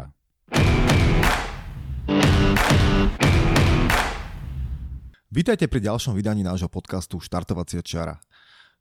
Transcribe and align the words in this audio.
Vítajte 5.29 5.69
pri 5.69 5.85
ďalšom 5.85 6.17
vydaní 6.17 6.41
nášho 6.41 6.65
podcastu 6.65 7.21
Štartovacia 7.21 7.85
čara. 7.85 8.17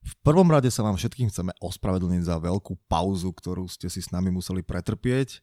V 0.00 0.17
prvom 0.25 0.48
rade 0.48 0.73
sa 0.73 0.81
vám 0.87 0.97
všetkým 0.97 1.28
chceme 1.28 1.53
ospravedlniť 1.61 2.25
za 2.25 2.41
veľkú 2.41 2.72
pauzu, 2.88 3.28
ktorú 3.34 3.69
ste 3.69 3.93
si 3.93 4.00
s 4.00 4.09
nami 4.15 4.31
museli 4.32 4.62
pretrpieť. 4.65 5.43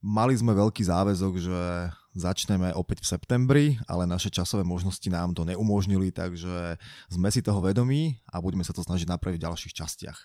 Mali 0.00 0.32
sme 0.38 0.54
veľký 0.54 0.86
záväzok, 0.86 1.34
že 1.36 1.90
začneme 2.18 2.74
opäť 2.74 3.06
v 3.06 3.10
septembri, 3.14 3.66
ale 3.86 4.04
naše 4.04 4.28
časové 4.28 4.66
možnosti 4.66 5.06
nám 5.06 5.32
to 5.32 5.46
neumožnili, 5.46 6.10
takže 6.10 6.76
sme 7.08 7.28
si 7.30 7.40
toho 7.40 7.62
vedomí 7.62 8.18
a 8.28 8.42
budeme 8.42 8.66
sa 8.66 8.74
to 8.74 8.82
snažiť 8.82 9.06
napraviť 9.06 9.38
v 9.38 9.46
ďalších 9.46 9.74
častiach. 9.78 10.18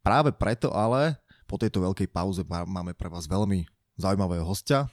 Práve 0.00 0.32
preto 0.32 0.72
ale 0.72 1.20
po 1.46 1.60
tejto 1.60 1.84
veľkej 1.84 2.08
pauze 2.10 2.42
máme 2.48 2.96
pre 2.96 3.12
vás 3.12 3.28
veľmi 3.28 3.68
zaujímavého 4.00 4.42
hostia. 4.42 4.90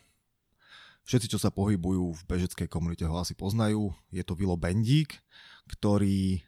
Všetci, 1.04 1.36
čo 1.36 1.40
sa 1.42 1.52
pohybujú 1.52 2.16
v 2.16 2.22
bežeckej 2.28 2.72
komunite, 2.72 3.04
ho 3.04 3.16
asi 3.20 3.36
poznajú. 3.36 3.92
Je 4.08 4.24
to 4.24 4.40
Vilo 4.40 4.56
Bendík, 4.56 5.20
ktorý 5.68 6.40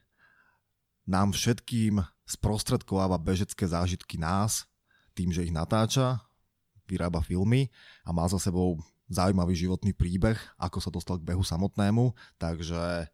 nám 1.04 1.36
všetkým 1.36 2.00
sprostredkováva 2.24 3.20
bežecké 3.20 3.68
zážitky 3.68 4.16
nás 4.16 4.66
tým, 5.14 5.30
že 5.30 5.46
ich 5.46 5.54
natáča 5.54 6.24
vyrába 6.86 7.22
filmy 7.22 7.70
a 8.06 8.14
má 8.14 8.26
za 8.30 8.38
sebou 8.38 8.80
zaujímavý 9.06 9.54
životný 9.54 9.94
príbeh, 9.94 10.38
ako 10.58 10.82
sa 10.82 10.90
dostal 10.90 11.22
k 11.22 11.28
behu 11.30 11.46
samotnému, 11.46 12.14
takže 12.42 13.06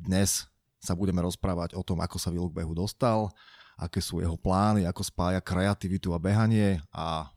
dnes 0.00 0.48
sa 0.80 0.96
budeme 0.96 1.20
rozprávať 1.20 1.76
o 1.76 1.82
tom, 1.84 2.00
ako 2.00 2.16
sa 2.16 2.32
Vilo 2.32 2.48
k 2.48 2.60
behu 2.64 2.72
dostal, 2.72 3.28
aké 3.76 4.00
sú 4.00 4.24
jeho 4.24 4.36
plány, 4.40 4.88
ako 4.88 5.04
spája 5.04 5.40
kreativitu 5.44 6.12
a 6.12 6.22
behanie 6.22 6.80
a 6.92 7.28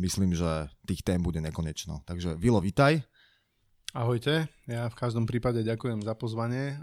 myslím, 0.00 0.32
že 0.32 0.68
tých 0.88 1.04
tém 1.04 1.20
bude 1.20 1.40
nekonečno. 1.40 2.00
Takže 2.08 2.36
Vilo, 2.36 2.60
vitaj. 2.60 3.04
Ahojte, 3.92 4.48
ja 4.64 4.88
v 4.88 4.96
každom 4.96 5.28
prípade 5.28 5.60
ďakujem 5.60 6.00
za 6.00 6.16
pozvanie. 6.16 6.80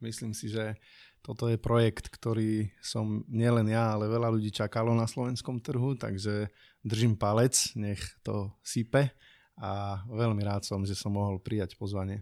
Myslím 0.00 0.32
si, 0.32 0.48
že 0.48 0.80
toto 1.20 1.52
je 1.52 1.60
projekt, 1.60 2.08
ktorý 2.08 2.72
som 2.80 3.26
nielen 3.28 3.68
ja, 3.68 3.92
ale 3.92 4.08
veľa 4.08 4.32
ľudí 4.32 4.48
čakalo 4.54 4.96
na 4.96 5.04
slovenskom 5.04 5.60
trhu, 5.60 5.98
takže 5.98 6.48
držím 6.80 7.18
palec, 7.18 7.76
nech 7.76 8.00
to 8.24 8.48
sype 8.64 9.12
a 9.56 10.04
veľmi 10.08 10.44
rád 10.44 10.68
som, 10.68 10.84
že 10.84 10.92
som 10.92 11.16
mohol 11.16 11.40
prijať 11.40 11.76
pozvanie. 11.80 12.20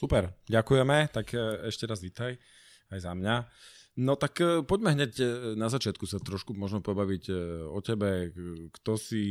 Super, 0.00 0.32
ďakujeme, 0.48 1.12
tak 1.12 1.36
e, 1.36 1.68
ešte 1.68 1.84
raz 1.84 2.00
vítaj 2.00 2.40
aj 2.88 2.98
za 3.04 3.12
mňa. 3.12 3.44
No 4.00 4.16
tak 4.16 4.40
e, 4.40 4.64
poďme 4.64 4.96
hneď 4.96 5.12
e, 5.20 5.24
na 5.60 5.68
začiatku 5.68 6.08
sa 6.08 6.16
trošku 6.16 6.56
možno 6.56 6.80
pobaviť 6.80 7.28
o 7.68 7.76
tebe, 7.84 8.32
kto 8.80 8.96
si, 8.96 9.24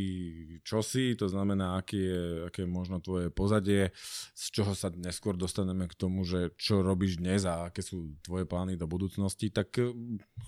čo 0.62 0.86
si, 0.86 1.18
to 1.18 1.26
znamená, 1.26 1.82
aké 1.82 1.98
je, 1.98 2.22
aké 2.46 2.60
je 2.62 2.70
možno 2.70 3.02
tvoje 3.02 3.34
pozadie, 3.34 3.90
z 4.38 4.46
čoho 4.54 4.78
sa 4.78 4.94
neskôr 4.94 5.34
dostaneme 5.34 5.90
k 5.90 5.98
tomu, 5.98 6.22
že 6.22 6.54
čo 6.62 6.86
robíš 6.86 7.18
dnes 7.18 7.50
a 7.50 7.74
aké 7.74 7.82
sú 7.82 8.14
tvoje 8.22 8.46
plány 8.46 8.78
do 8.78 8.86
budúcnosti, 8.86 9.50
tak 9.50 9.74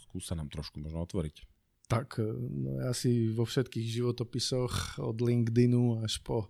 skús 0.05 0.29
sa 0.29 0.37
nám 0.37 0.53
trošku 0.53 0.77
možno 0.77 1.01
otvoriť. 1.01 1.50
Tak, 1.91 2.23
no 2.39 2.79
ja 2.87 2.95
si 2.95 3.27
vo 3.35 3.43
všetkých 3.43 3.87
životopisoch 3.99 5.03
od 5.03 5.17
LinkedInu 5.19 6.01
až 6.07 6.23
po 6.23 6.47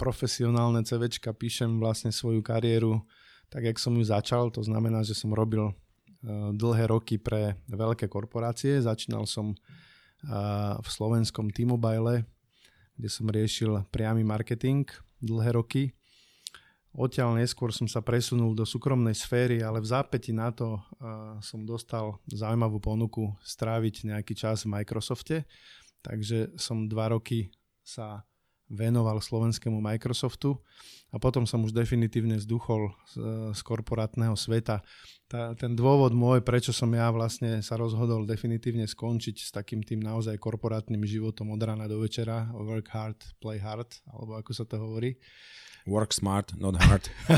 profesionálne 0.00 0.82
CVčka 0.82 1.36
píšem 1.36 1.78
vlastne 1.78 2.10
svoju 2.10 2.40
kariéru 2.40 3.04
tak, 3.52 3.62
jak 3.62 3.78
som 3.78 3.94
ju 3.94 4.02
začal, 4.02 4.50
to 4.50 4.64
znamená, 4.66 5.06
že 5.06 5.14
som 5.14 5.30
robil 5.30 5.70
Eh, 6.24 6.50
dlhé 6.56 6.88
roky 6.88 7.20
pre 7.20 7.60
veľké 7.68 8.08
korporácie. 8.08 8.80
Začínal 8.80 9.28
som 9.28 9.52
eh, 9.52 10.72
v 10.80 10.88
slovenskom 10.88 11.52
T-Mobile, 11.52 12.24
kde 12.96 13.08
som 13.12 13.28
riešil 13.28 13.84
priamy 13.92 14.24
marketing 14.24 14.88
dlhé 15.20 15.52
roky. 15.52 15.92
Odtiaľ 16.94 17.42
neskôr 17.42 17.74
som 17.74 17.90
sa 17.90 17.98
presunul 18.06 18.54
do 18.54 18.62
súkromnej 18.62 19.18
sféry, 19.18 19.66
ale 19.66 19.82
v 19.82 19.90
zápäti 19.90 20.30
na 20.30 20.54
to 20.54 20.78
som 21.42 21.66
dostal 21.66 22.22
zaujímavú 22.30 22.78
ponuku 22.78 23.34
stráviť 23.42 24.14
nejaký 24.14 24.38
čas 24.38 24.62
v 24.62 24.78
Microsofte. 24.78 25.42
Takže 26.06 26.54
som 26.54 26.86
dva 26.86 27.10
roky 27.10 27.50
sa 27.82 28.22
venoval 28.74 29.22
slovenskému 29.22 29.78
Microsoftu 29.78 30.58
a 31.14 31.22
potom 31.22 31.46
som 31.46 31.62
už 31.62 31.70
definitívne 31.70 32.42
zduchol 32.42 32.90
z, 33.06 33.14
z 33.54 33.60
korporátneho 33.62 34.34
sveta. 34.34 34.82
Tá, 35.30 35.54
ten 35.54 35.78
dôvod 35.78 36.10
môj, 36.10 36.42
prečo 36.42 36.74
som 36.74 36.90
ja 36.90 37.06
vlastne 37.14 37.62
sa 37.62 37.78
rozhodol 37.78 38.26
definitívne 38.26 38.84
skončiť 38.84 39.36
s 39.38 39.50
takým 39.54 39.86
tým 39.86 40.02
naozaj 40.02 40.34
korporátnym 40.42 41.06
životom 41.06 41.54
od 41.54 41.62
rána 41.62 41.86
do 41.86 42.02
večera, 42.02 42.50
work 42.50 42.90
hard, 42.90 43.18
play 43.38 43.62
hard, 43.62 43.88
alebo 44.10 44.34
ako 44.42 44.50
sa 44.50 44.66
to 44.66 44.76
hovorí. 44.76 45.14
Work 45.86 46.10
smart, 46.10 46.50
not 46.58 46.74
hard. 46.82 47.06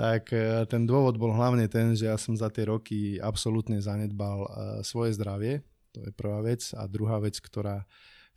tak 0.00 0.32
e, 0.32 0.64
ten 0.66 0.88
dôvod 0.88 1.14
bol 1.20 1.30
hlavne 1.30 1.68
ten, 1.70 1.92
že 1.92 2.08
ja 2.08 2.16
som 2.16 2.32
za 2.32 2.48
tie 2.48 2.66
roky 2.66 3.20
absolútne 3.20 3.78
zanedbal 3.78 4.38
e, 4.44 4.48
svoje 4.80 5.14
zdravie, 5.14 5.60
to 5.92 6.02
je 6.06 6.10
prvá 6.14 6.40
vec. 6.40 6.72
A 6.72 6.86
druhá 6.86 7.18
vec, 7.18 7.36
ktorá 7.38 7.84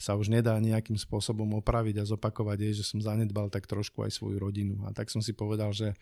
sa 0.04 0.20
už 0.20 0.28
nedá 0.28 0.60
nejakým 0.60 1.00
spôsobom 1.00 1.48
opraviť 1.64 2.04
a 2.04 2.10
zopakovať 2.12 2.60
je, 2.60 2.84
že 2.84 2.88
som 2.92 3.00
zanedbal 3.00 3.48
tak 3.48 3.64
trošku 3.72 4.04
aj 4.04 4.12
svoju 4.12 4.36
rodinu. 4.36 4.84
A 4.84 4.92
tak 4.92 5.08
som 5.08 5.24
si 5.24 5.32
povedal, 5.32 5.72
že 5.72 5.96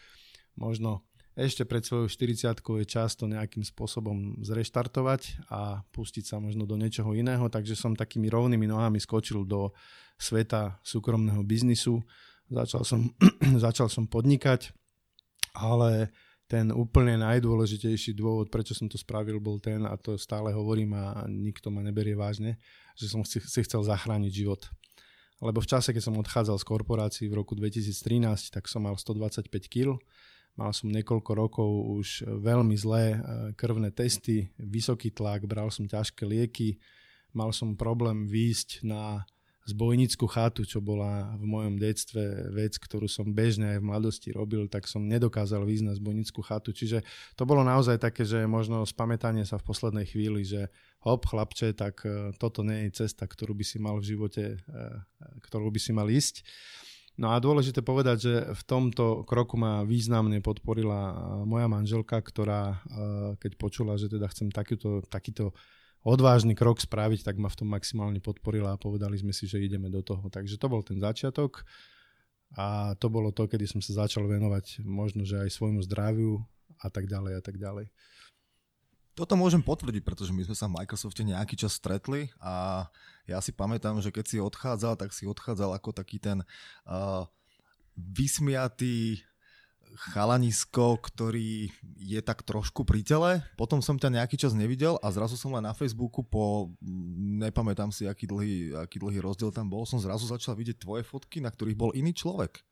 možno 0.58 1.06
ešte 1.38 1.64
pred 1.64 1.86
svojou 1.86 2.10
40 2.10 2.60
je 2.60 2.86
čas 2.90 3.14
to 3.14 3.30
nejakým 3.30 3.62
spôsobom 3.62 4.42
zreštartovať 4.42 5.48
a 5.54 5.86
pustiť 5.94 6.28
sa 6.34 6.42
možno 6.42 6.66
do 6.66 6.76
niečoho 6.76 7.14
iného, 7.14 7.46
takže 7.46 7.78
som 7.78 7.94
takými 7.94 8.28
rovnými 8.28 8.66
nohami 8.66 8.98
skočil 8.98 9.46
do 9.46 9.70
sveta 10.18 10.82
súkromného 10.82 11.46
biznisu. 11.46 12.02
Začal 12.50 12.84
som, 12.84 13.06
začal 13.64 13.88
som 13.88 14.10
podnikať, 14.10 14.74
ale 15.56 16.12
ten 16.52 16.68
úplne 16.76 17.16
najdôležitejší 17.24 18.12
dôvod, 18.12 18.52
prečo 18.52 18.76
som 18.76 18.92
to 18.92 19.00
spravil, 19.00 19.40
bol 19.40 19.56
ten, 19.64 19.88
a 19.88 19.96
to 19.96 20.20
stále 20.20 20.52
hovorím 20.52 21.00
a 21.00 21.24
nikto 21.32 21.72
ma 21.72 21.80
neberie 21.80 22.12
vážne, 22.12 22.60
že 23.02 23.10
som 23.10 23.26
si, 23.26 23.42
chcel 23.42 23.82
zachrániť 23.82 24.32
život. 24.32 24.62
Lebo 25.42 25.58
v 25.58 25.70
čase, 25.74 25.90
keď 25.90 26.04
som 26.06 26.22
odchádzal 26.22 26.62
z 26.62 26.66
korporácií 26.70 27.26
v 27.26 27.42
roku 27.42 27.58
2013, 27.58 28.54
tak 28.54 28.70
som 28.70 28.86
mal 28.86 28.94
125 28.94 29.50
kg, 29.66 29.98
mal 30.54 30.70
som 30.70 30.94
niekoľko 30.94 31.32
rokov 31.34 31.70
už 31.98 32.08
veľmi 32.30 32.78
zlé 32.78 33.18
e, 33.18 33.20
krvné 33.58 33.90
testy, 33.90 34.54
vysoký 34.62 35.10
tlak, 35.10 35.50
bral 35.50 35.74
som 35.74 35.90
ťažké 35.90 36.30
lieky, 36.30 36.78
mal 37.34 37.50
som 37.50 37.74
problém 37.74 38.30
výjsť 38.30 38.86
na 38.86 39.26
zbojnickú 39.70 40.26
chatu, 40.26 40.66
čo 40.66 40.82
bola 40.82 41.38
v 41.38 41.46
mojom 41.46 41.78
detstve 41.78 42.50
vec, 42.50 42.82
ktorú 42.82 43.06
som 43.06 43.30
bežne 43.30 43.78
aj 43.78 43.80
v 43.80 43.88
mladosti 43.88 44.30
robil, 44.34 44.66
tak 44.66 44.90
som 44.90 45.06
nedokázal 45.06 45.62
výjsť 45.62 45.86
na 45.86 45.94
zbojnickú 45.94 46.42
chatu. 46.42 46.74
Čiže 46.74 47.06
to 47.38 47.46
bolo 47.46 47.62
naozaj 47.62 48.02
také, 48.02 48.26
že 48.26 48.50
možno 48.50 48.82
spamätanie 48.90 49.46
sa 49.46 49.62
v 49.62 49.68
poslednej 49.70 50.10
chvíli, 50.10 50.42
že 50.42 50.74
hop, 51.06 51.30
chlapče, 51.30 51.78
tak 51.78 52.02
e, 52.06 52.34
toto 52.42 52.66
nie 52.66 52.90
je 52.90 53.06
cesta, 53.06 53.30
ktorú 53.30 53.54
by 53.54 53.66
si 53.66 53.78
mal 53.78 54.02
v 54.02 54.08
živote, 54.18 54.44
e, 54.58 54.82
ktorú 55.46 55.70
by 55.70 55.80
si 55.82 55.92
mal 55.94 56.10
ísť. 56.10 56.42
No 57.22 57.36
a 57.36 57.44
dôležité 57.44 57.86
povedať, 57.86 58.18
že 58.24 58.34
v 58.56 58.64
tomto 58.66 59.28
kroku 59.30 59.60
ma 59.60 59.86
významne 59.86 60.42
podporila 60.42 61.14
moja 61.46 61.68
manželka, 61.70 62.18
ktorá 62.18 62.82
e, 62.82 63.38
keď 63.38 63.52
počula, 63.62 63.94
že 63.94 64.10
teda 64.10 64.26
chcem 64.32 64.50
takýto, 64.50 65.06
takýto 65.06 65.54
odvážny 66.02 66.58
krok 66.58 66.82
spraviť, 66.82 67.22
tak 67.26 67.38
ma 67.38 67.50
v 67.50 67.58
tom 67.62 67.70
maximálne 67.70 68.18
podporila 68.18 68.74
a 68.74 68.82
povedali 68.82 69.22
sme 69.22 69.34
si, 69.34 69.46
že 69.46 69.62
ideme 69.62 69.90
do 69.90 70.02
toho. 70.02 70.26
Takže 70.30 70.58
to 70.58 70.68
bol 70.70 70.82
ten 70.82 70.98
začiatok 70.98 71.62
a 72.58 72.98
to 72.98 73.08
bolo 73.08 73.32
to, 73.32 73.48
kedy 73.48 73.70
som 73.70 73.80
sa 73.80 74.06
začal 74.06 74.26
venovať 74.28 74.84
možno, 74.84 75.24
že 75.24 75.40
aj 75.40 75.54
svojmu 75.54 75.86
zdraviu 75.86 76.42
a 76.82 76.90
tak 76.90 77.06
ďalej 77.08 77.34
a 77.38 77.42
tak 77.42 77.56
ďalej. 77.62 77.88
Toto 79.12 79.36
môžem 79.36 79.60
potvrdiť, 79.60 80.02
pretože 80.08 80.32
my 80.32 80.42
sme 80.48 80.56
sa 80.56 80.72
v 80.72 80.82
Microsofte 80.82 81.22
nejaký 81.22 81.60
čas 81.60 81.76
stretli 81.76 82.32
a 82.40 82.88
ja 83.28 83.38
si 83.44 83.52
pamätám, 83.52 84.00
že 84.00 84.10
keď 84.10 84.26
si 84.26 84.38
odchádzal, 84.40 84.98
tak 84.98 85.12
si 85.12 85.28
odchádzal 85.28 85.78
ako 85.78 85.92
taký 85.92 86.18
ten 86.18 86.42
uh, 86.88 87.28
vysmiatý 87.94 89.22
chalanisko, 89.96 91.00
ktorý 91.00 91.70
je 92.00 92.20
tak 92.24 92.44
trošku 92.48 92.88
pri 92.88 93.04
tele. 93.04 93.44
Potom 93.60 93.84
som 93.84 94.00
ťa 94.00 94.22
nejaký 94.22 94.40
čas 94.40 94.56
nevidel 94.56 94.96
a 95.04 95.12
zrazu 95.12 95.36
som 95.36 95.52
len 95.52 95.64
na 95.66 95.76
Facebooku 95.76 96.24
po, 96.24 96.72
nepamätám 97.42 97.92
si, 97.92 98.08
aký 98.08 98.28
dlhý, 98.28 98.76
aký 98.88 98.98
dlhý 99.02 99.20
rozdiel 99.20 99.52
tam 99.52 99.68
bol, 99.68 99.84
som 99.84 100.00
zrazu 100.00 100.28
začal 100.28 100.56
vidieť 100.56 100.82
tvoje 100.82 101.04
fotky, 101.04 101.44
na 101.44 101.52
ktorých 101.52 101.78
bol 101.78 101.92
iný 101.92 102.16
človek. 102.16 102.64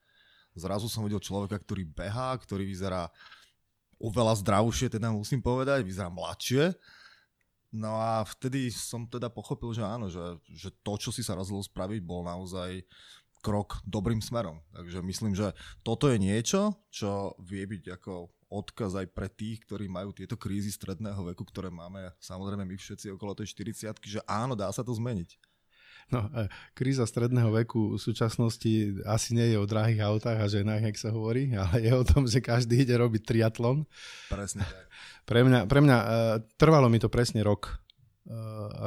Zrazu 0.58 0.90
som 0.90 1.06
videl 1.06 1.22
človeka, 1.22 1.62
ktorý 1.62 1.86
behá, 1.88 2.34
ktorý 2.36 2.66
vyzerá 2.66 3.08
oveľa 4.00 4.40
zdravšie, 4.40 4.88
teda 4.90 5.12
musím 5.12 5.44
povedať, 5.44 5.84
vyzerá 5.84 6.10
mladšie. 6.10 6.74
No 7.70 8.02
a 8.02 8.26
vtedy 8.26 8.74
som 8.74 9.06
teda 9.06 9.30
pochopil, 9.30 9.70
že 9.78 9.86
áno, 9.86 10.10
že, 10.10 10.42
že 10.50 10.74
to, 10.82 10.98
čo 10.98 11.14
si 11.14 11.22
sa 11.22 11.38
rozhodol 11.38 11.62
spraviť, 11.62 12.02
bol 12.02 12.26
naozaj 12.26 12.82
krok 13.40 13.80
dobrým 13.88 14.20
smerom. 14.20 14.60
Takže 14.76 15.00
myslím, 15.04 15.34
že 15.36 15.56
toto 15.84 16.12
je 16.12 16.20
niečo, 16.20 16.76
čo 16.92 17.36
vie 17.40 17.64
byť 17.66 18.00
ako 18.00 18.14
odkaz 18.50 18.98
aj 18.98 19.08
pre 19.14 19.30
tých, 19.30 19.62
ktorí 19.64 19.86
majú 19.86 20.10
tieto 20.12 20.34
krízy 20.34 20.74
stredného 20.74 21.22
veku, 21.34 21.46
ktoré 21.46 21.70
máme 21.70 22.10
samozrejme 22.18 22.66
my 22.66 22.76
všetci 22.76 23.14
okolo 23.14 23.38
tej 23.38 23.54
40 23.54 23.94
že 24.02 24.20
áno, 24.26 24.58
dá 24.58 24.74
sa 24.74 24.82
to 24.82 24.90
zmeniť. 24.92 25.38
No, 26.10 26.26
e, 26.34 26.50
kríza 26.74 27.06
stredného 27.06 27.54
veku 27.54 27.94
v 27.94 28.02
súčasnosti 28.02 28.98
asi 29.06 29.38
nie 29.38 29.54
je 29.54 29.58
o 29.62 29.70
drahých 29.70 30.02
autách 30.02 30.42
a 30.42 30.50
ženách, 30.50 30.90
jak 30.90 30.98
sa 30.98 31.14
hovorí, 31.14 31.54
ale 31.54 31.86
je 31.86 31.94
o 31.94 32.02
tom, 32.02 32.26
že 32.26 32.42
každý 32.42 32.82
ide 32.82 32.98
robiť 32.98 33.22
triatlon. 33.30 33.86
Presne 34.34 34.66
tak. 34.66 34.90
Pre 35.30 35.46
mňa, 35.46 35.70
pre 35.70 35.78
mňa 35.86 35.98
uh, 36.02 36.10
trvalo 36.58 36.90
mi 36.90 36.98
to 36.98 37.06
presne 37.06 37.46
rok, 37.46 37.78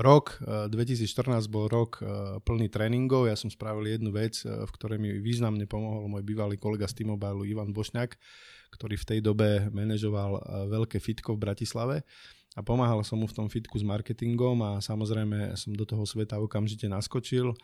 rok 0.03 0.39
2014 0.71 1.27
eh, 1.27 1.51
bol 1.51 1.67
rok 1.67 1.99
eh, 1.99 2.39
plný 2.43 2.71
tréningov. 2.71 3.27
Ja 3.27 3.35
som 3.35 3.51
spravil 3.51 3.91
jednu 3.91 4.15
vec, 4.15 4.43
v 4.47 4.71
ktorej 4.71 5.03
mi 5.03 5.19
významne 5.19 5.67
pomohol 5.67 6.07
môj 6.07 6.23
bývalý 6.23 6.57
kolega 6.59 6.87
z 6.87 7.03
T-Mobile 7.03 7.51
Ivan 7.51 7.75
Bošňák, 7.75 8.11
ktorý 8.75 8.95
v 8.97 9.09
tej 9.09 9.19
dobe 9.21 9.67
manažoval 9.75 10.67
veľké 10.71 11.03
fitko 11.03 11.35
v 11.35 11.43
Bratislave 11.43 11.97
a 12.53 12.61
pomáhal 12.61 13.01
som 13.01 13.17
mu 13.17 13.25
v 13.25 13.37
tom 13.37 13.49
fitku 13.49 13.81
s 13.81 13.85
marketingom 13.85 14.61
a 14.61 14.71
samozrejme 14.85 15.57
som 15.57 15.73
do 15.73 15.89
toho 15.89 16.05
sveta 16.05 16.37
okamžite 16.37 16.85
naskočil. 16.85 17.57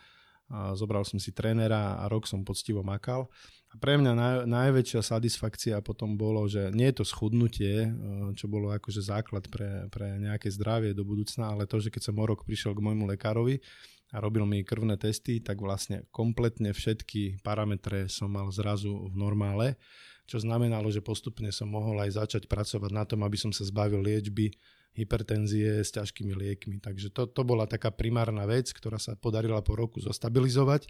A 0.49 0.73
zobral 0.73 1.05
som 1.05 1.21
si 1.21 1.29
trénera 1.29 2.01
a 2.01 2.09
rok 2.09 2.25
som 2.25 2.41
poctivo 2.41 2.81
makal. 2.81 3.29
A 3.69 3.77
pre 3.77 4.01
mňa 4.01 4.13
naj, 4.17 4.35
najväčšia 4.49 5.01
satisfakcia 5.05 5.77
potom 5.85 6.17
bolo, 6.17 6.49
že 6.49 6.73
nie 6.73 6.89
je 6.89 7.01
to 7.01 7.05
schudnutie, 7.05 7.85
eh, 7.85 7.91
čo 8.33 8.49
bolo 8.49 8.73
akože 8.73 9.01
základ 9.05 9.45
pre, 9.45 9.85
pre 9.93 10.17
nejaké 10.17 10.49
zdravie 10.49 10.97
do 10.97 11.05
budúcna, 11.05 11.53
ale 11.53 11.69
to, 11.69 11.77
že 11.77 11.93
keď 11.93 12.09
som 12.09 12.17
o 12.17 12.25
rok 12.25 12.49
prišiel 12.49 12.73
k 12.73 12.81
môjmu 12.81 13.05
lekárovi 13.13 13.61
a 14.09 14.17
robil 14.17 14.41
mi 14.49 14.65
krvné 14.65 14.97
testy, 14.97 15.37
tak 15.37 15.61
vlastne 15.61 16.09
kompletne 16.09 16.73
všetky 16.73 17.45
parametre 17.45 18.09
som 18.09 18.33
mal 18.33 18.49
zrazu 18.49 18.89
v 18.89 19.13
normále, 19.13 19.77
čo 20.25 20.41
znamenalo, 20.41 20.89
že 20.89 21.05
postupne 21.05 21.53
som 21.53 21.69
mohol 21.69 22.01
aj 22.01 22.25
začať 22.25 22.43
pracovať 22.49 22.89
na 22.89 23.05
tom, 23.05 23.21
aby 23.21 23.37
som 23.37 23.53
sa 23.53 23.65
zbavil 23.65 24.01
liečby 24.01 24.49
hypertenzie 24.97 25.85
s 25.85 25.93
ťažkými 25.93 26.33
liekmi. 26.33 26.81
Takže 26.81 27.13
to, 27.13 27.29
to 27.29 27.41
bola 27.45 27.69
taká 27.69 27.93
primárna 27.93 28.43
vec, 28.49 28.73
ktorá 28.73 28.97
sa 28.97 29.13
podarila 29.13 29.61
po 29.61 29.77
roku 29.77 30.01
zostabilizovať 30.01 30.89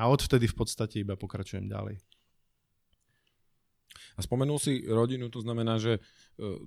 a 0.00 0.02
odvtedy 0.08 0.46
v 0.48 0.56
podstate 0.56 1.00
iba 1.00 1.16
pokračujem 1.16 1.68
ďalej. 1.68 1.96
A 4.16 4.24
spomenul 4.24 4.56
si 4.56 4.80
rodinu, 4.88 5.28
to 5.28 5.44
znamená, 5.44 5.76
že 5.76 6.00
e, 6.00 6.00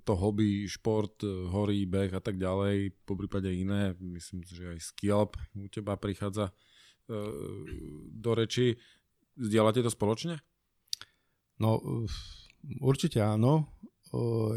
to 0.06 0.14
hobby, 0.14 0.70
šport, 0.70 1.18
e, 1.26 1.50
horí, 1.50 1.90
beh 1.90 2.14
a 2.14 2.22
tak 2.22 2.38
ďalej, 2.38 2.94
po 3.06 3.18
prípade 3.18 3.50
iné, 3.50 3.98
myslím, 3.98 4.46
že 4.46 4.78
aj 4.78 4.80
skialp 4.94 5.34
u 5.58 5.66
teba 5.66 5.98
prichádza 5.98 6.50
e, 6.50 6.54
do 8.14 8.32
reči. 8.38 8.78
Zdieľate 9.34 9.82
to 9.82 9.90
spoločne? 9.90 10.38
No, 11.58 11.82
určite 12.84 13.24
áno. 13.24 13.72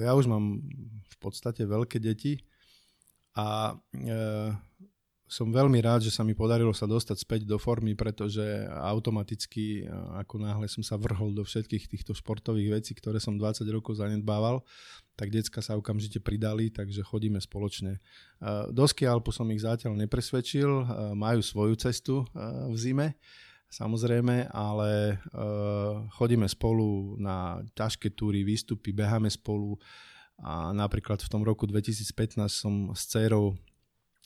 Ja 0.00 0.16
už 0.16 0.26
mám 0.32 0.64
v 1.06 1.16
podstate 1.20 1.68
veľké 1.68 2.00
deti 2.00 2.40
a 3.36 3.76
som 5.32 5.48
veľmi 5.48 5.80
rád, 5.80 6.04
že 6.04 6.12
sa 6.12 6.20
mi 6.20 6.36
podarilo 6.36 6.76
sa 6.76 6.84
dostať 6.84 7.16
späť 7.16 7.40
do 7.48 7.56
formy, 7.56 7.96
pretože 7.96 8.44
automaticky, 8.68 9.88
ako 10.20 10.44
náhle 10.44 10.68
som 10.68 10.84
sa 10.84 11.00
vrhol 11.00 11.32
do 11.32 11.40
všetkých 11.40 11.88
týchto 11.88 12.12
športových 12.12 12.84
vecí, 12.84 12.92
ktoré 12.92 13.16
som 13.16 13.40
20 13.40 13.64
rokov 13.72 13.96
zanedbával, 13.96 14.60
tak 15.16 15.32
decka 15.32 15.64
sa 15.64 15.80
okamžite 15.80 16.20
pridali, 16.20 16.68
takže 16.68 17.00
chodíme 17.00 17.40
spoločne. 17.40 18.04
Do 18.68 18.84
skialpu 18.84 19.32
som 19.32 19.48
ich 19.48 19.64
zatiaľ 19.64 19.96
nepresvedčil, 20.04 20.68
majú 21.16 21.40
svoju 21.40 21.80
cestu 21.80 22.28
v 22.68 22.76
zime, 22.76 23.16
samozrejme, 23.72 24.52
ale 24.52 25.16
chodíme 26.12 26.44
spolu 26.44 27.16
na 27.16 27.64
ťažké 27.72 28.12
túry, 28.12 28.44
výstupy, 28.44 28.92
beháme 28.92 29.32
spolu 29.32 29.80
a 30.44 30.76
napríklad 30.76 31.24
v 31.24 31.28
tom 31.32 31.40
roku 31.40 31.64
2015 31.64 32.36
som 32.52 32.92
s 32.92 33.08
dcerou 33.08 33.56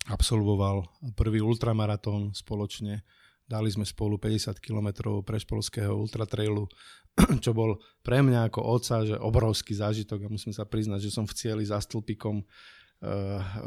absolvoval 0.06 0.86
prvý 1.18 1.42
ultramaratón 1.42 2.34
spoločne. 2.34 3.02
Dali 3.46 3.70
sme 3.70 3.86
spolu 3.86 4.18
50 4.18 4.58
km 4.58 5.22
prešpolského 5.22 5.94
ultratrailu, 5.94 6.66
čo 7.44 7.54
bol 7.54 7.78
pre 8.02 8.18
mňa 8.18 8.50
ako 8.50 8.60
oca, 8.62 9.06
že 9.06 9.14
obrovský 9.14 9.78
zážitok 9.78 10.26
a 10.26 10.32
musím 10.32 10.50
sa 10.50 10.66
priznať, 10.66 11.06
že 11.06 11.14
som 11.14 11.30
v 11.30 11.36
cieli 11.38 11.62
za 11.62 11.78
stĺpikom 11.78 12.42
uh, 12.42 12.46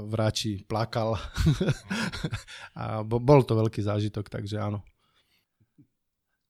v 0.04 0.14
Rači 0.20 0.68
plakal 0.68 1.16
a 2.84 3.08
bol 3.08 3.40
to 3.48 3.56
veľký 3.56 3.80
zážitok, 3.80 4.28
takže 4.28 4.60
áno. 4.60 4.84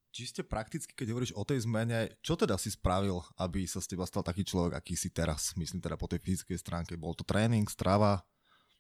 Čiže 0.10 0.42
prakticky, 0.42 0.98
keď 0.98 1.08
hovoríš 1.14 1.38
o 1.38 1.46
tej 1.46 1.70
zmene, 1.70 2.18
čo 2.26 2.34
teda 2.34 2.58
si 2.58 2.74
spravil, 2.74 3.22
aby 3.38 3.70
sa 3.70 3.78
z 3.78 3.94
teba 3.94 4.10
stal 4.10 4.26
taký 4.26 4.42
človek, 4.42 4.74
aký 4.74 4.98
si 4.98 5.14
teraz? 5.14 5.54
Myslím 5.54 5.86
teda 5.86 6.02
po 6.02 6.10
tej 6.10 6.18
fyzickej 6.18 6.58
stránke. 6.58 6.98
Bol 6.98 7.14
to 7.14 7.22
tréning, 7.22 7.70
strava, 7.70 8.26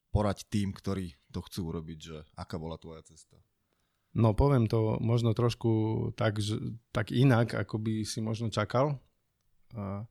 porať 0.09 0.49
tým, 0.49 0.73
ktorí 0.73 1.17
to 1.29 1.39
chcú 1.45 1.69
urobiť, 1.73 1.99
že 2.01 2.17
aká 2.33 2.57
bola 2.57 2.77
tvoja 2.81 3.05
cesta? 3.05 3.37
No 4.17 4.33
poviem 4.33 4.65
to 4.65 4.97
možno 4.97 5.37
trošku 5.37 5.69
tak, 6.17 6.41
tak 6.89 7.13
inak, 7.13 7.53
ako 7.53 7.77
by 7.77 8.01
si 8.01 8.25
možno 8.25 8.49
čakal. 8.49 8.97
A 9.77 10.09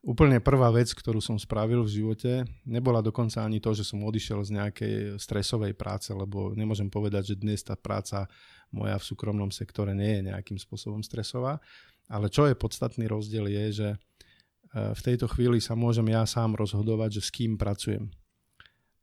úplne 0.00 0.40
prvá 0.40 0.72
vec, 0.72 0.88
ktorú 0.96 1.20
som 1.20 1.36
spravil 1.36 1.84
v 1.84 1.92
živote, 1.92 2.32
nebola 2.64 3.04
dokonca 3.04 3.44
ani 3.44 3.60
to, 3.60 3.76
že 3.76 3.84
som 3.84 4.00
odišiel 4.00 4.40
z 4.48 4.50
nejakej 4.56 4.94
stresovej 5.20 5.76
práce, 5.76 6.08
lebo 6.16 6.56
nemôžem 6.56 6.88
povedať, 6.88 7.36
že 7.36 7.40
dnes 7.44 7.60
tá 7.60 7.76
práca 7.76 8.24
moja 8.72 8.96
v 8.96 9.08
súkromnom 9.12 9.52
sektore 9.52 9.92
nie 9.92 10.20
je 10.20 10.32
nejakým 10.32 10.56
spôsobom 10.56 11.04
stresová. 11.04 11.60
Ale 12.08 12.32
čo 12.32 12.48
je 12.48 12.56
podstatný 12.56 13.04
rozdiel 13.04 13.52
je, 13.52 13.64
že 13.84 13.88
e, 13.92 13.98
v 14.96 15.00
tejto 15.04 15.28
chvíli 15.28 15.60
sa 15.60 15.76
môžem 15.76 16.08
ja 16.08 16.24
sám 16.24 16.56
rozhodovať, 16.56 17.20
že 17.20 17.22
s 17.28 17.30
kým 17.32 17.60
pracujem 17.60 18.08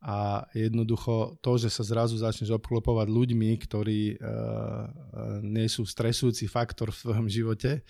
a 0.06 0.46
jednoducho 0.54 1.42
to, 1.42 1.58
že 1.58 1.74
sa 1.74 1.82
zrazu 1.82 2.22
začneš 2.22 2.54
obklopovať 2.62 3.10
ľuďmi, 3.10 3.50
ktorí 3.58 4.22
uh, 4.22 4.86
nie 5.42 5.66
sú 5.66 5.82
stresujúci 5.82 6.46
faktor 6.46 6.94
v 6.94 7.02
tvojom 7.10 7.26
živote, 7.26 7.82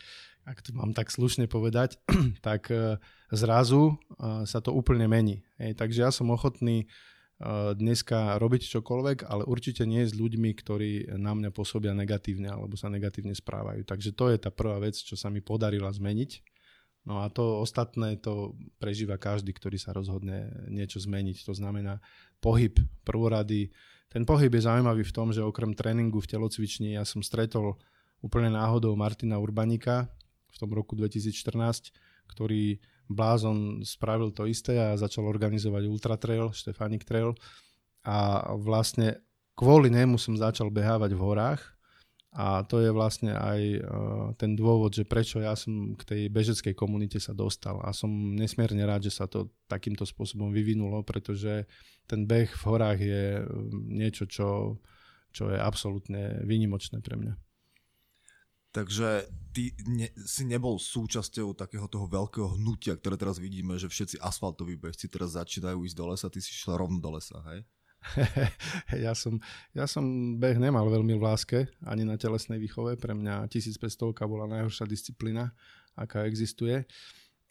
ak 0.48 0.64
to 0.64 0.72
mám 0.72 0.96
tak 0.96 1.12
slušne 1.12 1.52
povedať, 1.52 2.00
tak 2.48 2.72
uh, 2.72 2.96
zrazu 3.36 4.00
uh, 4.16 4.48
sa 4.48 4.64
to 4.64 4.72
úplne 4.72 5.12
mení. 5.12 5.44
Hej, 5.60 5.76
takže 5.76 6.08
ja 6.08 6.12
som 6.16 6.32
ochotný 6.32 6.88
uh, 6.88 7.76
dneska 7.76 8.40
robiť 8.40 8.64
čokoľvek, 8.80 9.28
ale 9.28 9.44
určite 9.44 9.84
nie 9.84 10.08
s 10.08 10.16
ľuďmi, 10.16 10.56
ktorí 10.56 11.20
na 11.20 11.36
mňa 11.36 11.52
pôsobia 11.52 11.92
negatívne 11.92 12.48
alebo 12.48 12.80
sa 12.80 12.88
negatívne 12.88 13.36
správajú. 13.36 13.84
Takže 13.84 14.16
to 14.16 14.32
je 14.32 14.40
tá 14.40 14.56
prvá 14.56 14.80
vec, 14.80 14.96
čo 14.96 15.20
sa 15.20 15.28
mi 15.28 15.44
podarila 15.44 15.92
zmeniť 15.92 16.55
No 17.06 17.22
a 17.22 17.30
to 17.30 17.62
ostatné 17.62 18.18
to 18.18 18.58
prežíva 18.82 19.22
každý, 19.22 19.54
ktorý 19.54 19.78
sa 19.78 19.94
rozhodne 19.94 20.50
niečo 20.74 20.98
zmeniť. 20.98 21.46
To 21.46 21.54
znamená 21.54 22.02
pohyb 22.42 22.82
prvorady, 23.06 23.70
ten 24.10 24.24
pohyb 24.24 24.48
je 24.48 24.64
zaujímavý 24.64 25.04
v 25.04 25.12
tom, 25.12 25.30
že 25.36 25.44
okrem 25.44 25.76
tréningu 25.76 26.24
v 26.24 26.32
telocvični 26.32 26.96
ja 26.96 27.04
som 27.04 27.20
stretol 27.20 27.76
úplne 28.24 28.48
náhodou 28.48 28.96
Martina 28.96 29.36
Urbanika 29.36 30.08
v 30.50 30.58
tom 30.58 30.72
roku 30.72 30.96
2014, 30.96 31.92
ktorý 32.32 32.80
blázon 33.12 33.84
spravil 33.84 34.32
to 34.32 34.48
isté 34.48 34.80
a 34.80 34.96
začal 34.96 35.28
organizovať 35.28 35.84
Ultra 35.86 36.16
Trail, 36.16 36.50
Stefanik 36.56 37.04
Trail. 37.04 37.36
A 38.08 38.50
vlastne 38.56 39.20
kvôli 39.52 39.92
nemu 39.92 40.16
som 40.16 40.34
začal 40.40 40.72
behávať 40.72 41.12
v 41.12 41.22
horách 41.22 41.75
a 42.36 42.68
to 42.68 42.84
je 42.84 42.92
vlastne 42.92 43.32
aj 43.32 43.62
uh, 43.80 44.36
ten 44.36 44.60
dôvod, 44.60 44.92
že 44.92 45.08
prečo 45.08 45.40
ja 45.40 45.56
som 45.56 45.96
k 45.96 46.04
tej 46.04 46.22
bežeckej 46.28 46.76
komunite 46.76 47.16
sa 47.16 47.32
dostal. 47.32 47.80
A 47.80 47.96
som 47.96 48.12
nesmierne 48.12 48.84
rád, 48.84 49.08
že 49.08 49.16
sa 49.16 49.24
to 49.24 49.56
takýmto 49.72 50.04
spôsobom 50.04 50.52
vyvinulo, 50.52 51.00
pretože 51.08 51.64
ten 52.04 52.28
beh 52.28 52.52
v 52.52 52.64
horách 52.68 53.00
je 53.00 53.24
niečo, 53.88 54.28
čo, 54.28 54.76
čo 55.32 55.48
je 55.48 55.56
absolútne 55.56 56.44
výnimočné 56.44 57.00
pre 57.00 57.16
mňa. 57.16 57.40
Takže 58.76 59.32
ty 59.56 59.72
ne, 59.88 60.12
si 60.28 60.44
nebol 60.44 60.76
súčasťou 60.76 61.56
takého 61.56 61.88
toho 61.88 62.12
veľkého 62.12 62.60
hnutia, 62.60 63.00
ktoré 63.00 63.16
teraz 63.16 63.40
vidíme, 63.40 63.80
že 63.80 63.88
všetci 63.88 64.20
asfaltoví 64.20 64.76
bežci 64.76 65.08
teraz 65.08 65.40
začínajú 65.40 65.88
ísť 65.88 65.96
do 65.96 66.06
lesa, 66.12 66.28
ty 66.28 66.44
si 66.44 66.52
šiel 66.52 66.84
rovno 66.84 67.00
do 67.00 67.16
lesa, 67.16 67.40
hej? 67.56 67.64
ja, 69.06 69.14
som, 69.18 69.40
ja 69.74 69.86
som 69.90 70.06
beh 70.38 70.58
nemal 70.60 70.88
veľmi 70.88 71.18
v 71.18 71.26
láske, 71.26 71.60
ani 71.86 72.06
na 72.06 72.20
telesnej 72.20 72.62
výchove. 72.62 72.96
Pre 73.00 73.14
mňa 73.14 73.50
1500 73.50 74.14
bola 74.30 74.46
najhoršia 74.50 74.86
disciplína, 74.88 75.52
aká 75.98 76.28
existuje. 76.30 76.86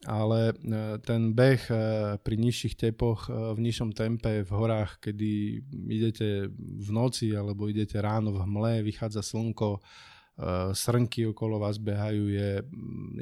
Ale 0.05 0.53
e, 0.53 0.55
ten 1.01 1.33
beh 1.33 1.63
e, 1.73 1.77
pri 2.21 2.37
nižších 2.37 2.77
tepoch, 2.77 3.33
e, 3.33 3.57
v 3.57 3.61
nižšom 3.65 3.97
tempe, 3.97 4.45
v 4.45 4.51
horách, 4.53 5.01
kedy 5.01 5.65
idete 5.89 6.53
v 6.53 6.89
noci 6.93 7.33
alebo 7.33 7.73
idete 7.73 7.97
ráno 8.05 8.37
v 8.37 8.45
hmle, 8.45 8.85
vychádza 8.85 9.25
slnko, 9.25 9.81
srnky 10.75 11.31
okolo 11.31 11.63
vás 11.63 11.79
behajú, 11.79 12.27
je, 12.27 12.51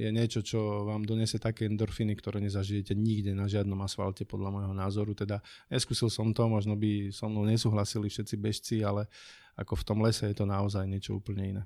je 0.01 0.09
niečo, 0.09 0.41
čo 0.41 0.89
vám 0.89 1.05
donese 1.05 1.37
také 1.37 1.69
endorfiny, 1.69 2.17
ktoré 2.17 2.41
nezažijete 2.41 2.97
nikde 2.97 3.37
na 3.37 3.45
žiadnom 3.45 3.77
asfalte, 3.85 4.25
podľa 4.25 4.49
môjho 4.49 4.73
názoru. 4.73 5.13
Teda 5.13 5.45
neskúsil 5.69 6.09
som 6.09 6.33
to, 6.33 6.49
možno 6.49 6.73
by 6.73 7.13
so 7.13 7.29
mnou 7.29 7.45
nesúhlasili 7.45 8.09
všetci 8.09 8.35
bežci, 8.41 8.77
ale 8.81 9.13
ako 9.61 9.77
v 9.77 9.85
tom 9.85 9.99
lese 10.01 10.25
je 10.25 10.37
to 10.37 10.49
naozaj 10.49 10.89
niečo 10.89 11.21
úplne 11.21 11.45
iné. 11.45 11.63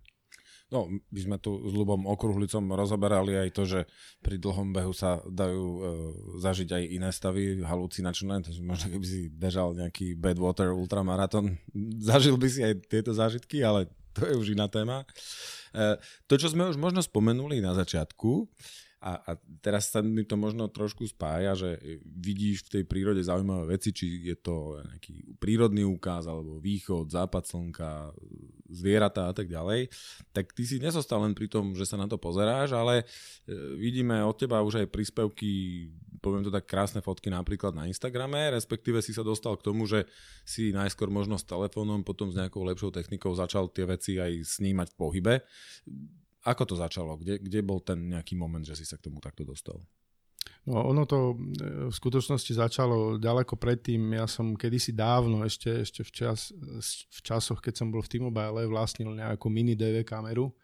No, 0.67 0.91
my 0.91 1.21
sme 1.23 1.37
tu 1.39 1.63
s 1.63 1.71
Lubom 1.71 2.11
Okruhlicom 2.11 2.75
rozoberali 2.75 3.39
aj 3.39 3.49
to, 3.55 3.63
že 3.71 3.81
pri 4.19 4.35
dlhom 4.35 4.75
behu 4.75 4.91
sa 4.91 5.23
dajú 5.23 5.63
e, 5.63 5.81
zažiť 6.43 6.69
aj 6.75 6.83
iné 6.91 7.11
stavy 7.15 7.63
halucinačné, 7.63 8.43
takže 8.43 8.67
možno 8.67 8.91
keby 8.91 9.07
si 9.07 9.31
bežal 9.31 9.79
nejaký 9.79 10.19
Badwater 10.19 10.75
ultramarathon, 10.75 11.55
zažil 12.11 12.35
by 12.35 12.49
si 12.51 12.67
aj 12.67 12.83
tieto 12.91 13.15
zážitky, 13.15 13.63
ale 13.63 13.87
to 14.17 14.25
je 14.25 14.35
už 14.35 14.57
iná 14.57 14.67
téma. 14.73 15.05
E, 15.77 16.01
to, 16.25 16.41
čo 16.41 16.49
sme 16.49 16.67
už 16.73 16.81
možno 16.81 17.05
spomenuli 17.05 17.61
na 17.61 17.77
začiatku, 17.77 18.49
a, 18.97 19.21
a 19.21 19.33
teraz 19.61 19.93
sa 19.93 20.01
mi 20.01 20.25
to 20.25 20.41
možno 20.41 20.73
trošku 20.73 21.05
spája, 21.05 21.53
že 21.53 21.71
vidíš 22.03 22.65
v 22.67 22.73
tej 22.81 22.85
prírode 22.89 23.21
zaujímavé 23.21 23.77
veci, 23.77 23.93
či 23.93 24.25
je 24.25 24.37
to 24.41 24.81
nejaký 24.81 25.37
prírodný 25.37 25.85
úkaz, 25.85 26.25
alebo 26.25 26.57
východ, 26.57 27.13
západ 27.13 27.45
slnka, 27.45 28.17
zvieratá 28.73 29.31
a 29.31 29.35
tak 29.37 29.53
ďalej, 29.53 29.93
tak 30.33 30.57
ty 30.57 30.65
si 30.65 30.81
nezostal 30.81 31.23
len 31.23 31.37
pri 31.37 31.47
tom, 31.47 31.77
že 31.77 31.85
sa 31.85 32.01
na 32.01 32.09
to 32.09 32.17
pozeráš, 32.17 32.73
ale 32.73 33.05
e, 33.05 33.55
vidíme 33.77 34.17
od 34.25 34.35
teba 34.35 34.65
už 34.65 34.83
aj 34.83 34.91
príspevky, 34.91 35.51
poviem 36.25 36.43
to 36.43 36.51
tak 36.51 36.65
krásne 36.65 37.05
fotky 37.05 37.29
napríklad 37.29 37.77
na 37.77 37.87
Instagrame, 37.87 38.51
respektíve 38.51 39.05
si 39.05 39.13
sa 39.13 39.23
dostal 39.23 39.55
k 39.61 39.67
tomu, 39.71 39.85
že 39.85 40.09
si 40.43 40.75
najskôr 40.75 41.13
možno 41.13 41.37
s 41.37 41.47
telefónom, 41.47 42.03
potom 42.03 42.33
s 42.33 42.39
nejakou 42.41 42.65
lepšou 42.65 42.91
technikou 42.91 43.31
začal 43.37 43.69
tie 43.71 43.87
veci 43.87 44.19
aj 44.19 44.57
snímať 44.57 44.89
v 44.93 44.99
pohybe. 44.99 45.35
Ako 46.47 46.63
to 46.63 46.79
začalo? 46.79 47.19
Kde, 47.19 47.43
kde 47.43 47.61
bol 47.67 47.83
ten 47.83 48.07
nejaký 48.07 48.39
moment, 48.39 48.63
že 48.63 48.79
si 48.79 48.87
sa 48.87 48.95
k 48.95 49.11
tomu 49.11 49.19
takto 49.19 49.43
dostal? 49.43 49.83
No, 50.67 50.83
ono 50.83 51.07
to 51.07 51.35
e, 51.35 51.91
v 51.91 51.95
skutočnosti 51.95 52.53
začalo 52.55 53.19
ďaleko 53.19 53.55
predtým. 53.59 54.19
Ja 54.19 54.27
som 54.27 54.59
kedysi 54.59 54.95
dávno, 54.95 55.47
ešte, 55.47 55.83
ešte 55.87 56.03
v, 56.03 56.11
čas, 56.11 56.51
v 57.11 57.21
časoch, 57.23 57.63
keď 57.63 57.75
som 57.83 57.91
bol 57.91 58.03
v 58.03 58.11
T-Mobile, 58.15 58.67
vlastnil 58.67 59.15
nejakú 59.15 59.47
mini 59.47 59.79
DV 59.79 60.03
kameru, 60.03 60.51
e, 60.51 60.55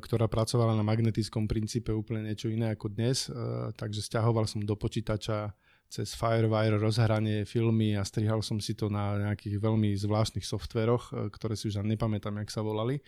ktorá 0.00 0.28
pracovala 0.28 0.76
na 0.76 0.84
magnetickom 0.84 1.48
princípe 1.48 1.92
úplne 1.92 2.32
niečo 2.32 2.52
iné 2.52 2.72
ako 2.72 2.92
dnes. 2.92 3.28
E, 3.28 3.36
takže 3.76 4.04
stiahoval 4.04 4.44
som 4.44 4.60
do 4.60 4.76
počítača 4.76 5.56
cez 5.86 6.18
Firewire 6.18 6.76
rozhranie 6.76 7.46
filmy 7.46 7.94
a 7.94 8.02
strihal 8.02 8.42
som 8.42 8.58
si 8.58 8.74
to 8.74 8.90
na 8.90 9.30
nejakých 9.30 9.62
veľmi 9.62 9.94
zvláštnych 9.94 10.42
softveroch, 10.42 11.14
ktoré 11.30 11.54
si 11.54 11.70
už 11.70 11.78
nepamätám, 11.86 12.42
jak 12.42 12.50
sa 12.50 12.60
volali. 12.60 12.98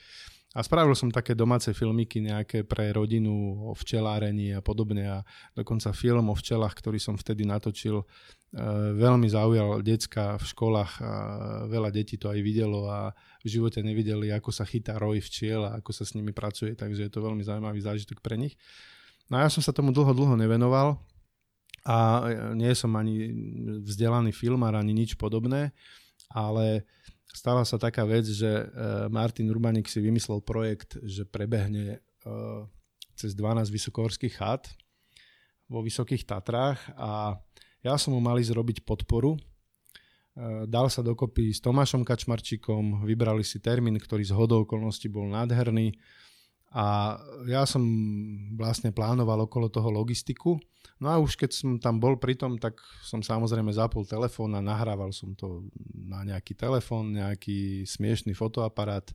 A 0.56 0.64
spravil 0.64 0.96
som 0.96 1.12
také 1.12 1.36
domáce 1.36 1.68
filmiky 1.76 2.24
nejaké 2.24 2.64
pre 2.64 2.88
rodinu 2.88 3.68
o 3.68 3.76
včelárení 3.76 4.56
a 4.56 4.64
podobne 4.64 5.04
a 5.04 5.18
dokonca 5.52 5.92
film 5.92 6.32
o 6.32 6.34
včelách, 6.34 6.72
ktorý 6.72 6.96
som 6.96 7.20
vtedy 7.20 7.44
natočil, 7.44 8.00
e, 8.00 8.04
veľmi 8.96 9.28
zaujal 9.28 9.84
decka 9.84 10.40
v 10.40 10.44
školách 10.48 10.92
a 11.04 11.12
veľa 11.68 11.92
detí 11.92 12.16
to 12.16 12.32
aj 12.32 12.40
videlo 12.40 12.88
a 12.88 13.12
v 13.44 13.48
živote 13.60 13.84
nevideli, 13.84 14.32
ako 14.32 14.48
sa 14.48 14.64
chytá 14.64 14.96
roj 14.96 15.20
včiel 15.20 15.68
a 15.68 15.76
ako 15.84 15.92
sa 15.92 16.08
s 16.08 16.16
nimi 16.16 16.32
pracuje, 16.32 16.72
takže 16.72 17.06
je 17.06 17.12
to 17.12 17.20
veľmi 17.20 17.44
zaujímavý 17.44 17.84
zážitok 17.84 18.24
pre 18.24 18.40
nich. 18.40 18.56
No 19.28 19.36
a 19.36 19.44
ja 19.44 19.52
som 19.52 19.60
sa 19.60 19.76
tomu 19.76 19.92
dlho, 19.92 20.16
dlho 20.16 20.32
nevenoval 20.40 20.96
a 21.84 22.24
nie 22.56 22.72
som 22.72 22.96
ani 22.96 23.36
vzdelaný 23.84 24.32
filmár, 24.32 24.72
ani 24.80 24.96
nič 24.96 25.20
podobné, 25.20 25.76
ale 26.32 26.88
stala 27.32 27.62
sa 27.64 27.76
taká 27.76 28.04
vec, 28.08 28.24
že 28.28 28.48
e, 28.48 28.64
Martin 29.12 29.48
Urbanik 29.52 29.88
si 29.88 30.00
vymyslel 30.00 30.40
projekt, 30.40 30.96
že 31.04 31.28
prebehne 31.28 31.98
e, 32.24 32.28
cez 33.18 33.36
12 33.36 33.68
vysokohorských 33.68 34.34
chat 34.36 34.70
vo 35.68 35.84
Vysokých 35.84 36.24
Tatrách 36.24 36.80
a 36.96 37.36
ja 37.84 37.94
som 38.00 38.16
mu 38.16 38.20
mali 38.20 38.40
zrobiť 38.42 38.82
podporu. 38.82 39.36
E, 39.36 39.40
dal 40.66 40.88
sa 40.88 41.04
dokopy 41.04 41.52
s 41.52 41.60
Tomášom 41.60 42.02
Kačmarčikom, 42.02 43.04
vybrali 43.04 43.44
si 43.44 43.60
termín, 43.60 44.00
ktorý 44.00 44.24
z 44.24 44.32
hodou 44.32 44.64
okolností 44.64 45.12
bol 45.12 45.28
nádherný 45.28 45.94
a 46.68 47.16
ja 47.48 47.64
som 47.64 47.80
vlastne 48.60 48.92
plánoval 48.92 49.48
okolo 49.48 49.72
toho 49.72 49.88
logistiku. 49.88 50.60
No 51.00 51.08
a 51.08 51.16
už 51.16 51.38
keď 51.38 51.50
som 51.54 51.70
tam 51.80 51.96
bol 51.96 52.20
pri 52.20 52.34
tom, 52.36 52.58
tak 52.60 52.76
som 53.06 53.24
samozrejme 53.24 53.70
zapol 53.72 54.04
telefón 54.04 54.52
a 54.52 54.60
nahrával 54.60 55.14
som 55.14 55.32
to 55.32 55.64
na 55.94 56.26
nejaký 56.26 56.52
telefón, 56.58 57.16
nejaký 57.16 57.86
smiešný 57.88 58.34
fotoaparát 58.34 59.06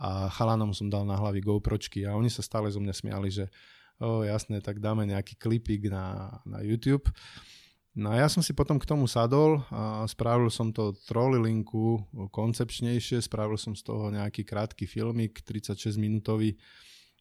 a 0.00 0.28
chalanom 0.32 0.74
som 0.74 0.90
dal 0.90 1.06
na 1.06 1.14
hlavy 1.14 1.44
GoPročky 1.44 2.04
a 2.04 2.16
oni 2.16 2.28
sa 2.28 2.42
stále 2.42 2.72
zo 2.72 2.82
mňa 2.82 2.94
smiali, 2.96 3.28
že 3.30 3.46
o 3.96 4.24
jasné, 4.24 4.60
tak 4.60 4.80
dáme 4.80 5.08
nejaký 5.08 5.40
klipík 5.40 5.88
na, 5.88 6.36
na 6.44 6.60
YouTube. 6.60 7.08
No 7.96 8.12
a 8.12 8.20
ja 8.20 8.28
som 8.28 8.44
si 8.44 8.52
potom 8.52 8.76
k 8.76 8.84
tomu 8.84 9.08
sadol 9.08 9.64
a 9.72 10.04
spravil 10.04 10.52
som 10.52 10.68
to 10.68 10.92
trolilinku 11.08 12.04
koncepčnejšie, 12.28 13.24
spravil 13.24 13.56
som 13.56 13.72
z 13.72 13.88
toho 13.88 14.12
nejaký 14.12 14.44
krátky 14.44 14.84
filmik, 14.84 15.40
36 15.40 15.96
minútový, 15.96 16.60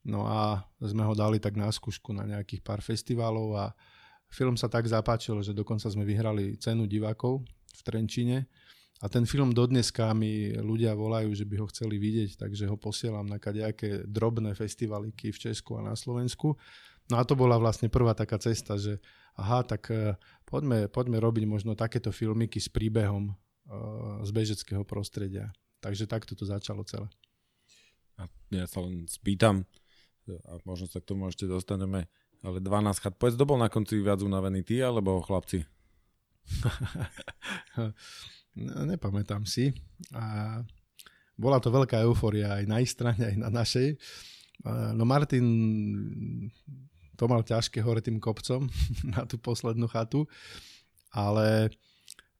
No 0.05 0.29
a 0.29 0.61
sme 0.77 1.01
ho 1.01 1.17
dali 1.17 1.41
tak 1.41 1.57
na 1.57 1.65
skúšku 1.73 2.13
na 2.13 2.29
nejakých 2.29 2.61
pár 2.61 2.85
festivalov 2.85 3.57
a 3.57 3.65
film 4.29 4.53
sa 4.53 4.69
tak 4.69 4.85
zapáčil, 4.85 5.41
že 5.41 5.57
dokonca 5.57 5.89
sme 5.89 6.05
vyhrali 6.05 6.61
cenu 6.61 6.85
divákov 6.85 7.41
v 7.73 7.81
Trenčine. 7.81 8.45
A 9.03 9.11
ten 9.11 9.27
film 9.27 9.51
dodneska 9.51 10.13
mi 10.15 10.55
ľudia 10.55 10.95
volajú, 10.95 11.35
že 11.35 11.43
by 11.43 11.59
ho 11.59 11.67
chceli 11.67 11.99
vidieť, 11.99 12.39
takže 12.39 12.69
ho 12.69 12.79
posielam 12.79 13.27
na 13.27 13.41
kadejaké 13.41 14.07
drobné 14.07 14.55
festivaliky 14.55 15.35
v 15.35 15.41
Česku 15.51 15.81
a 15.81 15.83
na 15.83 15.99
Slovensku. 15.99 16.55
No 17.11 17.15
a 17.19 17.27
to 17.27 17.35
bola 17.35 17.59
vlastne 17.59 17.91
prvá 17.91 18.15
taká 18.15 18.39
cesta, 18.39 18.79
že 18.79 19.03
aha, 19.35 19.67
tak 19.67 19.91
e, 19.91 20.15
poďme, 20.47 20.87
poďme 20.87 21.19
robiť 21.19 21.43
možno 21.43 21.75
takéto 21.75 22.09
filmiky 22.09 22.57
s 22.57 22.71
príbehom 22.71 23.35
uh, 23.35 24.23
z 24.23 24.29
bežeckého 24.31 24.87
prostredia. 24.87 25.51
Takže 25.83 26.07
takto 26.07 26.33
to 26.33 26.47
začalo 26.47 26.87
celé. 26.87 27.11
Ja 28.49 28.65
sa 28.65 28.79
len 28.79 29.05
spýtam, 29.11 29.67
a 30.27 30.57
možno 30.65 30.89
sa 30.89 31.01
k 31.01 31.09
tomu 31.13 31.29
ešte 31.29 31.45
dostaneme, 31.45 32.09
ale 32.41 32.57
12 32.61 33.01
chat. 33.01 33.13
Povedz, 33.17 33.37
kto 33.37 33.45
bol 33.45 33.59
na 33.61 33.69
konci 33.69 34.01
viac 34.01 34.21
unavený, 34.21 34.65
ty 34.65 34.81
alebo 34.81 35.21
chlapci? 35.21 35.65
no, 38.65 38.79
nepamätám 38.85 39.45
si. 39.45 39.73
A 40.13 40.59
bola 41.35 41.59
to 41.59 41.69
veľká 41.69 41.99
euforia 42.05 42.61
aj 42.61 42.65
na 42.65 42.77
ich 42.79 42.91
strane, 42.93 43.21
aj 43.21 43.37
na 43.37 43.49
našej. 43.51 43.99
No 44.95 45.03
Martin 45.03 45.45
to 47.15 47.25
mal 47.31 47.43
ťažké 47.43 47.79
hore 47.83 48.03
tým 48.03 48.19
kopcom 48.19 48.67
na 49.15 49.23
tú 49.27 49.39
poslednú 49.39 49.87
chatu, 49.87 50.27
ale 51.15 51.71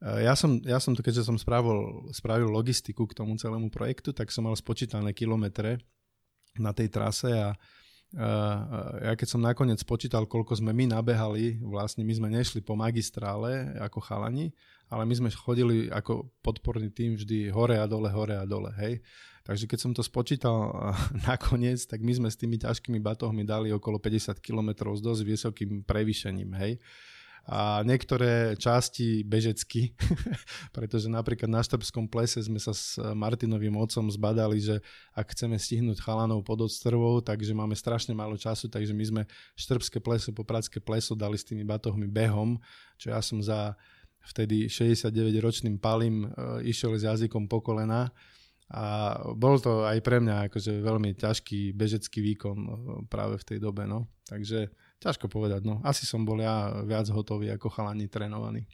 e, 0.03 0.27
ja 0.27 0.35
som, 0.35 0.59
ja 0.67 0.83
som 0.83 0.91
to, 0.91 0.99
keďže 0.99 1.31
som 1.31 1.39
spravil, 1.39 2.11
spravil 2.11 2.51
logistiku 2.51 3.07
k 3.07 3.15
tomu 3.15 3.39
celému 3.39 3.71
projektu, 3.71 4.11
tak 4.11 4.31
som 4.35 4.43
mal 4.43 4.55
spočítané 4.55 5.15
kilometre 5.15 5.79
na 6.59 6.71
tej 6.71 6.89
trase 6.91 7.31
a 7.31 7.55
ja 9.03 9.13
keď 9.17 9.27
som 9.27 9.43
nakoniec 9.43 9.81
počítal, 9.83 10.24
koľko 10.24 10.55
sme 10.55 10.71
my 10.71 10.88
nabehali, 10.95 11.59
vlastne 11.59 12.07
my 12.07 12.13
sme 12.15 12.29
nešli 12.31 12.63
po 12.63 12.77
magistrále 12.79 13.75
ako 13.75 14.00
chalani, 14.00 14.55
ale 14.88 15.03
my 15.03 15.13
sme 15.19 15.29
chodili 15.35 15.91
ako 15.91 16.31
podporný 16.39 16.88
tým 16.95 17.19
vždy 17.19 17.51
hore 17.51 17.75
a 17.75 17.83
dole, 17.89 18.07
hore 18.07 18.39
a 18.39 18.47
dole, 18.47 18.71
hej. 18.79 19.03
Takže 19.43 19.67
keď 19.67 19.79
som 19.83 19.91
to 19.91 20.00
spočítal 20.00 20.71
nakoniec, 21.29 21.83
tak 21.83 22.00
my 22.00 22.13
sme 22.15 22.29
s 22.31 22.39
tými 22.39 22.55
ťažkými 22.55 23.03
batohmi 23.03 23.43
dali 23.43 23.75
okolo 23.75 24.00
50 24.00 24.39
km 24.39 24.95
s 24.95 25.01
dosť 25.03 25.21
vysokým 25.25 25.71
prevýšením, 25.83 26.55
hej 26.55 26.79
a 27.45 27.85
niektoré 27.85 28.57
časti 28.57 29.21
bežecky, 29.21 29.93
pretože 30.75 31.05
napríklad 31.05 31.45
na 31.45 31.61
Štrbskom 31.61 32.09
plese 32.09 32.41
sme 32.41 32.57
sa 32.57 32.73
s 32.73 32.97
Martinovým 32.97 33.77
otcom 33.77 34.09
zbadali, 34.09 34.57
že 34.57 34.81
ak 35.13 35.37
chceme 35.37 35.53
stihnúť 35.61 36.01
chalanov 36.01 36.41
pod 36.41 36.65
odstrvou, 36.65 37.21
takže 37.21 37.53
máme 37.53 37.77
strašne 37.77 38.17
málo 38.17 38.33
času, 38.33 38.65
takže 38.65 38.97
my 38.97 39.05
sme 39.05 39.21
Štrbské 39.53 40.01
pleso 40.01 40.33
po 40.33 40.41
Pradské 40.41 40.81
pleso 40.81 41.13
dali 41.13 41.37
s 41.37 41.45
tými 41.45 41.61
batohmi 41.61 42.09
behom, 42.09 42.57
čo 42.97 43.13
ja 43.13 43.21
som 43.21 43.37
za 43.45 43.77
vtedy 44.25 44.65
69-ročným 44.65 45.77
palim 45.77 46.25
e, 46.25 46.27
išiel 46.65 46.97
s 46.97 47.05
jazykom 47.05 47.45
po 47.45 47.61
kolena 47.61 48.09
a 48.73 49.13
bol 49.37 49.61
to 49.61 49.85
aj 49.85 50.01
pre 50.01 50.17
mňa 50.17 50.49
akože 50.49 50.81
veľmi 50.81 51.13
ťažký 51.13 51.77
bežecký 51.77 52.25
výkon 52.33 52.57
e, 52.57 52.69
práve 53.05 53.37
v 53.37 53.45
tej 53.45 53.57
dobe. 53.61 53.85
No. 53.85 54.09
Takže 54.25 54.73
Ťažko 55.05 55.29
povedať, 55.29 55.62
no. 55.62 55.77
Asi 55.85 56.09
som 56.09 56.25
bol 56.25 56.41
ja 56.41 56.81
viac 56.81 57.05
hotový 57.13 57.53
ako 57.53 57.69
chalani 57.69 58.09
trénovaný. 58.09 58.65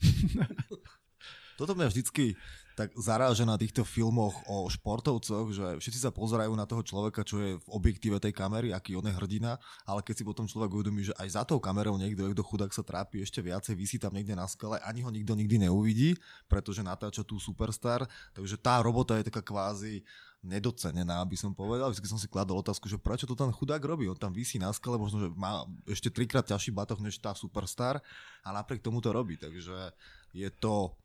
Toto 1.60 1.76
mňa 1.76 1.92
vždycky 1.92 2.40
tak 2.74 2.96
zaráža 2.96 3.44
na 3.44 3.60
týchto 3.60 3.84
filmoch 3.84 4.34
o 4.48 4.64
športovcoch, 4.72 5.52
že 5.52 5.68
všetci 5.84 6.00
sa 6.00 6.10
pozerajú 6.10 6.56
na 6.56 6.64
toho 6.64 6.82
človeka, 6.82 7.28
čo 7.28 7.38
je 7.44 7.60
v 7.60 7.68
objektíve 7.68 8.16
tej 8.18 8.32
kamery, 8.32 8.72
aký 8.72 8.96
on 8.96 9.06
je 9.06 9.14
hrdina, 9.14 9.60
ale 9.84 10.00
keď 10.02 10.16
si 10.18 10.24
potom 10.24 10.48
človek 10.48 10.72
uvedomí, 10.72 11.04
že 11.12 11.14
aj 11.20 11.28
za 11.36 11.44
tou 11.44 11.60
kamerou 11.60 12.00
niekto, 12.00 12.24
niekto 12.24 12.48
chudák 12.48 12.72
sa 12.72 12.82
trápi 12.82 13.22
ešte 13.22 13.44
viacej, 13.44 13.76
vysí 13.76 14.00
tam 14.00 14.16
niekde 14.16 14.34
na 14.34 14.48
skale, 14.48 14.80
ani 14.88 15.04
ho 15.04 15.12
nikto 15.12 15.36
nikdy 15.36 15.68
neuvidí, 15.68 16.16
pretože 16.48 16.80
natáča 16.82 17.28
tu 17.28 17.38
superstar, 17.38 18.08
takže 18.32 18.56
tá 18.56 18.80
robota 18.80 19.20
je 19.20 19.28
taká 19.28 19.44
kvázi 19.44 20.02
nedocenená, 20.42 21.22
by 21.22 21.38
som 21.38 21.54
povedal. 21.54 21.94
Vždy 21.94 22.10
som 22.10 22.18
si 22.18 22.26
kladol 22.26 22.60
otázku, 22.66 22.90
že 22.90 22.98
prečo 22.98 23.30
to 23.30 23.38
ten 23.38 23.54
chudák 23.54 23.82
robí. 23.82 24.10
On 24.10 24.18
tam 24.18 24.34
vysí 24.34 24.58
na 24.58 24.74
skale, 24.74 24.98
možno, 24.98 25.22
že 25.22 25.30
má 25.38 25.66
ešte 25.86 26.10
trikrát 26.10 26.46
ťažší 26.46 26.74
batoh 26.74 26.98
než 26.98 27.22
tá 27.22 27.38
superstar 27.38 28.02
a 28.42 28.50
napriek 28.50 28.82
tomu 28.82 29.00
to 29.00 29.14
robí. 29.14 29.38
Takže 29.38 29.94
je 30.34 30.50
to 30.58 30.98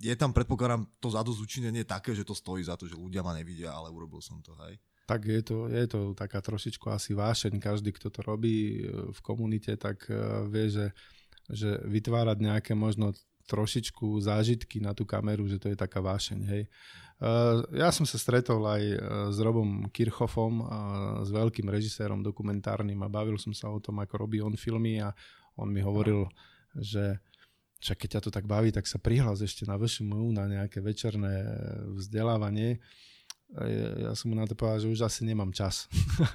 je 0.00 0.16
tam, 0.16 0.32
predpokladám, 0.32 0.88
to 0.96 1.12
zadozúčinenie 1.12 1.84
také, 1.84 2.16
že 2.16 2.24
to 2.24 2.32
stojí 2.32 2.64
za 2.64 2.72
to, 2.72 2.88
že 2.88 2.96
ľudia 2.96 3.20
ma 3.20 3.36
nevidia, 3.36 3.68
ale 3.68 3.92
urobil 3.92 4.24
som 4.24 4.40
to, 4.40 4.56
hej. 4.64 4.80
Tak 5.04 5.28
je 5.28 5.42
to, 5.44 5.68
je 5.68 5.86
to 5.90 6.00
taká 6.16 6.40
trošičku 6.40 6.88
asi 6.88 7.12
vášeň. 7.12 7.60
Každý, 7.60 7.92
kto 7.92 8.08
to 8.08 8.24
robí 8.24 8.86
v 8.88 9.20
komunite, 9.20 9.76
tak 9.76 10.08
eh, 10.08 10.16
vie, 10.48 10.72
že, 10.72 10.86
že 11.52 11.82
vytvárať 11.84 12.38
nejaké 12.40 12.72
možno 12.72 13.12
trošičku 13.50 14.22
zážitky 14.22 14.78
na 14.78 14.94
tú 14.94 15.02
kameru, 15.02 15.50
že 15.50 15.58
to 15.58 15.66
je 15.68 15.76
taká 15.76 16.00
vášeň, 16.00 16.40
hej. 16.48 16.62
Eh, 16.64 17.09
ja 17.76 17.92
som 17.92 18.08
sa 18.08 18.16
stretol 18.16 18.64
aj 18.64 18.82
eh, 18.82 18.98
s 19.28 19.38
Robom 19.44 19.92
Kirchhoffom, 19.92 20.54
eh, 20.60 20.66
s 21.20 21.28
veľkým 21.28 21.68
režisérom 21.68 22.24
dokumentárnym 22.24 22.96
a 23.04 23.12
bavil 23.12 23.36
som 23.36 23.52
sa 23.52 23.68
o 23.68 23.76
tom, 23.76 24.00
ako 24.00 24.24
robí 24.24 24.40
on 24.40 24.56
filmy 24.56 25.04
a 25.04 25.12
on 25.60 25.68
mi 25.68 25.84
hovoril, 25.84 26.24
že 26.72 27.20
však 27.80 27.96
keď 28.04 28.08
ťa 28.16 28.20
to 28.24 28.30
tak 28.32 28.44
baví, 28.48 28.72
tak 28.72 28.88
sa 28.88 28.96
prihlas 28.96 29.44
ešte 29.44 29.68
na 29.68 29.76
VŠMU 29.76 30.32
na 30.32 30.48
nejaké 30.48 30.80
večerné 30.84 31.44
vzdelávanie. 31.96 32.80
Ja 33.98 34.12
som 34.14 34.30
mu 34.30 34.38
na 34.38 34.44
to 34.44 34.54
povedal, 34.54 34.84
že 34.84 34.92
už 34.92 35.00
asi 35.08 35.24
nemám 35.24 35.50
čas. 35.50 35.88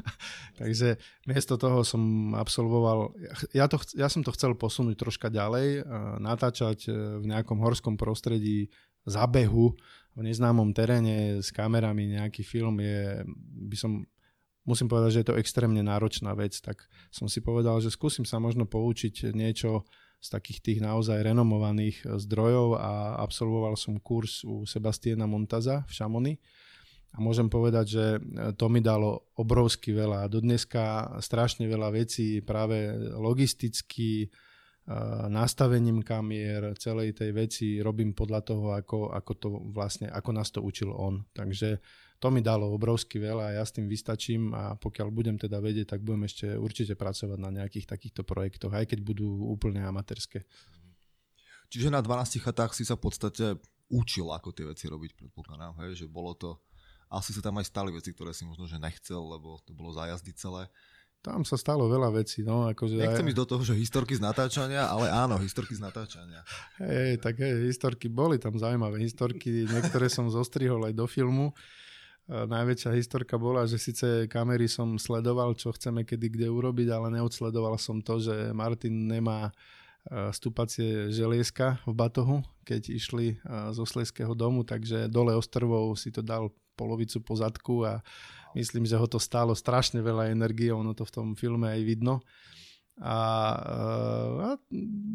Takže 0.59 0.97
miesto 1.29 1.55
toho 1.55 1.85
som 1.85 2.33
absolvoval, 2.33 3.13
ja, 3.53 3.69
to, 3.69 3.77
ja 3.93 4.09
som 4.09 4.25
to 4.25 4.33
chcel 4.33 4.57
posunúť 4.57 4.97
troška 4.97 5.29
ďalej, 5.29 5.85
natáčať 6.19 6.89
v 7.21 7.25
nejakom 7.29 7.61
horskom 7.61 7.93
prostredí 7.93 8.73
zabehu 9.05 9.77
v 10.15 10.21
neznámom 10.23 10.71
teréne 10.71 11.43
s 11.43 11.51
kamerami 11.51 12.15
nejaký 12.15 12.41
film 12.41 12.79
je, 12.79 13.27
by 13.67 13.75
som, 13.75 13.91
musím 14.63 14.87
povedať, 14.87 15.09
že 15.11 15.21
je 15.21 15.27
to 15.29 15.39
extrémne 15.39 15.83
náročná 15.83 16.31
vec, 16.33 16.55
tak 16.63 16.87
som 17.11 17.27
si 17.27 17.43
povedal, 17.43 17.83
že 17.83 17.91
skúsim 17.91 18.23
sa 18.23 18.39
možno 18.39 18.63
poučiť 18.63 19.35
niečo 19.35 19.83
z 20.23 20.27
takých 20.31 20.59
tých 20.63 20.79
naozaj 20.81 21.21
renomovaných 21.21 22.07
zdrojov 22.07 22.79
a 22.79 23.21
absolvoval 23.21 23.75
som 23.77 23.99
kurz 23.99 24.41
u 24.47 24.63
Sebastiana 24.63 25.27
Montaza 25.29 25.85
v 25.85 25.91
Šamony 25.91 26.33
a 27.15 27.23
môžem 27.23 27.47
povedať, 27.47 27.85
že 27.87 28.05
to 28.59 28.67
mi 28.67 28.83
dalo 28.83 29.31
obrovsky 29.39 29.95
veľa. 29.95 30.27
Do 30.27 30.43
dneska 30.43 31.15
strašne 31.23 31.63
veľa 31.63 31.95
vecí 31.95 32.43
práve 32.43 32.91
logisticky, 33.15 34.27
nastavením 35.33 36.05
kamier, 36.05 36.77
celej 36.77 37.17
tej 37.17 37.33
veci 37.33 37.81
robím 37.81 38.13
podľa 38.13 38.41
toho, 38.45 38.65
ako, 38.77 39.09
ako, 39.09 39.31
to 39.33 39.47
vlastne, 39.73 40.05
ako 40.13 40.29
nás 40.29 40.53
to 40.53 40.61
učil 40.61 40.93
on. 40.93 41.25
Takže 41.33 41.81
to 42.21 42.29
mi 42.29 42.45
dalo 42.45 42.69
obrovsky 42.69 43.17
veľa 43.17 43.49
a 43.49 43.55
ja 43.57 43.63
s 43.65 43.73
tým 43.73 43.89
vystačím 43.89 44.53
a 44.53 44.77
pokiaľ 44.77 45.09
budem 45.09 45.41
teda 45.41 45.57
vedieť, 45.57 45.97
tak 45.97 46.05
budem 46.05 46.29
ešte 46.29 46.53
určite 46.53 46.93
pracovať 46.93 47.39
na 47.41 47.49
nejakých 47.49 47.89
takýchto 47.89 48.21
projektoch, 48.21 48.77
aj 48.77 48.93
keď 48.93 48.99
budú 49.01 49.25
úplne 49.49 49.81
amatérske. 49.81 50.45
Čiže 51.73 51.89
na 51.89 52.05
12 52.05 52.45
chatách 52.45 52.77
si 52.77 52.85
sa 52.85 52.93
v 52.93 53.09
podstate 53.09 53.45
učil, 53.89 54.29
ako 54.29 54.53
tie 54.53 54.69
veci 54.69 54.85
robiť, 54.85 55.17
predpokladám, 55.17 55.81
hej? 55.81 55.97
že 55.97 56.05
bolo 56.05 56.37
to, 56.37 56.61
asi 57.09 57.33
sa 57.33 57.41
tam 57.41 57.57
aj 57.57 57.73
stali 57.73 57.89
veci, 57.89 58.13
ktoré 58.13 58.37
si 58.37 58.45
možno, 58.45 58.69
že 58.69 58.77
nechcel, 58.77 59.17
lebo 59.17 59.57
to 59.65 59.73
bolo 59.73 59.89
zájazdy 59.93 60.29
celé. 60.37 60.69
Tam 61.25 61.41
sa 61.41 61.57
stalo 61.57 61.89
veľa 61.89 62.13
vecí. 62.13 62.45
No, 62.45 62.69
akože 62.69 63.01
Nechcem 63.01 63.25
aj... 63.25 63.29
ísť 63.33 63.39
do 63.41 63.49
toho, 63.49 63.65
že 63.65 63.73
historky 63.73 64.13
z 64.13 64.21
natáčania, 64.21 64.85
ale 64.85 65.09
áno, 65.09 65.41
historky 65.41 65.73
z 65.73 65.81
natáčania. 65.81 66.45
Hej, 66.77 67.17
tak 67.17 67.41
hej, 67.41 67.65
historky 67.65 68.05
boli 68.05 68.37
tam 68.37 68.53
zaujímavé 68.53 69.01
historky, 69.01 69.65
niektoré 69.65 70.05
som 70.05 70.29
zostrihol 70.29 70.85
aj 70.85 70.93
do 70.93 71.09
filmu. 71.09 71.49
Najväčšia 72.29 72.93
historka 72.93 73.41
bola, 73.41 73.65
že 73.65 73.81
síce 73.81 74.29
kamery 74.29 74.69
som 74.69 75.01
sledoval, 75.01 75.57
čo 75.57 75.73
chceme 75.73 76.05
kedy 76.05 76.29
kde 76.29 76.47
urobiť, 76.53 76.93
ale 76.93 77.17
neodsledoval 77.17 77.81
som 77.81 78.05
to, 78.05 78.21
že 78.21 78.53
Martin 78.53 79.09
nemá 79.09 79.49
stúpacie 80.29 81.09
želieska 81.09 81.81
v 81.89 81.93
batohu, 81.97 82.37
keď 82.61 82.93
išli 82.93 83.41
zo 83.73 83.85
Sleského 83.89 84.37
domu, 84.37 84.61
takže 84.61 85.09
dole 85.09 85.33
ostrovou 85.33 85.97
si 85.97 86.13
to 86.13 86.21
dal 86.21 86.53
polovicu 86.77 87.21
pozadku 87.25 87.85
a 87.85 88.05
Myslím, 88.55 88.87
že 88.87 88.95
ho 88.95 89.03
to 89.05 89.19
stálo 89.19 89.51
strašne 89.51 89.99
veľa 89.99 90.31
energie, 90.31 90.71
ono 90.71 90.95
to 90.95 91.03
v 91.03 91.13
tom 91.13 91.27
filme 91.35 91.67
aj 91.67 91.81
vidno. 91.83 92.23
A, 92.95 93.17
a 94.39 94.49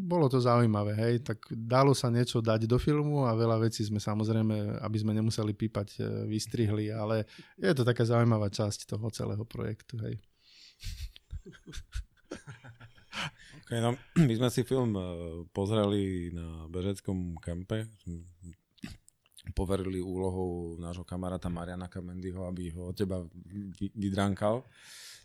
bolo 0.05 0.29
to 0.29 0.37
zaujímavé, 0.37 0.93
hej, 0.93 1.25
tak 1.25 1.41
dalo 1.49 1.97
sa 1.97 2.13
niečo 2.13 2.37
dať 2.37 2.69
do 2.69 2.77
filmu 2.77 3.25
a 3.25 3.33
veľa 3.33 3.65
vecí 3.65 3.81
sme 3.81 3.97
samozrejme, 3.97 4.85
aby 4.85 4.97
sme 5.01 5.17
nemuseli 5.17 5.49
pípať, 5.57 5.97
e, 5.97 6.29
vystrihli, 6.29 6.93
ale 6.93 7.25
je 7.57 7.73
to 7.73 7.81
taká 7.81 8.05
zaujímavá 8.05 8.53
časť 8.53 8.85
toho 8.85 9.09
celého 9.09 9.41
projektu, 9.49 9.97
hej. 10.05 10.21
Okay, 13.65 13.79
no, 13.81 13.97
my 14.19 14.33
sme 14.37 14.49
si 14.53 14.61
film 14.61 14.93
e, 14.93 15.03
pozreli 15.49 16.29
na 16.35 16.69
bežeckom 16.69 17.39
kempe, 17.41 17.89
poverili 19.57 19.97
úlohou 19.97 20.77
nášho 20.77 21.01
kamaráta 21.01 21.49
Mariana 21.49 21.89
Kamendyho, 21.89 22.45
aby 22.45 22.69
ho 22.77 22.93
od 22.93 22.95
teba 22.95 23.25
vydránkal. 23.97 24.61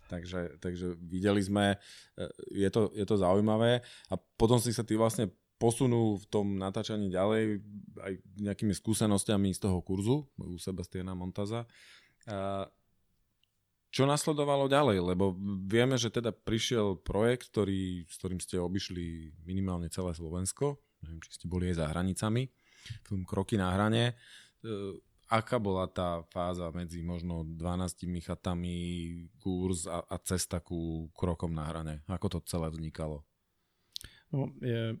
Takže, 0.07 0.57
takže 0.63 0.95
videli 1.03 1.43
sme, 1.43 1.75
e, 2.15 2.27
je 2.63 2.69
to, 2.71 2.95
je 2.95 3.03
to 3.03 3.19
zaujímavé 3.19 3.83
a 4.07 4.15
potom 4.15 4.55
si 4.55 4.71
sa 4.71 4.87
ty 4.87 4.95
vlastne 4.95 5.27
posunú 5.59 6.15
v 6.21 6.25
tom 6.31 6.55
natáčaní 6.55 7.11
ďalej 7.11 7.59
aj 7.99 8.13
nejakými 8.39 8.71
skúsenostiami 8.77 9.51
z 9.51 9.59
toho 9.67 9.81
kurzu 9.81 10.29
u 10.37 10.55
Sebastiana 10.61 11.17
Montaza. 11.17 11.65
Čo 13.89 14.05
nasledovalo 14.05 14.69
ďalej? 14.69 15.01
Lebo 15.01 15.33
vieme, 15.65 15.97
že 15.97 16.13
teda 16.13 16.29
prišiel 16.29 17.01
projekt, 17.01 17.49
ktorý, 17.49 18.05
s 18.05 18.15
ktorým 18.21 18.37
ste 18.37 18.61
obišli 18.61 19.33
minimálne 19.49 19.89
celé 19.89 20.13
Slovensko. 20.13 20.77
Neviem, 21.01 21.19
či 21.25 21.41
ste 21.41 21.49
boli 21.49 21.73
aj 21.73 21.81
za 21.81 21.89
hranicami 21.89 22.45
film 23.05 23.23
Kroky 23.27 23.57
na 23.59 23.73
hrane. 23.73 24.03
E, 24.07 24.13
aká 25.27 25.59
bola 25.59 25.87
tá 25.91 26.23
fáza 26.31 26.71
medzi 26.71 27.03
možno 27.03 27.43
12 27.43 28.07
chatami, 28.23 28.75
kurz 29.39 29.87
a, 29.87 30.03
a 30.07 30.15
cesta 30.23 30.63
ku 30.63 31.11
krokom 31.11 31.51
na 31.51 31.67
hrane? 31.67 32.03
Ako 32.07 32.27
to 32.27 32.39
celé 32.47 32.71
vznikalo? 32.71 33.27
No, 34.27 34.51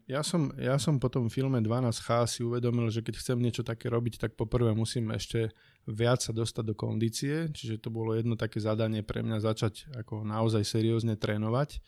ja, 0.07 0.23
som, 0.23 0.55
ja 0.55 0.79
som 0.79 1.03
po 1.03 1.11
tom 1.11 1.27
filme 1.27 1.59
12H 1.59 2.31
si 2.31 2.39
uvedomil, 2.47 2.87
že 2.87 3.03
keď 3.03 3.19
chcem 3.19 3.35
niečo 3.43 3.59
také 3.59 3.91
robiť, 3.91 4.23
tak 4.23 4.39
poprvé 4.39 4.71
musím 4.71 5.11
ešte 5.11 5.51
viac 5.83 6.23
sa 6.23 6.31
dostať 6.31 6.63
do 6.63 6.75
kondície, 6.79 7.51
čiže 7.51 7.83
to 7.83 7.91
bolo 7.91 8.15
jedno 8.15 8.39
také 8.39 8.63
zadanie 8.63 9.03
pre 9.03 9.19
mňa 9.19 9.43
začať 9.43 9.91
ako 9.99 10.23
naozaj 10.23 10.63
seriózne 10.63 11.19
trénovať 11.19 11.83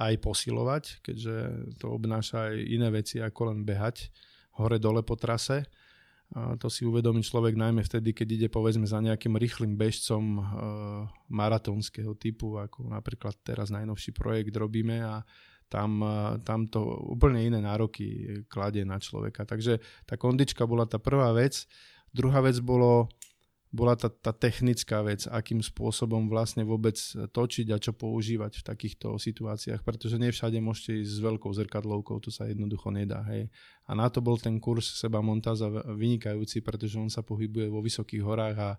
aj 0.00 0.14
posilovať, 0.24 0.84
keďže 1.04 1.36
to 1.76 1.92
obnáša 1.92 2.48
aj 2.48 2.56
iné 2.64 2.88
veci 2.88 3.20
ako 3.20 3.52
len 3.52 3.60
behať 3.66 4.08
hore-dole 4.58 5.04
po 5.06 5.14
trase. 5.14 5.66
A 6.30 6.54
to 6.54 6.70
si 6.70 6.86
uvedomí 6.86 7.26
človek 7.26 7.58
najmä 7.58 7.82
vtedy, 7.82 8.14
keď 8.14 8.28
ide 8.38 8.48
povedzme 8.48 8.86
za 8.86 9.02
nejakým 9.02 9.34
rýchlým 9.34 9.74
bežcom 9.74 10.38
e, 10.38 10.42
maratónskeho 11.26 12.14
typu, 12.14 12.54
ako 12.54 12.86
napríklad 12.86 13.34
teraz 13.42 13.74
najnovší 13.74 14.14
projekt 14.14 14.54
robíme 14.54 15.02
a 15.02 15.26
tam, 15.66 15.98
e, 15.98 16.38
tam 16.46 16.70
to 16.70 16.86
úplne 17.10 17.42
iné 17.42 17.58
nároky 17.58 18.38
kladie 18.46 18.86
na 18.86 19.02
človeka. 19.02 19.42
Takže 19.42 19.82
tá 20.06 20.14
kondička 20.14 20.62
bola 20.70 20.86
tá 20.86 21.02
prvá 21.02 21.34
vec. 21.34 21.66
Druhá 22.14 22.38
vec 22.46 22.62
bolo 22.62 23.10
bola 23.70 23.94
tá, 23.94 24.10
tá 24.10 24.34
technická 24.34 24.98
vec, 25.06 25.30
akým 25.30 25.62
spôsobom 25.62 26.26
vlastne 26.26 26.66
vôbec 26.66 26.98
točiť 27.14 27.70
a 27.70 27.78
čo 27.78 27.94
používať 27.94 28.58
v 28.58 28.66
takýchto 28.66 29.14
situáciách, 29.14 29.86
pretože 29.86 30.18
nie 30.18 30.34
všade 30.34 30.58
môžete 30.58 31.06
ísť 31.06 31.12
s 31.14 31.22
veľkou 31.22 31.54
zrkadlovkou, 31.54 32.18
to 32.18 32.34
sa 32.34 32.50
jednoducho 32.50 32.90
nedá. 32.90 33.22
Hej. 33.30 33.46
A 33.86 33.94
na 33.94 34.10
to 34.10 34.18
bol 34.18 34.34
ten 34.42 34.58
kurz 34.58 34.98
seba 34.98 35.22
montáza 35.22 35.70
vynikajúci, 35.70 36.66
pretože 36.66 36.98
on 36.98 37.06
sa 37.06 37.22
pohybuje 37.22 37.70
vo 37.70 37.78
vysokých 37.78 38.22
horách 38.26 38.56
a 38.58 38.70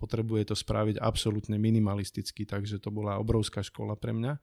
potrebuje 0.00 0.52
to 0.52 0.56
spraviť 0.56 0.96
absolútne 0.96 1.60
minimalisticky, 1.60 2.48
takže 2.48 2.80
to 2.80 2.88
bola 2.88 3.20
obrovská 3.20 3.60
škola 3.60 4.00
pre 4.00 4.16
mňa. 4.16 4.40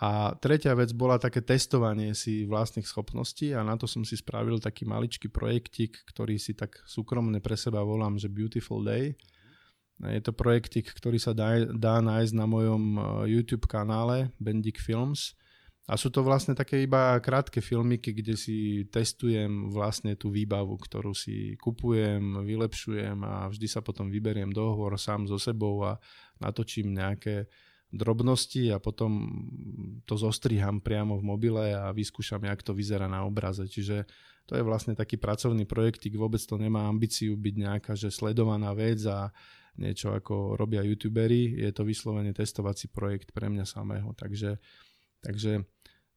A 0.00 0.32
tretia 0.32 0.72
vec 0.72 0.96
bola 0.96 1.20
také 1.20 1.44
testovanie 1.44 2.16
si 2.16 2.48
vlastných 2.48 2.88
schopností 2.88 3.52
a 3.52 3.60
na 3.60 3.76
to 3.76 3.84
som 3.84 4.00
si 4.00 4.16
spravil 4.16 4.56
taký 4.56 4.88
maličký 4.88 5.28
projektik, 5.28 5.92
ktorý 6.08 6.40
si 6.40 6.56
tak 6.56 6.80
súkromne 6.88 7.36
pre 7.44 7.52
seba 7.52 7.84
volám, 7.84 8.16
že 8.16 8.32
Beautiful 8.32 8.80
Day. 8.80 9.12
Je 10.00 10.20
to 10.24 10.32
projektik, 10.32 10.88
ktorý 10.88 11.20
sa 11.20 11.36
dá, 11.36 11.60
dá 11.68 12.00
nájsť 12.00 12.32
na 12.32 12.48
mojom 12.48 12.82
e, 12.96 13.00
YouTube 13.36 13.68
kanále 13.68 14.32
Bendik 14.40 14.80
Films. 14.80 15.36
A 15.84 16.00
sú 16.00 16.08
to 16.08 16.24
vlastne 16.24 16.56
také 16.56 16.80
iba 16.80 17.20
krátke 17.20 17.60
filmiky, 17.60 18.16
kde 18.16 18.40
si 18.40 18.88
testujem 18.88 19.68
vlastne 19.68 20.16
tú 20.16 20.32
výbavu, 20.32 20.80
ktorú 20.80 21.12
si 21.12 21.60
kupujem, 21.60 22.40
vylepšujem 22.40 23.20
a 23.20 23.52
vždy 23.52 23.68
sa 23.68 23.84
potom 23.84 24.08
vyberiem 24.08 24.48
dohovor 24.48 24.96
sám 24.96 25.28
so 25.28 25.36
sebou 25.36 25.84
a 25.84 26.00
natočím 26.40 26.96
nejaké 26.96 27.44
drobnosti 27.90 28.70
a 28.70 28.78
potom 28.78 29.26
to 30.06 30.14
zostriham 30.14 30.78
priamo 30.78 31.18
v 31.18 31.26
mobile 31.26 31.74
a 31.74 31.90
vyskúšam, 31.90 32.46
jak 32.46 32.62
to 32.62 32.70
vyzerá 32.70 33.10
na 33.10 33.26
obraze. 33.26 33.66
Čiže 33.66 34.06
to 34.46 34.58
je 34.58 34.66
vlastne 34.66 34.94
taký 34.94 35.18
pracovný 35.18 35.66
projektik, 35.66 36.14
vôbec 36.14 36.42
to 36.42 36.58
nemá 36.58 36.86
ambíciu 36.86 37.34
byť 37.38 37.54
nejaká 37.54 37.92
že 37.94 38.10
sledovaná 38.10 38.74
vec 38.74 39.02
a 39.06 39.30
niečo 39.78 40.14
ako 40.14 40.58
robia 40.58 40.82
youtuberi, 40.82 41.54
je 41.54 41.70
to 41.70 41.86
vyslovene 41.86 42.34
testovací 42.34 42.90
projekt 42.90 43.30
pre 43.30 43.46
mňa 43.46 43.66
samého. 43.66 44.10
Takže, 44.14 44.58
takže 45.22 45.62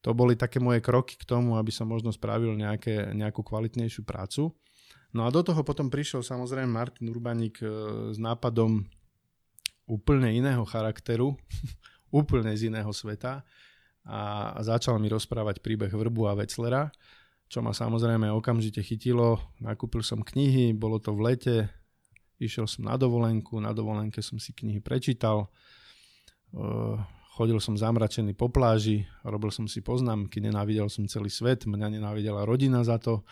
to 0.01 0.09
boli 0.11 0.35
také 0.35 0.57
moje 0.57 0.81
kroky 0.81 1.15
k 1.15 1.23
tomu, 1.23 1.55
aby 1.55 1.69
som 1.69 1.87
možno 1.87 2.11
spravil 2.11 2.57
nejaké, 2.57 3.13
nejakú 3.13 3.45
kvalitnejšiu 3.45 4.03
prácu. 4.03 4.51
No 5.13 5.23
a 5.25 5.31
do 5.31 5.45
toho 5.45 5.61
potom 5.61 5.93
prišiel 5.93 6.25
samozrejme 6.25 6.73
Martin 6.73 7.07
Urbaník 7.13 7.61
e, 7.61 7.69
s 8.11 8.17
nápadom 8.17 8.83
úplne 9.87 10.31
iného 10.31 10.63
charakteru, 10.63 11.35
úplne 12.13 12.53
z 12.55 12.71
iného 12.71 12.89
sveta 12.93 13.43
a 14.03 14.51
začal 14.59 14.99
mi 14.99 15.07
rozprávať 15.07 15.63
príbeh 15.63 15.91
Vrbu 15.91 16.27
a 16.27 16.35
Veclera, 16.35 16.91
čo 17.47 17.63
ma 17.63 17.71
samozrejme 17.71 18.27
okamžite 18.35 18.83
chytilo. 18.83 19.39
Nakúpil 19.63 20.03
som 20.03 20.19
knihy, 20.19 20.75
bolo 20.75 20.99
to 20.99 21.15
v 21.15 21.31
lete, 21.31 21.57
išiel 22.35 22.67
som 22.67 22.83
na 22.83 22.99
dovolenku, 22.99 23.55
na 23.63 23.71
dovolenke 23.71 24.19
som 24.19 24.35
si 24.35 24.51
knihy 24.51 24.83
prečítal, 24.83 25.47
chodil 27.39 27.57
som 27.63 27.79
zamračený 27.79 28.35
po 28.35 28.51
pláži, 28.51 29.07
robil 29.23 29.55
som 29.55 29.71
si 29.71 29.79
poznámky, 29.79 30.43
nenávidel 30.43 30.91
som 30.91 31.07
celý 31.07 31.31
svet, 31.31 31.63
mňa 31.63 31.95
nenávidela 31.95 32.43
rodina 32.43 32.83
za 32.83 32.99
to. 32.99 33.23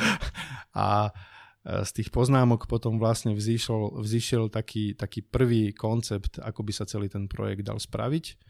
a 0.72 1.12
E, 1.12 1.39
z 1.60 1.90
tých 1.92 2.08
poznámok 2.08 2.64
potom 2.64 2.96
vlastne 2.96 3.36
vzýšol, 3.36 4.00
vzýšiel 4.00 4.48
taký, 4.48 4.96
taký 4.96 5.20
prvý 5.20 5.76
koncept, 5.76 6.40
ako 6.40 6.64
by 6.64 6.72
sa 6.72 6.88
celý 6.88 7.12
ten 7.12 7.28
projekt 7.28 7.68
dal 7.68 7.76
spraviť. 7.76 8.40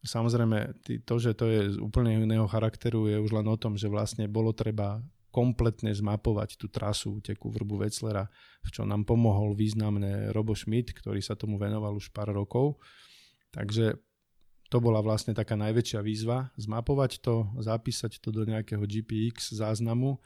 Samozrejme, 0.00 0.86
to, 1.04 1.14
že 1.20 1.36
to 1.36 1.44
je 1.50 1.60
z 1.76 1.78
úplne 1.82 2.24
iného 2.24 2.48
charakteru, 2.48 3.12
je 3.12 3.20
už 3.20 3.30
len 3.36 3.46
o 3.50 3.56
tom, 3.60 3.76
že 3.76 3.92
vlastne 3.92 4.24
bolo 4.24 4.56
treba 4.56 5.04
kompletne 5.28 5.92
zmapovať 5.92 6.56
tú 6.56 6.72
trasu 6.72 7.20
úteku 7.20 7.52
Vrbu 7.52 7.84
Veclera, 7.84 8.24
v 8.64 8.68
čo 8.72 8.88
nám 8.88 9.04
pomohol 9.04 9.52
významne 9.52 10.32
Robo 10.32 10.56
Schmidt, 10.56 10.96
ktorý 10.96 11.20
sa 11.20 11.36
tomu 11.36 11.60
venoval 11.60 11.92
už 11.92 12.08
pár 12.08 12.32
rokov. 12.32 12.80
Takže 13.52 14.00
to 14.72 14.80
bola 14.80 15.04
vlastne 15.04 15.36
taká 15.36 15.52
najväčšia 15.60 16.00
výzva, 16.00 16.48
zmapovať 16.56 17.20
to, 17.20 17.52
zapísať 17.60 18.16
to 18.16 18.32
do 18.32 18.48
nejakého 18.48 18.80
GPX 18.80 19.52
záznamu 19.60 20.16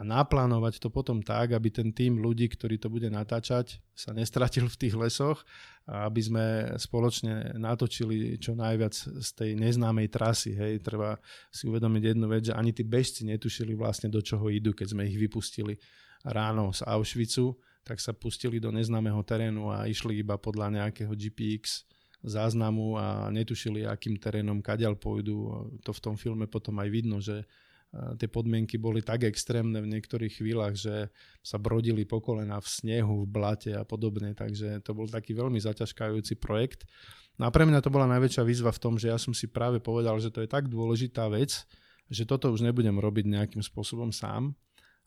a 0.00 0.02
naplánovať 0.02 0.80
to 0.80 0.88
potom 0.88 1.20
tak, 1.20 1.52
aby 1.52 1.68
ten 1.68 1.92
tým 1.92 2.24
ľudí, 2.24 2.48
ktorý 2.48 2.80
to 2.80 2.88
bude 2.88 3.12
natáčať, 3.12 3.84
sa 3.92 4.16
nestratil 4.16 4.64
v 4.64 4.80
tých 4.80 4.96
lesoch 4.96 5.44
a 5.84 6.08
aby 6.08 6.20
sme 6.24 6.44
spoločne 6.80 7.60
natočili 7.60 8.40
čo 8.40 8.56
najviac 8.56 8.96
z 8.96 9.28
tej 9.36 9.60
neznámej 9.60 10.08
trasy. 10.08 10.56
Hej. 10.56 10.80
Treba 10.80 11.20
si 11.52 11.68
uvedomiť 11.68 12.16
jednu 12.16 12.32
vec, 12.32 12.48
že 12.48 12.56
ani 12.56 12.72
tí 12.72 12.80
bežci 12.80 13.28
netušili 13.28 13.76
vlastne 13.76 14.08
do 14.08 14.24
čoho 14.24 14.48
idú, 14.48 14.72
keď 14.72 14.96
sme 14.96 15.04
ich 15.04 15.20
vypustili 15.20 15.76
ráno 16.24 16.72
z 16.72 16.80
Auschwitzu, 16.88 17.60
tak 17.84 18.00
sa 18.00 18.16
pustili 18.16 18.56
do 18.56 18.72
neznámeho 18.72 19.20
terénu 19.20 19.68
a 19.68 19.84
išli 19.84 20.24
iba 20.24 20.40
podľa 20.40 20.80
nejakého 20.80 21.12
GPX 21.12 21.84
záznamu 22.24 22.96
a 22.96 23.28
netušili, 23.28 23.84
akým 23.84 24.16
terénom 24.16 24.64
kadiaľ 24.64 24.96
pôjdu. 24.96 25.68
To 25.84 25.92
v 25.92 26.00
tom 26.00 26.16
filme 26.16 26.48
potom 26.48 26.80
aj 26.80 26.88
vidno, 26.88 27.20
že 27.20 27.44
tie 27.90 28.30
podmienky 28.30 28.78
boli 28.78 29.02
tak 29.02 29.26
extrémne 29.26 29.82
v 29.82 29.90
niektorých 29.90 30.38
chvíľach, 30.38 30.78
že 30.78 31.10
sa 31.42 31.58
brodili 31.58 32.06
po 32.06 32.22
kolena 32.22 32.62
v 32.62 32.68
snehu, 32.70 33.26
v 33.26 33.30
blate 33.30 33.74
a 33.74 33.82
podobne, 33.82 34.30
takže 34.38 34.78
to 34.86 34.94
bol 34.94 35.10
taký 35.10 35.34
veľmi 35.34 35.58
zaťažkajúci 35.58 36.38
projekt. 36.38 36.86
No 37.34 37.48
a 37.48 37.50
pre 37.50 37.66
mňa 37.66 37.82
to 37.82 37.90
bola 37.90 38.06
najväčšia 38.06 38.46
výzva 38.46 38.70
v 38.70 38.82
tom, 38.82 38.94
že 38.94 39.10
ja 39.10 39.18
som 39.18 39.34
si 39.34 39.50
práve 39.50 39.82
povedal, 39.82 40.22
že 40.22 40.30
to 40.30 40.44
je 40.44 40.48
tak 40.50 40.70
dôležitá 40.70 41.26
vec, 41.32 41.66
že 42.06 42.22
toto 42.26 42.50
už 42.54 42.62
nebudem 42.62 42.94
robiť 42.94 43.26
nejakým 43.26 43.62
spôsobom 43.62 44.14
sám, 44.14 44.54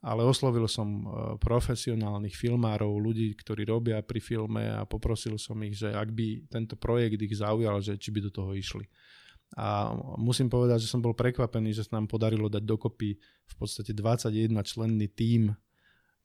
ale 0.04 0.28
oslovil 0.28 0.67
som 0.67 0.88
e, 0.88 1.04
profesionálnych 1.39 2.36
filmárov, 2.36 2.91
ľudí, 3.00 3.32
ktorí 3.39 3.63
robia 3.63 4.04
pri 4.04 4.19
filme 4.19 4.67
a 4.67 4.84
poprosil 4.84 5.39
som 5.39 5.56
ich, 5.63 5.80
že 5.80 5.96
ak 5.96 6.12
by 6.12 6.52
tento 6.52 6.76
projekt 6.76 7.24
ich 7.24 7.39
zaujal, 7.39 7.80
že 7.80 7.96
či 7.96 8.12
by 8.12 8.19
do 8.28 8.32
toho 8.32 8.52
išli. 8.52 8.84
A 9.53 9.93
musím 10.17 10.49
povedať, 10.49 10.81
že 10.81 10.89
som 10.89 11.01
bol 11.01 11.13
prekvapený, 11.13 11.77
že 11.77 11.85
sa 11.85 12.01
nám 12.01 12.09
podarilo 12.09 12.49
dať 12.49 12.63
dokopy 12.65 13.09
v 13.21 13.55
podstate 13.55 13.93
21 13.93 14.49
členný 14.65 15.07
tím 15.13 15.53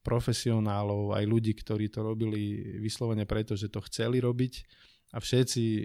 profesionálov, 0.00 1.12
aj 1.12 1.24
ľudí, 1.28 1.52
ktorí 1.52 1.92
to 1.92 2.00
robili 2.00 2.76
vyslovene 2.80 3.28
preto, 3.28 3.52
že 3.52 3.68
to 3.68 3.84
chceli 3.84 4.24
robiť 4.24 4.64
a 5.08 5.18
všetci 5.24 5.64
e, 5.64 5.84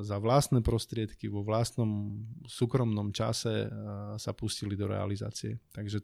za 0.00 0.16
vlastné 0.16 0.64
prostriedky 0.64 1.28
vo 1.28 1.44
vlastnom 1.44 2.16
súkromnom 2.48 3.12
čase 3.12 3.64
e, 3.64 3.68
sa 4.16 4.32
pustili 4.32 4.72
do 4.72 4.88
realizácie. 4.88 5.60
Takže 5.72 6.00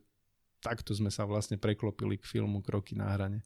takto 0.60 0.92
sme 0.92 1.08
sa 1.08 1.24
vlastne 1.24 1.56
preklopili 1.56 2.20
k 2.20 2.28
filmu 2.28 2.60
Kroky 2.60 2.92
na 2.92 3.16
hrane. 3.16 3.40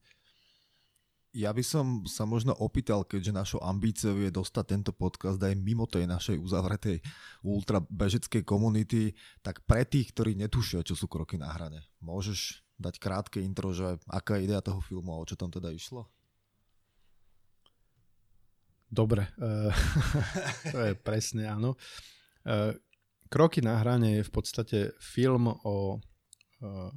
Ja 1.36 1.52
by 1.52 1.60
som 1.60 2.08
sa 2.08 2.24
možno 2.24 2.56
opýtal, 2.56 3.04
keďže 3.04 3.36
našou 3.36 3.60
ambíciou 3.60 4.16
je 4.16 4.32
dostať 4.32 4.64
tento 4.64 4.92
podcast 4.96 5.36
aj 5.36 5.60
mimo 5.60 5.84
tej 5.84 6.08
našej 6.08 6.40
uzavretej 6.40 7.04
ultrabežeckej 7.44 8.42
komunity, 8.48 9.12
tak 9.44 9.60
pre 9.68 9.84
tých, 9.84 10.16
ktorí 10.16 10.32
netušia, 10.40 10.80
čo 10.80 10.96
sú 10.96 11.04
kroky 11.04 11.36
na 11.36 11.52
hrane, 11.52 11.84
môžeš 12.00 12.64
dať 12.80 12.94
krátke 12.96 13.38
intro, 13.44 13.76
že 13.76 14.00
aká 14.08 14.40
je 14.40 14.48
idea 14.48 14.64
toho 14.64 14.80
filmu 14.80 15.12
a 15.12 15.20
o 15.20 15.28
čo 15.28 15.36
tam 15.36 15.52
teda 15.52 15.68
išlo? 15.68 16.08
Dobre, 18.88 19.28
uh, 19.36 19.68
to 20.72 20.78
je 20.80 20.92
presne 20.96 21.44
áno. 21.44 21.76
Uh, 22.40 22.72
Kroky 23.28 23.60
na 23.60 23.76
hrane 23.76 24.20
je 24.20 24.22
v 24.24 24.32
podstate 24.32 24.78
film 24.96 25.52
o 25.52 26.00
uh, 26.00 26.88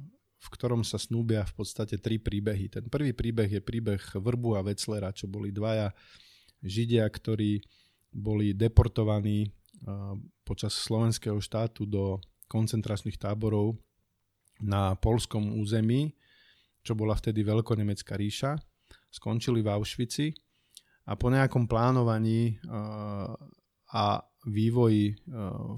v 0.42 0.48
ktorom 0.50 0.82
sa 0.82 0.98
snúbia 0.98 1.46
v 1.46 1.54
podstate 1.62 2.02
tri 2.02 2.18
príbehy. 2.18 2.66
Ten 2.66 2.90
prvý 2.90 3.14
príbeh 3.14 3.46
je 3.46 3.62
príbeh 3.62 4.02
Vrbu 4.02 4.58
a 4.58 4.66
Veclera, 4.66 5.14
čo 5.14 5.30
boli 5.30 5.54
dvaja 5.54 5.94
Židia, 6.58 7.06
ktorí 7.06 7.62
boli 8.10 8.50
deportovaní 8.50 9.54
počas 10.42 10.74
slovenského 10.74 11.38
štátu 11.38 11.86
do 11.86 12.18
koncentračných 12.50 13.18
táborov 13.18 13.78
na 14.62 14.94
polskom 14.98 15.58
území, 15.62 16.14
čo 16.82 16.98
bola 16.98 17.14
vtedy 17.14 17.46
veľkonemecká 17.46 18.14
ríša. 18.18 18.58
Skončili 19.10 19.62
v 19.62 19.70
Auschwitzi 19.74 20.34
a 21.06 21.18
po 21.18 21.30
nejakom 21.30 21.66
plánovaní 21.66 22.58
a 23.90 24.22
vývoji 24.42 25.14
eh, 25.14 25.16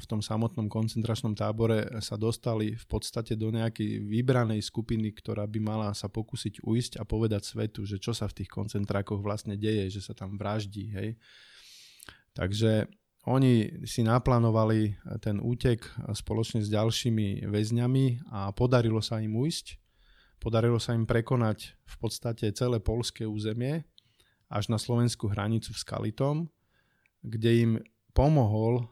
v 0.00 0.04
tom 0.08 0.24
samotnom 0.24 0.72
koncentračnom 0.72 1.36
tábore 1.36 1.84
sa 2.00 2.16
dostali 2.16 2.72
v 2.72 2.86
podstate 2.88 3.36
do 3.36 3.52
nejakej 3.52 4.04
vybranej 4.04 4.64
skupiny, 4.64 5.12
ktorá 5.12 5.44
by 5.44 5.60
mala 5.60 5.88
sa 5.92 6.08
pokúsiť 6.08 6.64
ujsť 6.64 6.92
a 7.00 7.04
povedať 7.04 7.44
svetu, 7.44 7.84
že 7.84 8.00
čo 8.00 8.16
sa 8.16 8.24
v 8.28 8.44
tých 8.44 8.50
koncentrákoch 8.50 9.20
vlastne 9.20 9.60
deje, 9.60 9.92
že 9.92 10.00
sa 10.00 10.16
tam 10.16 10.40
vraždí. 10.40 10.90
Hej. 10.96 11.08
Takže 12.34 12.88
oni 13.24 13.84
si 13.88 14.04
naplánovali 14.04 15.00
ten 15.24 15.40
útek 15.40 15.80
spoločne 16.12 16.60
s 16.60 16.68
ďalšími 16.68 17.48
väzňami 17.48 18.28
a 18.28 18.52
podarilo 18.52 19.00
sa 19.00 19.16
im 19.24 19.32
ujsť. 19.32 19.80
Podarilo 20.36 20.76
sa 20.76 20.92
im 20.92 21.08
prekonať 21.08 21.72
v 21.88 21.96
podstate 21.96 22.52
celé 22.52 22.84
polské 22.84 23.24
územie 23.24 23.88
až 24.52 24.68
na 24.68 24.76
slovenskú 24.76 25.32
hranicu 25.32 25.72
v 25.72 25.80
Skalitom, 25.80 26.36
kde 27.24 27.50
im 27.64 27.72
pomohol, 28.14 28.80
eh, 28.80 28.86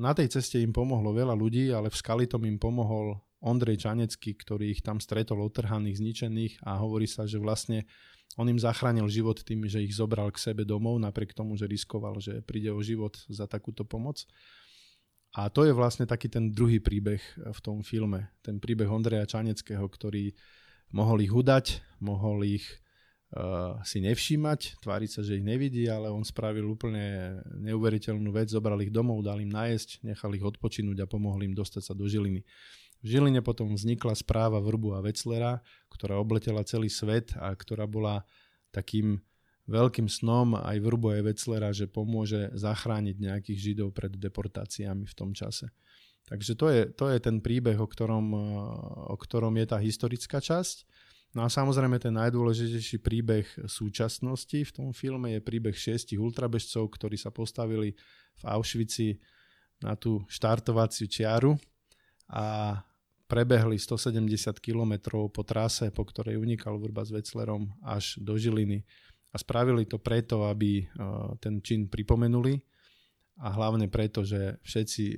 na 0.00 0.16
tej 0.16 0.32
ceste 0.32 0.58
im 0.58 0.72
pomohlo 0.72 1.12
veľa 1.12 1.36
ľudí, 1.36 1.70
ale 1.70 1.92
v 1.92 2.00
Skalitom 2.00 2.42
im 2.48 2.56
pomohol 2.56 3.20
Ondrej 3.44 3.84
Čanecký, 3.84 4.40
ktorý 4.40 4.72
ich 4.72 4.80
tam 4.80 4.98
stretol 4.98 5.44
otrhaných, 5.44 6.00
zničených 6.00 6.54
a 6.64 6.80
hovorí 6.80 7.04
sa, 7.04 7.28
že 7.28 7.36
vlastne 7.36 7.84
on 8.40 8.48
im 8.48 8.56
zachránil 8.56 9.04
život 9.06 9.44
tým, 9.44 9.68
že 9.68 9.84
ich 9.84 9.94
zobral 9.94 10.32
k 10.32 10.40
sebe 10.40 10.64
domov, 10.64 10.96
napriek 10.96 11.36
tomu, 11.36 11.54
že 11.54 11.68
riskoval, 11.68 12.18
že 12.18 12.40
príde 12.40 12.72
o 12.72 12.80
život 12.80 13.14
za 13.28 13.44
takúto 13.44 13.84
pomoc. 13.84 14.24
A 15.36 15.52
to 15.52 15.68
je 15.68 15.76
vlastne 15.76 16.08
taký 16.08 16.32
ten 16.32 16.50
druhý 16.50 16.80
príbeh 16.80 17.20
v 17.36 17.60
tom 17.60 17.84
filme. 17.84 18.32
Ten 18.40 18.62
príbeh 18.62 18.86
Ondreja 18.86 19.28
Čaneckého, 19.28 19.84
ktorý 19.86 20.32
mohol 20.94 21.26
ich 21.26 21.34
udať, 21.34 21.82
mohol 21.98 22.46
ich 22.46 22.64
si 23.82 23.98
nevšímať, 23.98 24.78
tváriť 24.78 25.10
sa, 25.10 25.20
že 25.26 25.34
ich 25.38 25.44
nevidí, 25.46 25.90
ale 25.90 26.06
on 26.06 26.22
spravil 26.22 26.70
úplne 26.70 27.38
neuveriteľnú 27.58 28.30
vec, 28.30 28.46
zobral 28.46 28.78
ich 28.78 28.94
domov, 28.94 29.26
dal 29.26 29.42
im 29.42 29.50
najesť, 29.50 30.06
nechal 30.06 30.30
ich 30.38 30.44
odpočinúť 30.44 31.02
a 31.02 31.10
pomohol 31.10 31.42
im 31.42 31.54
dostať 31.54 31.82
sa 31.82 31.94
do 31.98 32.06
Žiliny. 32.06 32.46
V 33.02 33.06
Žiline 33.10 33.42
potom 33.42 33.74
vznikla 33.74 34.14
správa 34.14 34.62
Vrbu 34.62 34.96
a 34.96 35.04
Veclera, 35.04 35.60
ktorá 35.90 36.16
obletela 36.16 36.62
celý 36.62 36.88
svet 36.88 37.34
a 37.36 37.50
ktorá 37.52 37.84
bola 37.90 38.22
takým 38.70 39.18
veľkým 39.66 40.06
snom 40.06 40.54
aj 40.54 40.76
Vrbu 40.80 41.18
aj 41.18 41.22
Veclera, 41.34 41.68
že 41.74 41.90
pomôže 41.90 42.54
zachrániť 42.54 43.16
nejakých 43.18 43.58
Židov 43.60 43.92
pred 43.92 44.14
deportáciami 44.14 45.04
v 45.10 45.16
tom 45.16 45.34
čase. 45.34 45.74
Takže 46.24 46.52
to 46.56 46.66
je, 46.72 46.82
to 46.96 47.12
je 47.12 47.18
ten 47.20 47.42
príbeh, 47.42 47.76
o 47.76 47.84
ktorom, 47.84 48.32
o 49.12 49.16
ktorom 49.20 49.52
je 49.60 49.66
tá 49.68 49.76
historická 49.76 50.40
časť. 50.40 50.88
No 51.34 51.42
a 51.42 51.50
samozrejme 51.50 51.98
ten 51.98 52.14
najdôležitejší 52.14 53.02
príbeh 53.02 53.46
súčasnosti 53.66 54.54
v 54.54 54.70
tom 54.70 54.94
filme 54.94 55.34
je 55.34 55.40
príbeh 55.42 55.74
šiestich 55.74 56.22
ultrabežcov, 56.22 56.86
ktorí 56.94 57.18
sa 57.18 57.34
postavili 57.34 57.90
v 58.38 58.42
Auschwitzi 58.46 59.18
na 59.82 59.98
tú 59.98 60.22
štartovaciu 60.30 61.10
čiaru 61.10 61.58
a 62.30 62.78
prebehli 63.26 63.74
170 63.82 64.62
km 64.62 65.26
po 65.26 65.42
trase, 65.42 65.90
po 65.90 66.06
ktorej 66.06 66.38
unikal 66.38 66.78
Vrba 66.78 67.02
s 67.02 67.10
Veclerom 67.10 67.66
až 67.82 68.22
do 68.22 68.38
Žiliny 68.38 68.86
a 69.34 69.36
spravili 69.36 69.90
to 69.90 69.98
preto, 69.98 70.46
aby 70.46 70.86
e, 70.86 70.94
ten 71.42 71.58
čin 71.58 71.90
pripomenuli 71.90 72.62
a 73.42 73.50
hlavne 73.50 73.90
preto, 73.90 74.22
že 74.22 74.62
všetci 74.62 75.04
e, 75.10 75.16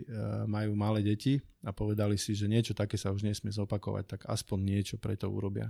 majú 0.48 0.72
malé 0.72 1.05
deti 1.05 1.37
a 1.61 1.76
povedali 1.76 2.16
si, 2.16 2.33
že 2.33 2.48
niečo 2.48 2.72
také 2.72 2.96
sa 2.96 3.12
už 3.12 3.20
nesmie 3.20 3.52
zopakovať, 3.52 4.05
tak 4.16 4.20
aspoň 4.24 4.59
niečo 4.64 4.96
preto 4.96 5.29
urobia. 5.29 5.68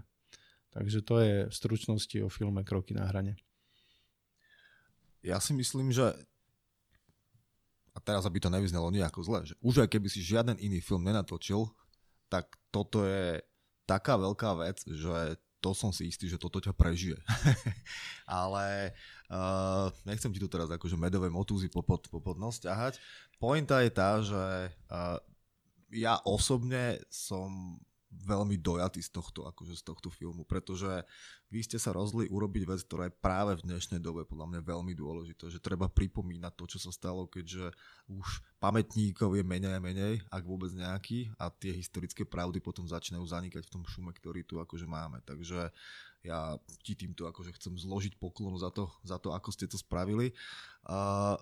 Takže 0.76 1.00
to 1.00 1.14
je 1.24 1.34
v 1.48 1.54
stručnosti 1.56 2.16
o 2.20 2.28
filme 2.28 2.60
Kroky 2.60 2.92
na 2.92 3.08
hrane. 3.08 3.40
Ja 5.24 5.40
si 5.40 5.56
myslím, 5.56 5.88
že 5.88 6.12
a 7.96 7.98
teraz 8.04 8.28
aby 8.28 8.36
to 8.36 8.52
nevyznalo 8.52 8.92
nejako 8.92 9.24
zle, 9.24 9.40
že 9.48 9.56
už 9.64 9.80
aj 9.80 9.88
keby 9.88 10.12
si 10.12 10.20
žiaden 10.20 10.60
iný 10.60 10.84
film 10.84 11.00
nenatočil, 11.00 11.64
tak 12.28 12.52
toto 12.68 13.08
je 13.08 13.40
taká 13.88 14.20
veľká 14.20 14.52
vec, 14.60 14.84
že 14.84 15.40
to 15.64 15.72
som 15.72 15.88
si 15.88 16.12
istý, 16.12 16.28
že 16.28 16.36
toto 16.36 16.60
ťa 16.60 16.76
prežije. 16.76 17.16
Ale 18.28 18.92
uh, 19.32 19.88
nechcem 20.04 20.28
ti 20.28 20.36
tu 20.36 20.46
teraz 20.46 20.68
akože 20.68 21.00
medové 21.00 21.32
motúzy 21.32 21.72
popod, 21.72 22.04
popod 22.12 22.36
nos 22.36 22.60
ťahať. 22.60 23.00
Pointa 23.40 23.80
je 23.80 23.90
tá, 23.90 24.20
že 24.20 24.44
uh, 24.92 25.16
ja 25.88 26.20
osobne 26.28 27.00
som 27.08 27.80
veľmi 28.24 28.57
dojatý 28.57 29.05
z 29.05 29.11
tohto, 29.12 29.44
akože 29.44 29.76
z 29.76 29.83
tohto 29.85 30.09
filmu, 30.09 30.46
pretože 30.48 31.05
vy 31.52 31.61
ste 31.62 31.76
sa 31.76 31.94
rozli 31.94 32.26
urobiť 32.26 32.62
vec, 32.66 32.81
ktorá 32.87 33.07
je 33.07 33.18
práve 33.20 33.52
v 33.59 33.66
dnešnej 33.68 34.00
dobe 34.00 34.24
podľa 34.24 34.57
mňa 34.57 34.61
veľmi 34.64 34.92
dôležitá, 34.96 35.52
že 35.52 35.62
treba 35.62 35.87
pripomínať 35.87 36.52
to, 36.57 36.64
čo 36.66 36.79
sa 36.83 36.90
stalo, 36.90 37.29
keďže 37.29 37.70
už 38.09 38.42
pamätníkov 38.59 39.37
je 39.37 39.44
menej 39.46 39.76
a 39.76 39.81
menej, 39.83 40.14
ak 40.33 40.42
vôbec 40.42 40.72
nejaký 40.72 41.31
a 41.37 41.52
tie 41.52 41.76
historické 41.76 42.26
pravdy 42.26 42.59
potom 42.59 42.88
začínajú 42.88 43.26
zanikať 43.26 43.62
v 43.68 43.72
tom 43.72 43.83
šume, 43.87 44.11
ktorý 44.16 44.42
tu 44.42 44.59
akože 44.59 44.88
máme. 44.88 45.22
Takže 45.22 45.70
ja 46.26 46.59
ti 46.83 46.98
týmto 46.98 47.31
akože 47.31 47.55
chcem 47.55 47.79
zložiť 47.79 48.18
poklonu 48.18 48.59
za 48.59 48.74
to, 48.74 48.90
za 49.07 49.20
to 49.22 49.31
ako 49.31 49.55
ste 49.55 49.70
to 49.70 49.79
spravili. 49.79 50.35
Uh, 50.83 51.38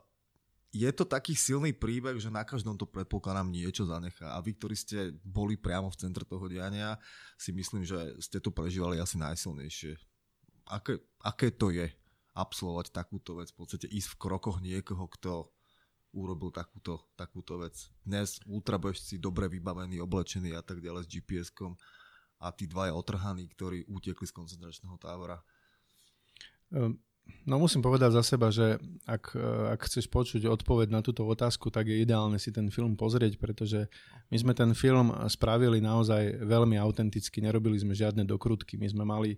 je 0.75 0.91
to 0.91 1.07
taký 1.07 1.39
silný 1.39 1.71
príbeh, 1.71 2.19
že 2.19 2.35
na 2.35 2.43
každom 2.43 2.75
to 2.75 2.83
predpokladám 2.83 3.47
niečo 3.47 3.87
zanechá. 3.87 4.35
A 4.35 4.43
vy, 4.43 4.59
ktorí 4.59 4.75
ste 4.75 5.15
boli 5.23 5.55
priamo 5.55 5.87
v 5.87 6.01
centre 6.03 6.27
toho 6.27 6.51
diania, 6.51 6.99
si 7.39 7.55
myslím, 7.55 7.87
že 7.87 8.19
ste 8.19 8.43
to 8.43 8.51
prežívali 8.51 8.99
asi 8.99 9.15
najsilnejšie. 9.15 9.95
Aké, 10.67 10.99
aké 11.23 11.55
to 11.55 11.71
je 11.71 11.87
absolvovať 12.35 12.91
takúto 12.91 13.39
vec, 13.39 13.55
v 13.55 13.63
podstate 13.63 13.87
ísť 13.87 14.19
v 14.19 14.21
krokoch 14.27 14.59
niekoho, 14.59 15.07
kto 15.15 15.47
urobil 16.11 16.51
takúto, 16.51 17.07
takúto 17.15 17.63
vec. 17.63 17.79
Dnes 18.03 18.43
ultrabežci, 18.43 19.23
dobre 19.23 19.47
vybavení, 19.47 20.03
oblečení 20.03 20.59
a 20.59 20.63
tak 20.67 20.83
ďalej 20.83 21.07
s 21.07 21.11
GPS-kom 21.11 21.79
a 22.43 22.51
tí 22.51 22.67
dvaja 22.67 22.99
otrhaní, 22.99 23.47
ktorí 23.47 23.87
utekli 23.87 24.27
z 24.27 24.35
koncentračného 24.35 24.99
tábora. 24.99 25.39
Um 26.75 26.99
No 27.45 27.61
musím 27.61 27.85
povedať 27.85 28.17
za 28.17 28.25
seba, 28.25 28.49
že 28.49 28.81
ak, 29.05 29.37
ak 29.77 29.81
chceš 29.85 30.09
počuť 30.09 30.49
odpoveď 30.49 30.89
na 30.89 31.05
túto 31.05 31.29
otázku, 31.29 31.69
tak 31.69 31.93
je 31.93 32.01
ideálne 32.01 32.41
si 32.41 32.49
ten 32.49 32.73
film 32.73 32.97
pozrieť, 32.97 33.37
pretože 33.37 33.85
my 34.33 34.37
sme 34.41 34.53
ten 34.57 34.73
film 34.73 35.13
spravili 35.29 35.81
naozaj 35.85 36.41
veľmi 36.41 36.81
autenticky, 36.81 37.45
nerobili 37.45 37.77
sme 37.77 37.93
žiadne 37.93 38.25
dokrutky. 38.25 38.81
My 38.81 38.89
sme 38.89 39.05
mali 39.05 39.37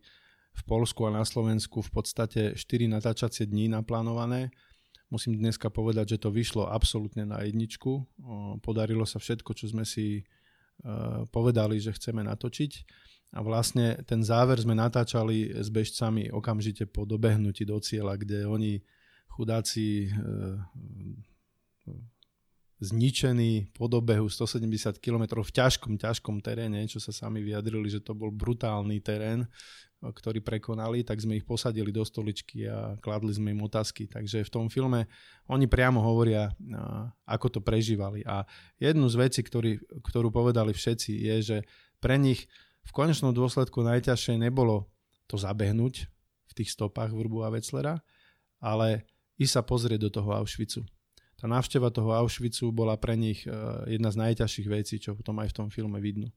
v 0.55 0.63
Polsku 0.71 1.03
a 1.11 1.15
na 1.15 1.27
Slovensku 1.27 1.83
v 1.83 1.91
podstate 1.91 2.55
4 2.55 2.87
natáčacie 2.87 3.51
dní 3.51 3.67
naplánované. 3.75 4.55
Musím 5.11 5.39
dneska 5.39 5.71
povedať, 5.71 6.15
že 6.15 6.23
to 6.23 6.31
vyšlo 6.31 6.71
absolútne 6.71 7.27
na 7.27 7.43
jedničku. 7.43 8.07
Podarilo 8.63 9.03
sa 9.03 9.19
všetko, 9.19 9.51
čo 9.55 9.71
sme 9.71 9.87
si 9.87 10.19
e, 10.19 10.23
povedali, 11.31 11.79
že 11.79 11.95
chceme 11.95 12.27
natočiť 12.27 12.73
a 13.37 13.45
vlastne 13.45 14.01
ten 14.09 14.25
záver 14.25 14.57
sme 14.57 14.73
natáčali 14.73 15.53
s 15.53 15.69
bežcami 15.69 16.33
okamžite 16.33 16.89
po 16.89 17.05
dobehnutí 17.05 17.69
do 17.69 17.77
cieľa, 17.77 18.17
kde 18.17 18.49
oni 18.49 18.81
chudáci 19.29 20.09
e, 20.09 20.17
zničení 22.81 23.77
po 23.77 23.93
dobehu 23.93 24.33
170 24.33 24.97
km 25.05 25.45
v 25.45 25.53
ťažkom, 25.53 26.01
ťažkom 26.01 26.41
teréne, 26.41 26.89
čo 26.89 26.97
sa 26.97 27.13
sami 27.13 27.45
vyjadrili, 27.45 27.93
že 27.93 28.01
to 28.01 28.17
bol 28.17 28.33
brutálny 28.33 29.05
terén, 29.05 29.45
ktorý 30.01 30.41
prekonali, 30.41 31.05
tak 31.05 31.21
sme 31.21 31.41
ich 31.41 31.45
posadili 31.45 31.89
do 31.89 32.05
stoličky 32.05 32.69
a 32.69 32.97
kladli 33.01 33.33
sme 33.33 33.53
im 33.53 33.65
otázky. 33.65 34.09
Takže 34.09 34.45
v 34.45 34.53
tom 34.53 34.67
filme 34.69 35.09
oni 35.49 35.69
priamo 35.69 36.01
hovoria, 36.05 36.53
ako 37.25 37.59
to 37.59 37.61
prežívali. 37.65 38.21
A 38.29 38.45
jednu 38.77 39.09
z 39.09 39.17
vecí, 39.17 39.41
ktorý, 39.41 39.81
ktorú 40.05 40.29
povedali 40.29 40.77
všetci, 40.77 41.13
je, 41.13 41.37
že 41.41 41.59
pre 42.01 42.21
nich 42.21 42.45
v 42.87 42.91
konečnom 42.95 43.35
dôsledku 43.35 43.83
najťažšie 43.83 44.39
nebolo 44.39 44.87
to 45.27 45.35
zabehnúť 45.35 46.07
v 46.47 46.53
tých 46.55 46.71
stopách 46.71 47.11
Vrbu 47.11 47.43
a 47.43 47.51
Veclera, 47.51 47.99
ale 48.63 49.05
i 49.37 49.45
sa 49.45 49.61
pozrieť 49.61 50.09
do 50.09 50.11
toho 50.11 50.31
Auschwitzu. 50.33 50.87
Tá 51.37 51.45
návšteva 51.45 51.93
toho 51.93 52.17
Auschwitzu 52.17 52.73
bola 52.73 52.97
pre 52.97 53.13
nich 53.13 53.45
e, 53.45 53.53
jedna 53.93 54.09
z 54.09 54.17
najťažších 54.25 54.69
vecí, 54.73 54.97
čo 54.97 55.13
potom 55.13 55.37
aj 55.43 55.53
v 55.53 55.57
tom 55.61 55.69
filme 55.69 56.01
vidno. 56.01 56.33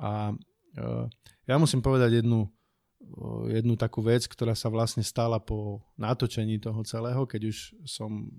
A 0.00 0.32
e, 0.32 0.34
ja 1.44 1.60
musím 1.60 1.84
povedať 1.84 2.24
jednu, 2.24 2.48
e, 2.48 3.60
jednu 3.60 3.76
takú 3.76 4.00
vec, 4.00 4.24
ktorá 4.24 4.56
sa 4.56 4.72
vlastne 4.72 5.04
stala 5.04 5.36
po 5.36 5.84
natočení 6.00 6.56
toho 6.56 6.80
celého, 6.88 7.28
keď 7.28 7.52
už 7.52 7.76
som 7.84 8.32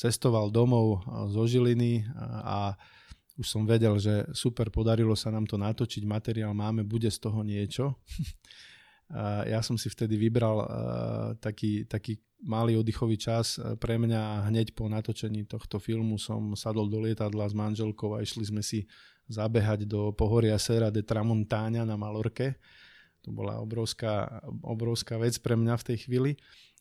cestoval 0.00 0.48
domov 0.48 1.04
zo 1.28 1.44
Žiliny 1.44 2.08
a, 2.16 2.24
a 2.40 2.58
už 3.36 3.46
som 3.46 3.68
vedel, 3.68 4.00
že 4.00 4.24
super, 4.32 4.72
podarilo 4.72 5.12
sa 5.12 5.28
nám 5.28 5.44
to 5.44 5.60
natočiť, 5.60 6.02
materiál 6.08 6.56
máme, 6.56 6.84
bude 6.84 7.08
z 7.12 7.18
toho 7.20 7.40
niečo. 7.44 7.96
Ja 9.46 9.62
som 9.62 9.78
si 9.78 9.86
vtedy 9.86 10.18
vybral 10.18 10.66
taký, 11.38 11.86
taký 11.86 12.18
malý 12.42 12.82
oddychový 12.82 13.14
čas 13.14 13.54
pre 13.78 14.02
mňa 14.02 14.18
a 14.18 14.42
hneď 14.50 14.74
po 14.74 14.90
natočení 14.90 15.46
tohto 15.46 15.78
filmu 15.78 16.18
som 16.18 16.58
sadol 16.58 16.90
do 16.90 16.98
lietadla 16.98 17.46
s 17.46 17.54
manželkou 17.54 18.18
a 18.18 18.26
išli 18.26 18.42
sme 18.50 18.66
si 18.66 18.82
zabehať 19.30 19.86
do 19.86 20.10
pohoria 20.10 20.58
Serra 20.58 20.90
de 20.90 21.06
Tramontáňa 21.06 21.86
na 21.86 21.94
Malorke. 21.94 22.58
To 23.22 23.30
bola 23.30 23.62
obrovská, 23.62 24.42
obrovská 24.62 25.22
vec 25.22 25.38
pre 25.38 25.54
mňa 25.54 25.74
v 25.78 25.86
tej 25.86 25.98
chvíli. 26.06 26.30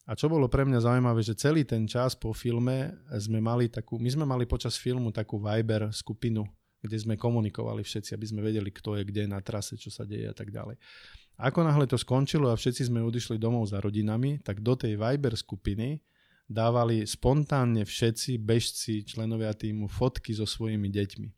A 0.05 0.13
čo 0.13 0.29
bolo 0.29 0.45
pre 0.45 0.61
mňa 0.61 0.85
zaujímavé, 0.85 1.25
že 1.25 1.33
celý 1.33 1.65
ten 1.65 1.89
čas 1.89 2.13
po 2.13 2.29
filme 2.29 2.93
sme 3.17 3.41
mali 3.41 3.73
takú, 3.73 3.97
my 3.97 4.09
sme 4.09 4.25
mali 4.25 4.45
počas 4.45 4.77
filmu 4.77 5.09
takú 5.09 5.41
Viber 5.41 5.89
skupinu, 5.89 6.45
kde 6.77 6.97
sme 7.01 7.17
komunikovali 7.17 7.81
všetci, 7.81 8.13
aby 8.13 8.25
sme 8.29 8.45
vedeli, 8.45 8.69
kto 8.69 9.01
je 9.01 9.03
kde 9.03 9.25
na 9.25 9.41
trase, 9.41 9.73
čo 9.81 9.89
sa 9.89 10.05
deje 10.05 10.29
a 10.29 10.35
tak 10.37 10.53
ďalej. 10.53 10.77
Ako 11.41 11.65
náhle 11.65 11.89
to 11.89 11.97
skončilo 11.97 12.53
a 12.53 12.55
všetci 12.55 12.87
sme 12.87 13.01
odišli 13.01 13.41
domov 13.41 13.65
za 13.65 13.81
rodinami, 13.81 14.39
tak 14.45 14.61
do 14.61 14.77
tej 14.77 14.93
Viber 14.93 15.33
skupiny 15.33 16.05
dávali 16.45 17.09
spontánne 17.09 17.81
všetci 17.81 18.37
bežci, 18.37 19.01
členovia 19.09 19.57
týmu 19.57 19.89
fotky 19.89 20.37
so 20.37 20.45
svojimi 20.45 20.93
deťmi. 20.93 21.29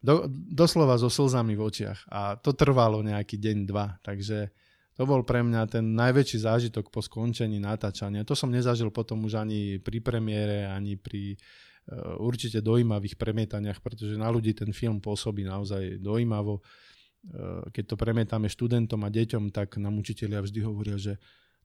do, 0.00 0.26
doslova 0.32 0.96
so 0.96 1.12
slzami 1.12 1.54
v 1.54 1.62
očiach. 1.62 2.08
A 2.08 2.34
to 2.40 2.56
trvalo 2.56 3.04
nejaký 3.04 3.36
deň, 3.36 3.56
dva. 3.68 4.00
Takže 4.00 4.50
to 5.00 5.08
bol 5.08 5.24
pre 5.24 5.40
mňa 5.40 5.64
ten 5.64 5.96
najväčší 5.96 6.44
zážitok 6.44 6.92
po 6.92 7.00
skončení 7.00 7.56
natáčania. 7.56 8.20
To 8.28 8.36
som 8.36 8.52
nezažil 8.52 8.92
potom 8.92 9.24
už 9.24 9.40
ani 9.40 9.80
pri 9.80 10.04
premiére, 10.04 10.68
ani 10.68 11.00
pri 11.00 11.40
uh, 11.40 12.20
určite 12.20 12.60
dojímavých 12.60 13.16
premietaniach, 13.16 13.80
pretože 13.80 14.20
na 14.20 14.28
ľudí 14.28 14.52
ten 14.52 14.76
film 14.76 15.00
pôsobí 15.00 15.40
naozaj 15.40 16.04
dojímavo. 16.04 16.60
Uh, 16.60 17.64
keď 17.72 17.84
to 17.88 17.96
premietame 17.96 18.52
študentom 18.52 19.00
a 19.00 19.08
deťom, 19.08 19.48
tak 19.48 19.80
nám 19.80 19.96
učiteľia 19.96 20.44
vždy 20.44 20.60
hovoria, 20.68 21.00
že 21.00 21.16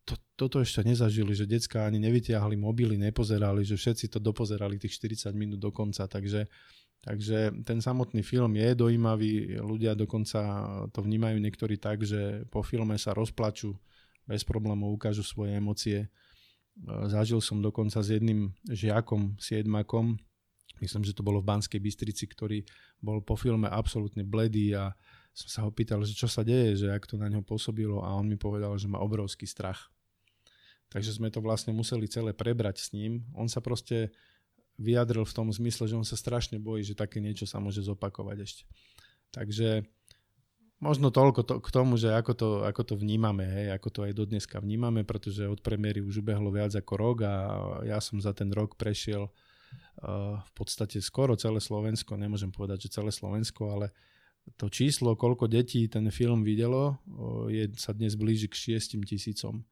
to, 0.08 0.16
toto 0.40 0.64
ešte 0.64 0.88
nezažili, 0.88 1.36
že 1.36 1.44
decka 1.44 1.84
ani 1.84 2.00
nevytiahli 2.08 2.56
mobily, 2.56 2.96
nepozerali, 2.96 3.68
že 3.68 3.76
všetci 3.76 4.16
to 4.16 4.24
dopozerali 4.24 4.80
tých 4.80 4.96
40 4.96 5.36
minút 5.36 5.60
do 5.60 5.76
konca, 5.76 6.08
takže 6.08 6.48
Takže 7.06 7.62
ten 7.62 7.80
samotný 7.86 8.26
film 8.26 8.58
je 8.58 8.74
dojímavý, 8.74 9.62
ľudia 9.62 9.94
dokonca 9.94 10.42
to 10.90 11.06
vnímajú 11.06 11.38
niektorí 11.38 11.78
tak, 11.78 12.02
že 12.02 12.50
po 12.50 12.66
filme 12.66 12.98
sa 12.98 13.14
rozplačú, 13.14 13.78
bez 14.26 14.42
problémov 14.42 14.90
ukážu 14.90 15.22
svoje 15.22 15.54
emócie. 15.54 16.10
Zažil 17.06 17.40
som 17.46 17.62
dokonca 17.62 18.02
s 18.02 18.10
jedným 18.10 18.50
žiakom, 18.66 19.38
siedmakom, 19.38 20.18
myslím, 20.82 21.06
že 21.06 21.14
to 21.14 21.22
bolo 21.22 21.46
v 21.46 21.48
Banskej 21.54 21.78
Bystrici, 21.78 22.26
ktorý 22.26 22.66
bol 23.00 23.22
po 23.22 23.38
filme 23.38 23.70
absolútne 23.70 24.26
bledý 24.26 24.74
a 24.74 24.98
som 25.30 25.48
sa 25.48 25.60
ho 25.62 25.70
pýtal, 25.70 26.02
že 26.04 26.18
čo 26.18 26.26
sa 26.26 26.42
deje, 26.42 26.84
že 26.84 26.88
ak 26.90 27.06
to 27.06 27.22
na 27.22 27.30
ňo 27.30 27.46
pôsobilo 27.46 28.02
a 28.02 28.18
on 28.18 28.26
mi 28.26 28.36
povedal, 28.36 28.74
že 28.82 28.90
má 28.90 28.98
obrovský 28.98 29.46
strach. 29.46 29.94
Takže 30.90 31.22
sme 31.22 31.30
to 31.30 31.44
vlastne 31.44 31.76
museli 31.76 32.10
celé 32.10 32.34
prebrať 32.34 32.82
s 32.82 32.88
ním. 32.96 33.28
On 33.36 33.46
sa 33.46 33.62
proste 33.62 34.16
vyjadril 34.76 35.24
v 35.24 35.36
tom 35.36 35.48
zmysle, 35.52 35.88
že 35.88 35.96
on 35.96 36.08
sa 36.08 36.20
strašne 36.20 36.60
bojí, 36.60 36.84
že 36.84 36.98
také 36.98 37.24
niečo 37.24 37.48
sa 37.48 37.64
môže 37.64 37.80
zopakovať 37.84 38.38
ešte. 38.44 38.64
Takže 39.32 39.88
možno 40.84 41.12
toľko 41.12 41.42
to, 41.48 41.56
k 41.64 41.70
tomu, 41.72 41.96
že 41.96 42.12
ako 42.12 42.32
to, 42.36 42.50
ako 42.68 42.82
to 42.84 42.96
vnímame, 43.00 43.48
hej, 43.48 43.68
ako 43.72 43.90
to 43.92 44.00
aj 44.04 44.14
do 44.14 44.24
dneska 44.28 44.60
vnímame, 44.60 45.08
pretože 45.08 45.48
od 45.48 45.64
premiéry 45.64 46.04
už 46.04 46.20
ubehlo 46.20 46.52
viac 46.52 46.76
ako 46.76 46.94
rok 46.96 47.18
a 47.24 47.34
ja 47.88 48.00
som 48.04 48.20
za 48.20 48.36
ten 48.36 48.52
rok 48.52 48.76
prešiel 48.76 49.32
uh, 49.32 50.40
v 50.40 50.52
podstate 50.54 51.00
skoro 51.00 51.40
celé 51.40 51.64
Slovensko, 51.64 52.20
nemôžem 52.20 52.52
povedať, 52.52 52.88
že 52.88 53.00
celé 53.00 53.12
Slovensko, 53.16 53.72
ale 53.72 53.96
to 54.60 54.70
číslo, 54.70 55.18
koľko 55.18 55.50
detí 55.50 55.90
ten 55.90 56.06
film 56.12 56.44
videlo, 56.44 57.00
uh, 57.08 57.48
je, 57.48 57.72
sa 57.80 57.96
dnes 57.96 58.14
blíži 58.20 58.52
k 58.52 58.78
6 58.78 59.00
tisícom. 59.08 59.64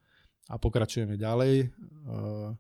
A 0.52 0.60
pokračujeme 0.60 1.16
ďalej. 1.16 1.72
Uh, 2.04 2.52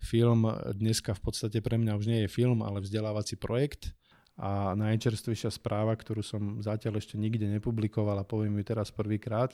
Film 0.00 0.48
dneska 0.72 1.12
v 1.12 1.22
podstate 1.28 1.60
pre 1.60 1.76
mňa 1.76 1.92
už 2.00 2.06
nie 2.08 2.20
je 2.24 2.32
film, 2.32 2.64
ale 2.64 2.80
vzdelávací 2.80 3.36
projekt. 3.36 3.92
A 4.40 4.72
najčerstvejšia 4.72 5.52
správa, 5.52 5.92
ktorú 5.92 6.24
som 6.24 6.64
zatiaľ 6.64 6.96
ešte 6.96 7.20
nikde 7.20 7.44
nepublikoval 7.44 8.16
a 8.16 8.24
poviem 8.24 8.56
ju 8.56 8.64
teraz 8.64 8.88
prvýkrát, 8.88 9.52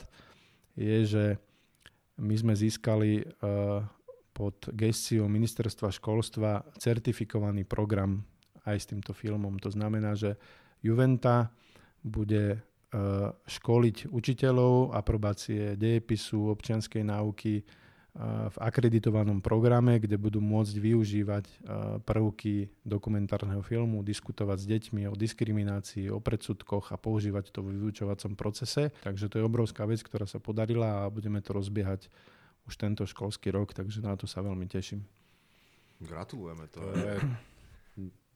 je, 0.79 1.03
že 1.03 1.25
my 2.23 2.35
sme 2.39 2.55
získali 2.55 3.27
uh, 3.27 3.83
pod 4.31 4.71
gestiou 4.71 5.27
ministerstva 5.27 5.91
školstva 5.91 6.63
certifikovaný 6.79 7.67
program 7.67 8.23
aj 8.63 8.77
s 8.79 8.87
týmto 8.95 9.11
filmom. 9.11 9.59
To 9.59 9.75
znamená, 9.75 10.15
že 10.15 10.39
Juventa 10.87 11.51
bude 12.07 12.55
uh, 12.55 13.35
školiť 13.43 14.07
učiteľov 14.15 14.95
aprobácie 14.95 15.75
dejepisu, 15.75 16.55
občianskej 16.55 17.03
náuky, 17.03 17.67
v 18.17 18.57
akreditovanom 18.57 19.45
programe, 19.45 20.01
kde 20.01 20.17
budú 20.17 20.41
môcť 20.41 20.73
využívať 20.81 21.45
prvky 22.09 22.73
dokumentárneho 22.81 23.61
filmu, 23.61 24.01
diskutovať 24.01 24.59
s 24.65 24.67
deťmi 24.67 25.05
o 25.05 25.15
diskriminácii, 25.15 26.09
o 26.09 26.17
predsudkoch 26.17 26.91
a 26.93 26.97
používať 26.97 27.53
to 27.53 27.61
v 27.61 27.77
vyučovacom 27.77 28.33
procese. 28.33 28.89
Takže 29.05 29.29
to 29.29 29.37
je 29.37 29.45
obrovská 29.45 29.85
vec, 29.85 30.01
ktorá 30.01 30.25
sa 30.25 30.41
podarila 30.41 31.05
a 31.05 31.13
budeme 31.13 31.45
to 31.45 31.53
rozbiehať 31.53 32.09
už 32.65 32.75
tento 32.81 33.05
školský 33.05 33.53
rok, 33.53 33.77
takže 33.77 34.01
na 34.01 34.17
to 34.17 34.25
sa 34.25 34.41
veľmi 34.41 34.65
teším. 34.65 35.05
Gratulujeme 36.01 36.67
to. 36.73 36.81
je 36.81 37.21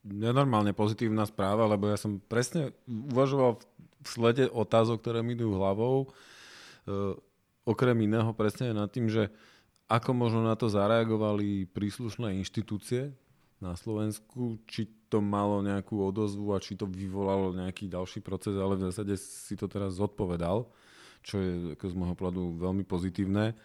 nenormálne 0.05 0.73
pozitívna 0.73 1.29
správa, 1.29 1.69
lebo 1.69 1.89
ja 1.89 1.97
som 2.01 2.21
presne 2.29 2.73
uvažoval 2.89 3.61
v 4.01 4.09
slede 4.09 4.45
otázok, 4.49 5.01
ktoré 5.01 5.21
mi 5.21 5.37
idú 5.37 5.53
hlavou, 5.57 6.09
e, 6.09 6.09
okrem 7.69 7.97
iného 8.01 8.33
presne 8.33 8.73
nad 8.73 8.89
tým, 8.89 9.13
že 9.13 9.29
ako 9.91 10.15
možno 10.15 10.47
na 10.47 10.55
to 10.55 10.71
zareagovali 10.71 11.67
príslušné 11.75 12.39
inštitúcie 12.39 13.11
na 13.59 13.75
Slovensku? 13.75 14.63
Či 14.71 14.87
to 15.11 15.19
malo 15.19 15.59
nejakú 15.67 15.99
odozvu 15.99 16.55
a 16.55 16.63
či 16.63 16.79
to 16.79 16.87
vyvolalo 16.87 17.51
nejaký 17.51 17.91
ďalší 17.91 18.23
proces, 18.23 18.55
ale 18.55 18.79
v 18.79 18.87
zásade 18.87 19.19
si 19.19 19.59
to 19.59 19.67
teraz 19.67 19.99
zodpovedal, 19.99 20.71
čo 21.27 21.43
je 21.43 21.75
ako 21.75 21.85
z 21.91 21.95
môjho 21.99 22.15
pohľadu 22.15 22.43
veľmi 22.63 22.87
pozitívne. 22.87 23.59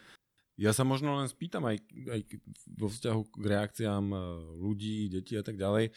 Ja 0.58 0.74
sa 0.74 0.82
možno 0.82 1.14
len 1.22 1.30
spýtam 1.30 1.70
aj, 1.70 1.78
aj 2.10 2.20
vo 2.74 2.88
vzťahu 2.90 3.22
k 3.30 3.46
reakciám 3.46 4.06
e, 4.10 4.20
ľudí, 4.58 5.12
detí 5.12 5.38
a 5.38 5.44
tak 5.44 5.60
ďalej. 5.60 5.94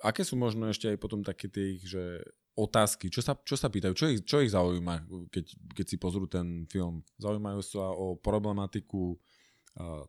Aké 0.00 0.22
sú 0.24 0.38
možno 0.38 0.70
ešte 0.70 0.88
aj 0.88 0.98
potom 1.02 1.20
také 1.26 1.50
tie 1.50 1.76
ich, 1.76 1.84
že 1.84 2.24
otázky, 2.56 3.12
čo 3.12 3.20
sa, 3.20 3.36
čo 3.36 3.54
sa 3.54 3.68
pýtajú, 3.68 3.92
čo 3.92 4.06
ich, 4.08 4.20
čo 4.24 4.40
ich 4.40 4.50
zaujíma, 4.50 5.04
keď, 5.28 5.44
keď 5.76 5.86
si 5.86 5.96
pozrú 6.00 6.24
ten 6.24 6.64
film. 6.72 7.04
Zaujímajú 7.20 7.60
sa 7.60 7.92
o 7.92 8.16
problematiku 8.16 9.20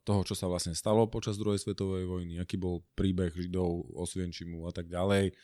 toho, 0.08 0.22
čo 0.24 0.32
sa 0.32 0.48
vlastne 0.48 0.72
stalo 0.72 1.12
počas 1.12 1.36
druhej 1.36 1.60
svetovej 1.60 2.08
vojny, 2.08 2.40
aký 2.40 2.56
bol 2.56 2.88
príbeh 2.96 3.36
Židov, 3.36 3.92
Osvienčimu 4.00 4.64
a 4.64 4.72
tak 4.72 4.88
ďalej. 4.88 5.36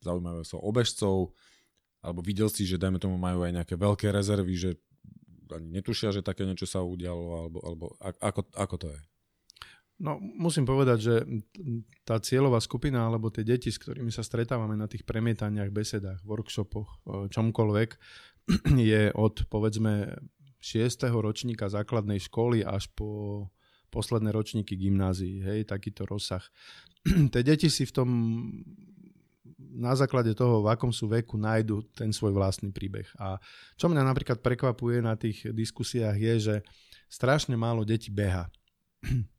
Zaujímajú 0.00 0.42
sa 0.48 0.56
o 0.56 0.70
bežcov, 0.72 1.36
alebo 2.00 2.24
videl 2.24 2.48
si, 2.48 2.64
že 2.64 2.80
dajme 2.80 2.96
tomu 2.96 3.20
majú 3.20 3.44
aj 3.44 3.52
nejaké 3.52 3.76
veľké 3.76 4.08
rezervy, 4.08 4.56
že 4.56 4.70
ani 5.52 5.76
netušia, 5.76 6.08
že 6.08 6.24
také 6.24 6.48
niečo 6.48 6.64
sa 6.64 6.80
udialo, 6.80 7.24
alebo, 7.36 7.58
alebo 7.68 7.84
ako, 8.00 8.48
ako 8.56 8.74
to 8.80 8.86
je? 8.88 9.00
No, 9.96 10.20
musím 10.20 10.68
povedať, 10.68 10.98
že 11.00 11.14
tá 12.04 12.20
cieľová 12.20 12.60
skupina, 12.60 13.08
alebo 13.08 13.32
tie 13.32 13.48
deti, 13.48 13.72
s 13.72 13.80
ktorými 13.80 14.12
sa 14.12 14.20
stretávame 14.20 14.76
na 14.76 14.84
tých 14.84 15.08
premietaniach, 15.08 15.72
besedách, 15.72 16.20
workshopoch, 16.20 17.00
čomkoľvek, 17.32 17.90
je 18.92 19.08
od, 19.16 19.34
povedzme, 19.48 20.20
6. 20.60 21.08
ročníka 21.16 21.72
základnej 21.72 22.20
školy 22.20 22.60
až 22.60 22.92
po 22.92 23.48
posledné 23.88 24.34
ročníky 24.36 24.76
gymnázií, 24.76 25.40
hej, 25.40 25.64
takýto 25.64 26.04
rozsah. 26.04 26.44
Tie 27.32 27.40
deti 27.40 27.72
si 27.72 27.88
v 27.88 27.92
tom 27.96 28.08
na 29.76 29.92
základe 29.96 30.32
toho, 30.32 30.64
v 30.64 30.72
akom 30.72 30.92
sú 30.92 31.08
veku, 31.08 31.36
nájdu 31.36 31.84
ten 31.96 32.12
svoj 32.12 32.32
vlastný 32.32 32.72
príbeh. 32.72 33.08
A 33.20 33.40
čo 33.76 33.88
mňa 33.88 34.02
napríklad 34.04 34.40
prekvapuje 34.40 35.04
na 35.04 35.16
tých 35.16 35.48
diskusiách 35.52 36.16
je, 36.16 36.34
že 36.40 36.54
strašne 37.08 37.56
málo 37.56 37.84
detí 37.84 38.12
beha. 38.12 38.48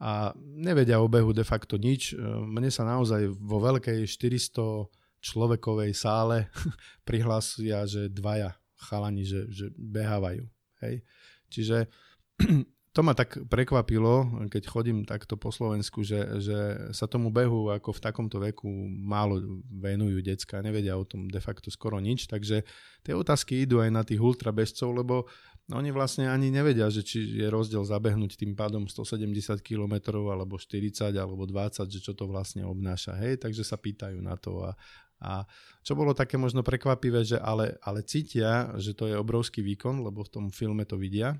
A 0.00 0.32
nevedia 0.40 0.96
o 0.96 1.08
behu 1.12 1.36
de 1.36 1.44
facto 1.44 1.76
nič. 1.76 2.16
Mne 2.48 2.72
sa 2.72 2.88
naozaj 2.88 3.28
vo 3.36 3.60
veľkej 3.60 4.08
400 4.08 4.88
človekovej 5.20 5.92
sále 5.92 6.48
prihlásia, 7.08 7.84
že 7.84 8.08
dvaja 8.08 8.56
chalani, 8.80 9.28
že, 9.28 9.44
že 9.52 9.68
behávajú. 9.76 10.48
Hej. 10.80 11.04
Čiže 11.52 11.92
to 12.96 13.00
ma 13.04 13.12
tak 13.12 13.38
prekvapilo, 13.46 14.48
keď 14.50 14.62
chodím 14.66 15.04
takto 15.06 15.36
po 15.36 15.52
Slovensku, 15.52 16.02
že, 16.02 16.40
že 16.42 16.58
sa 16.90 17.06
tomu 17.06 17.30
behu 17.30 17.70
ako 17.70 17.94
v 17.94 18.02
takomto 18.02 18.42
veku 18.42 18.66
málo 18.88 19.62
venujú 19.68 20.24
decka, 20.24 20.64
nevedia 20.64 20.98
o 20.98 21.06
tom 21.06 21.28
de 21.30 21.38
facto 21.38 21.70
skoro 21.70 22.00
nič, 22.02 22.26
takže 22.26 22.66
tie 23.04 23.14
otázky 23.14 23.68
idú 23.68 23.78
aj 23.78 23.90
na 23.92 24.02
tých 24.02 24.18
ultrabežcov, 24.18 24.90
lebo 24.90 25.30
oni 25.68 25.92
vlastne 25.92 26.26
ani 26.26 26.48
nevedia, 26.48 26.88
že 26.88 27.04
či 27.04 27.20
je 27.38 27.46
rozdiel 27.46 27.84
zabehnúť 27.84 28.40
tým 28.40 28.56
pádom 28.56 28.88
170 28.88 29.60
km 29.60 30.16
alebo 30.32 30.56
40 30.56 31.12
alebo 31.14 31.44
20, 31.46 31.86
že 31.86 32.00
čo 32.00 32.16
to 32.16 32.26
vlastne 32.26 32.64
obnáša, 32.64 33.14
hej, 33.20 33.38
takže 33.38 33.62
sa 33.62 33.76
pýtajú 33.76 34.18
na 34.18 34.34
to 34.40 34.64
a, 34.66 34.72
a 35.20 35.44
čo 35.84 35.94
bolo 35.94 36.16
také 36.16 36.40
možno 36.40 36.64
prekvapivé, 36.64 37.22
že 37.22 37.38
ale, 37.38 37.78
ale 37.84 38.02
cítia, 38.02 38.72
že 38.80 38.96
to 38.96 39.06
je 39.06 39.14
obrovský 39.14 39.62
výkon, 39.62 40.02
lebo 40.02 40.26
v 40.26 40.32
tom 40.32 40.44
filme 40.50 40.82
to 40.88 40.98
vidia, 40.98 41.38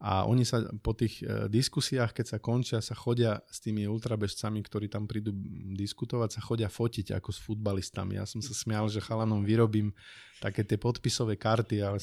a 0.00 0.24
oni 0.24 0.48
sa 0.48 0.64
po 0.80 0.96
tých 0.96 1.20
e, 1.20 1.44
diskusiách, 1.52 2.16
keď 2.16 2.26
sa 2.32 2.38
končia, 2.40 2.80
sa 2.80 2.96
chodia 2.96 3.44
s 3.52 3.60
tými 3.60 3.84
ultrabežcami, 3.84 4.64
ktorí 4.64 4.88
tam 4.88 5.04
prídu 5.04 5.28
diskutovať, 5.76 6.40
sa 6.40 6.40
chodia 6.40 6.72
fotiť 6.72 7.12
ako 7.20 7.28
s 7.28 7.38
futbalistami. 7.44 8.16
Ja 8.16 8.24
som 8.24 8.40
sa 8.40 8.56
smial, 8.56 8.88
že 8.88 9.04
chalanom 9.04 9.44
vyrobím 9.44 9.92
také 10.40 10.64
tie 10.64 10.80
podpisové 10.80 11.36
karty, 11.36 11.84
ale 11.84 12.00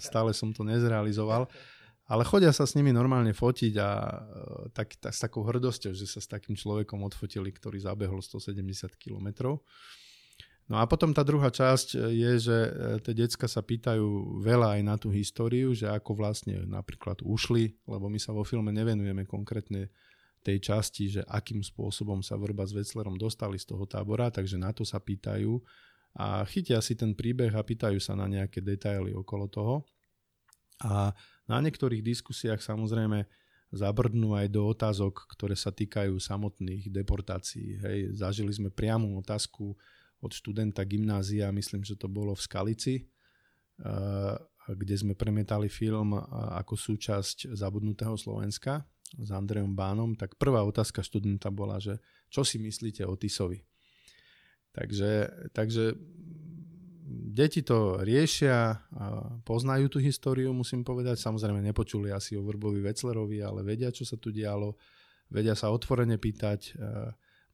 stále 0.00 0.32
som 0.32 0.56
to 0.56 0.64
nezrealizoval. 0.64 1.44
Ale 2.08 2.24
chodia 2.24 2.52
sa 2.52 2.64
s 2.64 2.76
nimi 2.80 2.96
normálne 2.96 3.36
fotiť 3.36 3.74
a 3.76 3.90
e, 3.92 4.18
tak, 4.72 4.96
tak, 4.96 5.12
s 5.12 5.20
takou 5.20 5.44
hrdosťou, 5.44 5.92
že 5.92 6.08
sa 6.08 6.24
s 6.24 6.28
takým 6.32 6.56
človekom 6.56 7.04
odfotili, 7.04 7.52
ktorý 7.52 7.76
zabehol 7.76 8.24
170 8.24 8.88
kilometrov. 8.96 9.60
No 10.64 10.80
a 10.80 10.88
potom 10.88 11.12
tá 11.12 11.20
druhá 11.20 11.52
časť 11.52 11.92
e, 11.92 11.96
je, 12.24 12.32
že 12.48 12.56
e, 12.56 12.70
tie 13.04 13.12
decka 13.12 13.44
sa 13.44 13.60
pýtajú 13.60 14.40
veľa 14.40 14.80
aj 14.80 14.82
na 14.84 14.96
tú 14.96 15.12
históriu, 15.12 15.76
že 15.76 15.84
ako 15.92 16.16
vlastne 16.16 16.64
napríklad 16.64 17.20
ušli, 17.20 17.76
lebo 17.84 18.08
my 18.08 18.16
sa 18.16 18.32
vo 18.32 18.48
filme 18.48 18.72
nevenujeme 18.72 19.28
konkrétne 19.28 19.92
tej 20.44 20.60
časti, 20.60 21.20
že 21.20 21.22
akým 21.24 21.60
spôsobom 21.64 22.20
sa 22.20 22.36
Vrba 22.36 22.64
s 22.68 22.76
Veclerom 22.76 23.16
dostali 23.16 23.56
z 23.56 23.68
toho 23.72 23.84
tábora, 23.88 24.28
takže 24.28 24.60
na 24.60 24.72
to 24.72 24.84
sa 24.84 25.00
pýtajú. 25.00 25.56
a 26.14 26.46
chytia 26.46 26.78
si 26.78 26.94
ten 26.94 27.10
príbeh 27.10 27.50
a 27.50 27.64
pýtajú 27.64 27.98
sa 27.98 28.14
na 28.14 28.30
nejaké 28.30 28.62
detaily 28.62 29.10
okolo 29.16 29.50
toho. 29.50 29.74
A 30.84 31.10
na 31.50 31.58
niektorých 31.58 32.06
diskusiách 32.06 32.62
samozrejme 32.62 33.26
zabrdnú 33.74 34.38
aj 34.38 34.46
do 34.46 34.62
otázok, 34.70 35.26
ktoré 35.34 35.58
sa 35.58 35.74
týkajú 35.74 36.14
samotných 36.14 36.94
deportácií. 36.94 37.82
Hej, 37.82 37.98
zažili 38.14 38.54
sme 38.54 38.70
priamu 38.70 39.18
otázku 39.18 39.74
od 40.24 40.32
študenta 40.32 40.80
gymnázia, 40.88 41.52
myslím, 41.52 41.84
že 41.84 42.00
to 42.00 42.08
bolo 42.08 42.32
v 42.32 42.40
Skalici, 42.40 42.94
kde 44.64 44.94
sme 44.96 45.12
premietali 45.12 45.68
film 45.68 46.16
ako 46.56 46.72
súčasť 46.72 47.52
Zabudnutého 47.52 48.16
Slovenska 48.16 48.80
s 49.14 49.28
Andrejom 49.28 49.76
Bánom, 49.76 50.16
tak 50.16 50.40
prvá 50.40 50.64
otázka 50.64 51.04
študenta 51.04 51.52
bola, 51.52 51.76
že 51.76 52.00
čo 52.32 52.42
si 52.42 52.56
myslíte 52.56 53.04
o 53.04 53.14
Tisovi? 53.14 53.60
Takže, 54.74 55.30
takže 55.54 55.94
deti 57.30 57.62
to 57.62 58.02
riešia, 58.02 58.82
poznajú 59.46 59.86
tú 59.86 59.98
históriu, 60.02 60.50
musím 60.50 60.82
povedať. 60.82 61.20
Samozrejme 61.22 61.62
nepočuli 61.62 62.10
asi 62.10 62.34
o 62.34 62.42
Vrbovi 62.42 62.82
Veclerovi, 62.82 63.38
ale 63.38 63.62
vedia, 63.62 63.94
čo 63.94 64.02
sa 64.02 64.18
tu 64.18 64.34
dialo. 64.34 64.74
Vedia 65.30 65.54
sa 65.54 65.70
otvorene 65.70 66.18
pýtať. 66.18 66.74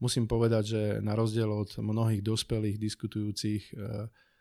Musím 0.00 0.24
povedať, 0.24 0.64
že 0.64 0.82
na 1.04 1.12
rozdiel 1.12 1.52
od 1.52 1.76
mnohých 1.76 2.24
dospelých 2.24 2.80
diskutujúcich, 2.80 3.62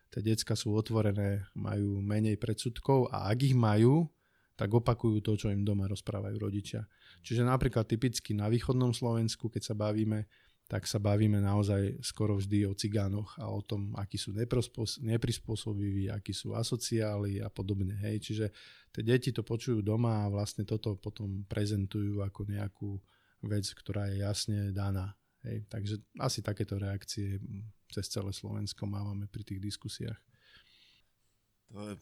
tie 0.10 0.22
decka 0.24 0.56
sú 0.56 0.72
otvorené, 0.74 1.46
majú 1.54 2.00
menej 2.00 2.40
predsudkov 2.40 3.12
a 3.12 3.28
ak 3.28 3.44
ich 3.44 3.56
majú, 3.60 4.08
tak 4.56 4.72
opakujú 4.72 5.24
to, 5.24 5.40
čo 5.40 5.52
im 5.52 5.64
doma 5.64 5.88
rozprávajú 5.88 6.36
rodičia. 6.36 6.84
Čiže 7.24 7.48
napríklad 7.48 7.88
typicky 7.88 8.36
na 8.36 8.52
východnom 8.52 8.92
Slovensku, 8.92 9.48
keď 9.48 9.72
sa 9.72 9.76
bavíme, 9.76 10.28
tak 10.70 10.86
sa 10.86 11.02
bavíme 11.02 11.42
naozaj 11.42 11.98
skoro 12.06 12.38
vždy 12.38 12.70
o 12.70 12.78
cigánoch 12.78 13.40
a 13.42 13.50
o 13.50 13.64
tom, 13.66 13.96
akí 13.98 14.22
sú 14.22 14.36
neprispôsobiví, 15.02 16.14
akí 16.14 16.30
sú 16.30 16.54
asociáli 16.54 17.42
a 17.42 17.50
podobne. 17.50 17.98
Hej. 18.04 18.16
Čiže 18.22 18.46
tie 18.94 19.04
deti 19.04 19.34
to 19.34 19.42
počujú 19.42 19.82
doma 19.82 20.24
a 20.24 20.32
vlastne 20.32 20.68
toto 20.70 20.94
potom 21.00 21.48
prezentujú 21.50 22.22
ako 22.22 22.42
nejakú 22.48 22.90
vec, 23.50 23.66
ktorá 23.66 24.14
je 24.14 24.22
jasne 24.22 24.70
daná. 24.70 25.16
Hej. 25.46 25.68
Takže 25.72 25.96
asi 26.20 26.40
takéto 26.44 26.76
reakcie 26.76 27.40
cez 27.90 28.06
celé 28.12 28.32
Slovensko 28.36 28.86
máme 28.86 29.26
pri 29.32 29.44
tých 29.48 29.62
diskusiách. 29.64 30.20
To 31.70 31.94
je 31.94 31.96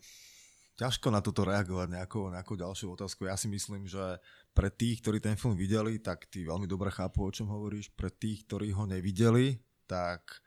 ťažko 0.78 1.10
na 1.10 1.20
toto 1.20 1.44
reagovať 1.44 1.88
nejakou, 1.90 2.30
nejakou 2.30 2.56
ďalšiu 2.56 2.94
otázku. 2.94 3.26
Ja 3.26 3.36
si 3.36 3.50
myslím, 3.50 3.90
že 3.90 4.22
pre 4.54 4.70
tých, 4.70 5.02
ktorí 5.02 5.18
ten 5.18 5.36
film 5.36 5.58
videli, 5.58 5.98
tak 5.98 6.30
tí 6.30 6.46
veľmi 6.46 6.70
dobre 6.70 6.94
chápu, 6.94 7.26
o 7.26 7.34
čom 7.34 7.50
hovoríš. 7.50 7.90
Pre 7.98 8.14
tých, 8.14 8.46
ktorí 8.46 8.72
ho 8.78 8.86
nevideli, 8.86 9.58
tak 9.90 10.40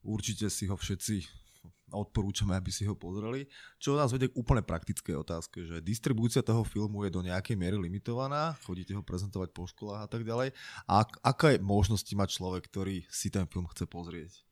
určite 0.00 0.48
si 0.48 0.66
ho 0.66 0.76
všetci 0.76 1.43
odporúčame, 1.92 2.56
aby 2.56 2.72
si 2.72 2.88
ho 2.88 2.96
pozreli. 2.96 3.44
Čo 3.76 3.98
nás 3.98 4.14
vedie 4.14 4.32
k 4.32 4.38
úplne 4.38 4.64
praktické 4.64 5.12
otázke, 5.12 5.68
že 5.68 5.84
distribúcia 5.84 6.40
toho 6.40 6.64
filmu 6.64 7.04
je 7.04 7.10
do 7.12 7.20
nejakej 7.20 7.56
miery 7.58 7.76
limitovaná, 7.76 8.56
chodíte 8.64 8.96
ho 8.96 9.04
prezentovať 9.04 9.52
po 9.52 9.68
školách 9.68 10.02
a 10.04 10.08
tak 10.08 10.24
ďalej. 10.24 10.56
A 10.88 11.04
aká 11.04 11.54
je 11.54 11.60
možnosti 11.60 12.10
mať 12.16 12.28
človek, 12.40 12.64
ktorý 12.68 13.04
si 13.12 13.28
ten 13.28 13.44
film 13.44 13.68
chce 13.68 13.84
pozrieť? 13.84 14.44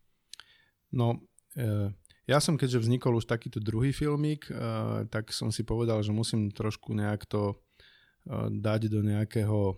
No, 0.93 1.25
e, 1.57 1.89
ja 2.29 2.39
som, 2.39 2.55
keďže 2.55 2.85
vznikol 2.85 3.19
už 3.19 3.27
takýto 3.27 3.59
druhý 3.59 3.91
filmík, 3.91 4.47
uh, 4.47 5.03
tak 5.11 5.35
som 5.35 5.51
si 5.51 5.67
povedal, 5.67 6.07
že 6.07 6.15
musím 6.15 6.55
trošku 6.55 6.95
nejak 6.95 7.27
to 7.27 7.59
uh, 7.59 8.47
dať 8.47 8.87
do 8.87 9.03
nejakého 9.03 9.75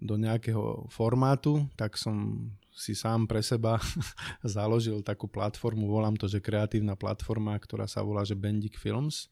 do 0.00 0.16
nejakého 0.16 0.88
formátu, 0.88 1.68
tak 1.76 2.00
som 2.00 2.48
si 2.74 2.94
sám 2.94 3.26
pre 3.26 3.42
seba 3.42 3.78
založil 4.46 5.02
takú 5.02 5.26
platformu, 5.26 5.90
volám 5.90 6.16
to, 6.16 6.30
že 6.30 6.42
kreatívna 6.42 6.94
platforma, 6.94 7.58
ktorá 7.58 7.84
sa 7.90 8.00
volá, 8.00 8.24
že 8.24 8.38
Bendik 8.38 8.78
Films. 8.78 9.28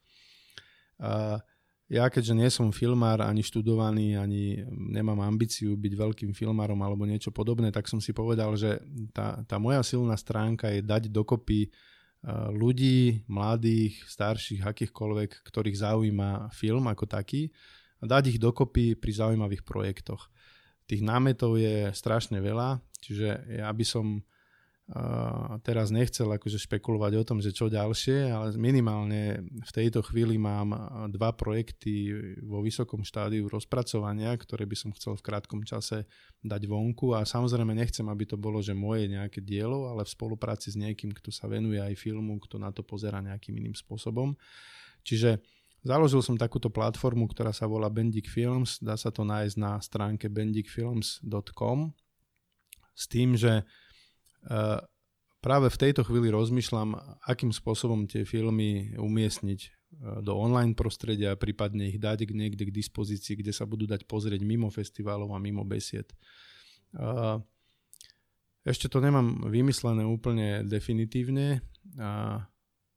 Ja 1.89 2.13
keďže 2.13 2.37
nie 2.37 2.51
som 2.53 2.69
filmár, 2.69 3.25
ani 3.25 3.41
študovaný, 3.41 4.21
ani 4.21 4.61
nemám 4.69 5.25
ambíciu 5.25 5.73
byť 5.73 5.93
veľkým 5.97 6.33
filmárom 6.37 6.77
alebo 6.85 7.09
niečo 7.09 7.33
podobné, 7.33 7.73
tak 7.73 7.89
som 7.89 7.97
si 7.97 8.13
povedal, 8.13 8.53
že 8.61 8.77
tá, 9.17 9.41
tá 9.49 9.57
moja 9.57 9.81
silná 9.81 10.13
stránka 10.21 10.69
je 10.69 10.85
dať 10.85 11.09
dokopy 11.09 11.65
e, 11.65 11.69
ľudí, 12.53 13.25
mladých, 13.25 14.05
starších, 14.05 14.69
akýchkoľvek, 14.69 15.49
ktorých 15.49 15.81
zaujíma 15.81 16.53
film 16.53 16.85
ako 16.93 17.09
taký 17.09 17.49
a 17.99 18.05
dať 18.05 18.37
ich 18.37 18.39
dokopy 18.39 18.93
pri 18.93 19.13
zaujímavých 19.25 19.65
projektoch. 19.65 20.29
Tých 20.89 21.05
námetov 21.05 21.61
je 21.61 21.93
strašne 21.93 22.41
veľa, 22.41 22.81
čiže 23.05 23.61
ja 23.61 23.69
by 23.69 23.85
som 23.85 24.25
teraz 25.69 25.93
nechcel 25.93 26.25
akože 26.33 26.57
špekulovať 26.65 27.13
o 27.21 27.27
tom, 27.29 27.45
že 27.45 27.53
čo 27.53 27.69
ďalšie, 27.69 28.33
ale 28.33 28.57
minimálne 28.57 29.45
v 29.45 29.73
tejto 29.77 30.01
chvíli 30.01 30.41
mám 30.41 30.73
dva 31.13 31.37
projekty 31.37 32.09
vo 32.41 32.65
vysokom 32.65 33.05
štádiu 33.05 33.53
rozpracovania, 33.53 34.33
ktoré 34.33 34.65
by 34.65 34.73
som 34.73 34.91
chcel 34.97 35.21
v 35.21 35.29
krátkom 35.29 35.61
čase 35.69 36.09
dať 36.41 36.65
vonku 36.65 37.13
a 37.13 37.29
samozrejme 37.29 37.77
nechcem, 37.77 38.09
aby 38.09 38.25
to 38.25 38.41
bolo, 38.41 38.65
že 38.65 38.73
moje 38.73 39.13
nejaké 39.13 39.45
dielo, 39.45 39.93
ale 39.93 40.09
v 40.09 40.15
spolupráci 40.17 40.73
s 40.73 40.81
niekým, 40.81 41.13
kto 41.13 41.29
sa 41.29 41.53
venuje 41.53 41.85
aj 41.85 41.93
filmu, 41.93 42.41
kto 42.41 42.57
na 42.57 42.73
to 42.73 42.81
pozera 42.81 43.21
nejakým 43.21 43.61
iným 43.61 43.77
spôsobom. 43.77 44.41
Čiže 45.05 45.45
Založil 45.87 46.21
som 46.23 46.35
takúto 46.35 46.69
platformu, 46.69 47.31
ktorá 47.31 47.55
sa 47.55 47.71
volá 47.71 47.87
Bendik 47.87 48.27
Films. 48.27 48.83
Dá 48.83 48.99
sa 48.99 49.15
to 49.15 49.23
nájsť 49.23 49.57
na 49.57 49.79
stránke 49.79 50.27
bendikfilms.com 50.27 51.95
s 52.99 53.05
tým, 53.07 53.39
že 53.39 53.63
Eh, 54.47 54.81
práve 55.43 55.67
v 55.69 55.81
tejto 55.81 56.07
chvíli 56.07 56.31
rozmýšľam, 56.31 56.95
akým 57.27 57.51
spôsobom 57.51 58.07
tie 58.07 58.23
filmy 58.23 58.95
umiestniť 58.95 59.61
eh, 59.61 59.71
do 60.23 60.33
online 60.39 60.79
prostredia, 60.79 61.35
prípadne 61.35 61.91
ich 61.91 61.99
dať 61.99 62.31
niekde 62.31 62.71
k 62.71 62.73
dispozícii, 62.75 63.43
kde 63.43 63.51
sa 63.51 63.67
budú 63.67 63.91
dať 63.91 64.07
pozrieť 64.07 64.41
mimo 64.47 64.71
festivalov 64.71 65.35
a 65.35 65.43
mimo 65.43 65.67
besied. 65.67 66.07
Eh, 66.95 67.37
ešte 68.67 68.87
to 68.89 69.01
nemám 69.01 69.49
vymyslené 69.49 70.05
úplne 70.05 70.61
definitívne, 70.61 71.65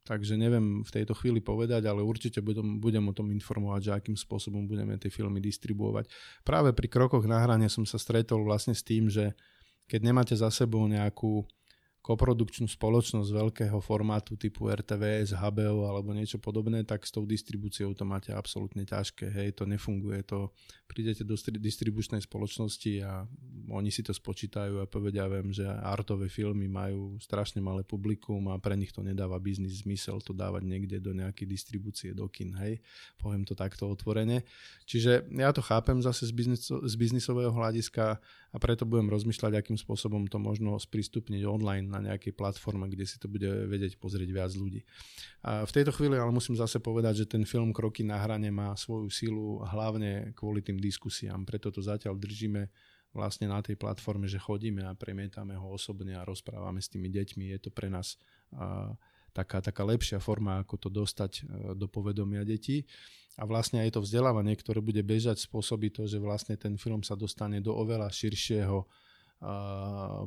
takže 0.03 0.33
neviem 0.37 0.81
v 0.81 0.91
tejto 0.91 1.13
chvíli 1.13 1.39
povedať, 1.39 1.85
ale 1.85 2.01
určite 2.01 2.41
budem, 2.41 2.81
budem 2.81 3.05
o 3.05 3.13
tom 3.13 3.29
informovať, 3.29 3.81
že 3.81 3.91
akým 3.93 4.17
spôsobom 4.17 4.65
budeme 4.65 4.97
tie 4.97 5.13
filmy 5.13 5.37
distribuovať. 5.39 6.09
Práve 6.41 6.73
pri 6.73 6.87
krokoch 6.89 7.25
na 7.29 7.41
hrane 7.41 7.69
som 7.69 7.85
sa 7.85 8.01
stretol 8.01 8.41
vlastne 8.41 8.73
s 8.73 8.81
tým, 8.81 9.07
že 9.07 9.37
keď 9.85 9.99
nemáte 10.01 10.33
za 10.33 10.49
sebou 10.49 10.87
nejakú 10.87 11.45
koprodukčnú 12.01 12.65
spoločnosť 12.65 13.29
veľkého 13.29 13.77
formátu 13.77 14.33
typu 14.33 14.73
RTVS, 14.73 15.37
HBO 15.37 15.85
alebo 15.85 16.17
niečo 16.17 16.41
podobné, 16.41 16.81
tak 16.81 17.05
s 17.05 17.13
tou 17.13 17.29
distribúciou 17.29 17.93
to 17.93 18.01
máte 18.01 18.33
absolútne 18.33 18.81
ťažké. 18.81 19.29
Hej, 19.29 19.61
to 19.61 19.69
nefunguje. 19.69 20.25
To 20.33 20.49
prídete 20.89 21.21
do 21.21 21.37
distribučnej 21.37 22.25
spoločnosti 22.25 22.93
a 23.05 23.29
oni 23.69 23.93
si 23.93 24.01
to 24.01 24.17
spočítajú 24.17 24.81
a 24.81 24.89
povedia, 24.89 25.29
viem, 25.29 25.53
že 25.53 25.63
artové 25.69 26.25
filmy 26.25 26.65
majú 26.65 27.21
strašne 27.21 27.61
malé 27.61 27.85
publikum 27.85 28.49
a 28.49 28.57
pre 28.57 28.73
nich 28.73 28.89
to 28.89 29.05
nedáva 29.05 29.37
biznis 29.37 29.85
zmysel 29.85 30.17
to 30.25 30.33
dávať 30.33 30.65
niekde 30.65 30.97
do 30.97 31.13
nejakej 31.13 31.45
distribúcie 31.45 32.17
do 32.17 32.25
kin. 32.33 32.57
Hej, 32.57 32.81
poviem 33.21 33.45
to 33.45 33.53
takto 33.53 33.85
otvorene. 33.85 34.41
Čiže 34.89 35.29
ja 35.37 35.53
to 35.53 35.61
chápem 35.61 36.01
zase 36.01 36.25
z, 36.25 36.33
biznis, 36.33 36.65
z 36.65 36.93
biznisového 36.97 37.53
hľadiska 37.53 38.17
a 38.51 38.57
preto 38.57 38.89
budem 38.89 39.07
rozmýšľať, 39.13 39.53
akým 39.53 39.77
spôsobom 39.77 40.25
to 40.25 40.41
možno 40.41 40.75
sprístupniť 40.81 41.45
online 41.45 41.90
na 41.91 41.99
nejakej 41.99 42.31
platforme, 42.31 42.87
kde 42.87 43.03
si 43.03 43.19
to 43.19 43.27
bude 43.27 43.43
vedieť 43.67 43.99
pozrieť 43.99 44.29
viac 44.31 44.55
ľudí. 44.55 44.87
A 45.43 45.67
v 45.67 45.75
tejto 45.75 45.91
chvíli 45.91 46.15
ale 46.15 46.31
musím 46.31 46.55
zase 46.55 46.79
povedať, 46.79 47.27
že 47.27 47.35
ten 47.35 47.43
film 47.43 47.75
Kroky 47.75 48.07
na 48.07 48.15
hrane 48.15 48.47
má 48.47 48.71
svoju 48.79 49.11
silu 49.11 49.59
hlavne 49.67 50.31
kvôli 50.31 50.63
tým 50.63 50.79
diskusiám, 50.79 51.43
preto 51.43 51.67
to 51.67 51.83
zatiaľ 51.83 52.15
držíme 52.15 52.71
vlastne 53.11 53.51
na 53.51 53.59
tej 53.59 53.75
platforme, 53.75 54.23
že 54.23 54.39
chodíme 54.39 54.87
a 54.87 54.95
premietame 54.95 55.51
ho 55.59 55.75
osobne 55.75 56.15
a 56.15 56.23
rozprávame 56.23 56.79
s 56.79 56.87
tými 56.87 57.11
deťmi. 57.11 57.51
Je 57.51 57.59
to 57.59 57.69
pre 57.69 57.91
nás 57.91 58.15
a, 58.55 58.95
taká, 59.35 59.59
taká 59.59 59.83
lepšia 59.83 60.23
forma, 60.23 60.63
ako 60.63 60.87
to 60.87 60.89
dostať 60.89 61.31
a, 61.43 61.75
do 61.75 61.91
povedomia 61.91 62.47
detí. 62.47 62.87
A 63.39 63.47
vlastne 63.47 63.83
aj 63.83 63.95
to 63.95 64.03
vzdelávanie, 64.03 64.55
ktoré 64.59 64.83
bude 64.83 64.99
bežať, 65.03 65.43
spôsobí 65.43 65.91
to, 65.91 66.03
že 66.07 66.19
vlastne 66.19 66.55
ten 66.59 66.75
film 66.75 67.03
sa 67.03 67.15
dostane 67.15 67.63
do 67.63 67.71
oveľa 67.75 68.11
širšieho 68.11 68.83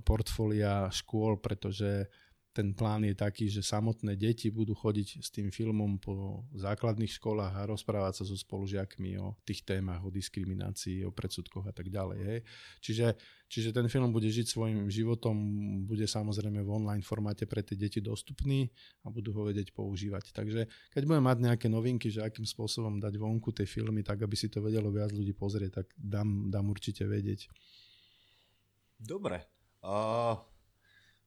portfólia 0.02 0.90
škôl, 0.90 1.38
pretože 1.38 2.10
ten 2.54 2.70
plán 2.70 3.02
je 3.02 3.18
taký, 3.18 3.50
že 3.50 3.66
samotné 3.66 4.14
deti 4.14 4.46
budú 4.46 4.78
chodiť 4.78 5.08
s 5.18 5.28
tým 5.34 5.50
filmom 5.50 5.98
po 5.98 6.46
základných 6.54 7.10
školách 7.10 7.50
a 7.50 7.66
rozprávať 7.66 8.22
sa 8.22 8.24
so 8.30 8.38
spolužiakmi 8.38 9.18
o 9.18 9.34
tých 9.42 9.66
témach, 9.66 9.98
o 10.06 10.14
diskriminácii, 10.14 11.02
o 11.02 11.10
predsudkoch 11.10 11.66
a 11.66 11.74
tak 11.74 11.90
ďalej. 11.90 12.20
Hej. 12.22 12.40
Čiže, 12.78 13.06
čiže 13.50 13.74
ten 13.74 13.90
film 13.90 14.14
bude 14.14 14.30
žiť 14.30 14.46
svojim 14.46 14.86
životom, 14.86 15.34
bude 15.82 16.06
samozrejme 16.06 16.62
v 16.62 16.70
online 16.70 17.02
formáte 17.02 17.42
pre 17.50 17.66
tie 17.66 17.74
deti 17.74 17.98
dostupný 17.98 18.70
a 19.02 19.10
budú 19.10 19.34
ho 19.34 19.42
vedieť 19.50 19.74
používať. 19.74 20.30
Takže 20.30 20.70
keď 20.94 21.02
budem 21.10 21.26
mať 21.26 21.38
nejaké 21.42 21.66
novinky, 21.66 22.06
že 22.06 22.22
akým 22.22 22.46
spôsobom 22.46 23.02
dať 23.02 23.18
vonku 23.18 23.50
tie 23.50 23.66
filmy, 23.66 24.06
tak 24.06 24.22
aby 24.22 24.38
si 24.38 24.46
to 24.46 24.62
vedelo 24.62 24.94
viac 24.94 25.10
ľudí 25.10 25.34
pozrieť, 25.34 25.82
tak 25.82 25.90
dám, 25.98 26.54
dám 26.54 26.70
určite 26.70 27.02
vedieť. 27.02 27.50
Dobre. 29.04 29.44
Uh, 29.84 30.40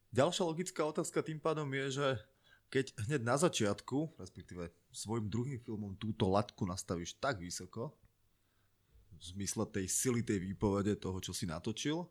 Ďalšia 0.10 0.50
logická 0.50 0.82
otázka 0.82 1.22
tým 1.22 1.38
pádom 1.38 1.70
je, 1.70 2.02
že 2.02 2.08
keď 2.74 2.90
hneď 3.06 3.22
na 3.22 3.38
začiatku, 3.38 4.18
respektíve 4.18 4.74
svojim 4.90 5.30
druhým 5.30 5.62
filmom 5.62 5.94
túto 5.94 6.26
latku 6.26 6.66
nastavíš 6.66 7.22
tak 7.22 7.38
vysoko, 7.38 7.94
v 9.18 9.24
zmysle 9.34 9.70
tej 9.70 9.86
sily 9.86 10.22
tej 10.26 10.42
výpovede 10.42 10.98
toho, 10.98 11.22
čo 11.22 11.38
si 11.38 11.46
natočil, 11.46 12.06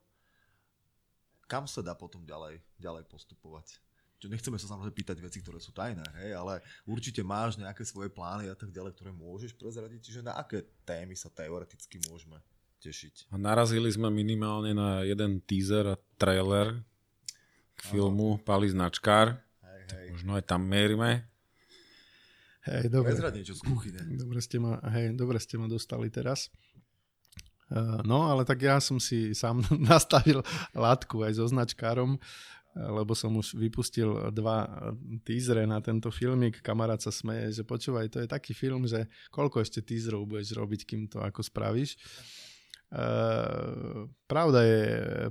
kam 1.50 1.66
sa 1.66 1.82
dá 1.82 1.98
potom 1.98 2.22
ďalej, 2.22 2.62
ďalej 2.78 3.06
postupovať? 3.10 3.78
Čo 4.22 4.30
nechceme 4.30 4.56
sa 4.58 4.70
samozrejme 4.70 4.96
pýtať 4.96 5.18
veci, 5.18 5.38
ktoré 5.44 5.58
sú 5.58 5.74
tajné, 5.74 6.02
hej, 6.22 6.34
ale 6.34 6.64
určite 6.88 7.20
máš 7.26 7.60
nejaké 7.60 7.82
svoje 7.84 8.08
plány 8.10 8.48
a 8.48 8.56
tak 8.56 8.70
ďalej, 8.70 8.96
ktoré 8.96 9.10
môžeš 9.12 9.54
prezradiť, 9.54 10.00
čiže 10.02 10.26
na 10.26 10.34
aké 10.34 10.62
témy 10.88 11.14
sa 11.14 11.28
teoreticky 11.28 12.00
môžeme 12.08 12.40
tešiť. 12.86 13.14
A 13.32 13.36
narazili 13.36 13.90
sme 13.90 14.08
minimálne 14.14 14.70
na 14.70 15.02
jeden 15.02 15.42
teaser 15.42 15.98
a 15.98 16.00
trailer 16.14 16.78
k 17.74 17.80
filmu 17.90 18.38
Pali 18.46 18.70
značkár. 18.70 19.34
Hej, 19.66 19.82
hej. 19.90 20.06
Možno 20.14 20.30
aj 20.38 20.44
tam 20.46 20.62
mierime. 20.62 21.26
Hej, 22.66 22.90
dobre. 22.90 23.14
Prezrať 23.14 23.34
niečo 23.38 23.54
z 23.54 23.62
kuchyne. 23.62 24.00
Dobre 24.18 24.42
ste 24.42 24.58
ma, 24.58 24.82
hej, 24.90 25.14
dobre 25.14 25.38
ste 25.38 25.54
ma 25.54 25.70
dostali 25.70 26.10
teraz. 26.10 26.50
Uh, 27.66 27.98
no, 28.06 28.30
ale 28.30 28.46
tak 28.46 28.62
ja 28.62 28.78
som 28.78 29.02
si 29.02 29.34
sám 29.34 29.62
nastavil 29.90 30.42
látku 30.74 31.26
aj 31.26 31.38
so 31.38 31.46
značkárom, 31.50 32.18
lebo 32.76 33.16
som 33.16 33.32
už 33.38 33.56
vypustil 33.56 34.30
dva 34.34 34.68
teasery 35.24 35.64
na 35.64 35.80
tento 35.80 36.12
filmik. 36.12 36.60
Kamarát 36.60 37.00
sa 37.00 37.14
smeje, 37.14 37.56
že 37.56 37.62
počúvaj, 37.64 38.12
to 38.12 38.18
je 38.22 38.28
taký 38.28 38.52
film, 38.52 38.84
že 38.84 39.08
koľko 39.32 39.64
ešte 39.64 39.80
teaserov 39.80 40.28
budeš 40.28 40.52
robiť, 40.54 40.80
kým 40.84 41.08
to 41.08 41.22
ako 41.22 41.40
spravíš. 41.40 41.96
Uh, 42.86 44.06
pravda 44.30 44.62
je 44.62 44.82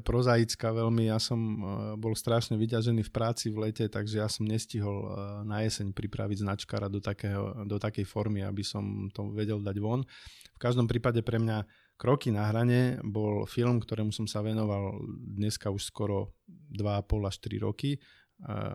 prozaická 0.03 0.75
veľmi, 0.75 1.07
ja 1.07 1.23
som 1.23 1.39
uh, 1.39 1.59
bol 1.95 2.11
strašne 2.11 2.59
vyťažený 2.59 3.07
v 3.07 3.13
práci 3.15 3.47
v 3.47 3.71
lete, 3.71 3.87
takže 3.87 4.19
ja 4.19 4.27
som 4.27 4.43
nestihol 4.43 5.07
uh, 5.07 5.39
na 5.47 5.63
jeseň 5.63 5.95
pripraviť 5.95 6.43
značkára 6.43 6.91
do, 6.91 6.99
takého, 6.99 7.63
do 7.63 7.79
takej 7.79 8.03
formy, 8.03 8.43
aby 8.43 8.59
som 8.59 9.07
to 9.15 9.31
vedel 9.31 9.63
dať 9.63 9.79
von. 9.79 10.03
V 10.51 10.59
každom 10.59 10.83
prípade 10.83 11.23
pre 11.23 11.39
mňa 11.39 11.63
Kroky 11.95 12.27
na 12.27 12.51
hrane 12.51 12.99
bol 13.07 13.47
film, 13.47 13.79
ktorému 13.79 14.11
som 14.11 14.27
sa 14.27 14.43
venoval 14.43 14.99
dneska 15.15 15.71
už 15.71 15.95
skoro 15.95 16.35
2,5 16.75 17.23
až 17.23 17.35
3 17.39 17.63
roky. 17.63 17.95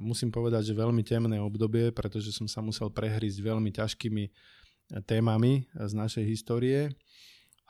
Musím 0.00 0.32
povedať, 0.32 0.72
že 0.72 0.80
veľmi 0.80 1.04
temné 1.04 1.36
obdobie, 1.36 1.92
pretože 1.92 2.32
som 2.32 2.48
sa 2.48 2.64
musel 2.64 2.88
prehrísť 2.88 3.44
veľmi 3.44 3.76
ťažkými 3.76 4.24
témami 5.04 5.68
z 5.68 5.92
našej 5.92 6.24
histórie 6.24 6.96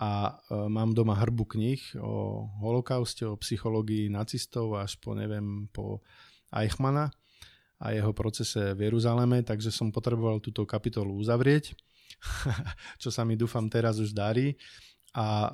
a 0.01 0.32
e, 0.32 0.57
mám 0.72 0.96
doma 0.96 1.12
hrbu 1.12 1.44
knih 1.44 2.01
o 2.01 2.48
holokauste, 2.64 3.28
o 3.28 3.36
psychológii 3.36 4.09
nacistov 4.09 4.72
až 4.80 4.96
po, 4.96 5.12
neviem, 5.12 5.68
po 5.68 6.01
Eichmana 6.48 7.12
a 7.76 7.92
jeho 7.92 8.16
procese 8.16 8.72
v 8.72 8.88
Jeruzaleme, 8.88 9.44
takže 9.44 9.68
som 9.68 9.92
potreboval 9.92 10.40
túto 10.40 10.64
kapitolu 10.64 11.20
uzavrieť, 11.20 11.76
čo 13.03 13.12
sa 13.12 13.28
mi 13.28 13.36
dúfam 13.36 13.68
teraz 13.68 14.01
už 14.01 14.16
darí. 14.16 14.57
A 15.11 15.26
e, 15.26 15.51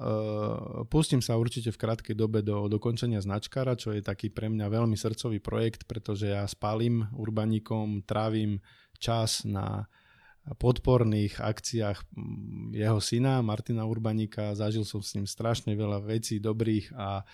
pustím 0.92 1.24
sa 1.24 1.34
určite 1.34 1.74
v 1.74 1.80
krátkej 1.80 2.14
dobe 2.14 2.44
do 2.47 2.70
dokončenia 2.70 3.18
značkára, 3.18 3.74
čo 3.74 3.90
je 3.90 4.05
taký 4.05 4.30
pre 4.30 4.47
mňa 4.47 4.68
veľmi 4.70 4.94
srdcový 4.94 5.42
projekt, 5.42 5.90
pretože 5.90 6.30
ja 6.30 6.47
spálim 6.47 7.09
urbaníkom, 7.18 8.07
trávim 8.07 8.62
čas 9.03 9.42
na 9.42 9.90
podporných 10.55 11.42
akciách 11.42 12.07
jeho 12.70 13.01
syna 13.03 13.42
Martina 13.42 13.82
Urbanika. 13.82 14.55
Zažil 14.55 14.86
som 14.86 15.03
s 15.03 15.18
ním 15.18 15.26
strašne 15.26 15.74
veľa 15.74 16.07
vecí 16.07 16.38
dobrých 16.38 16.94
a 16.94 17.26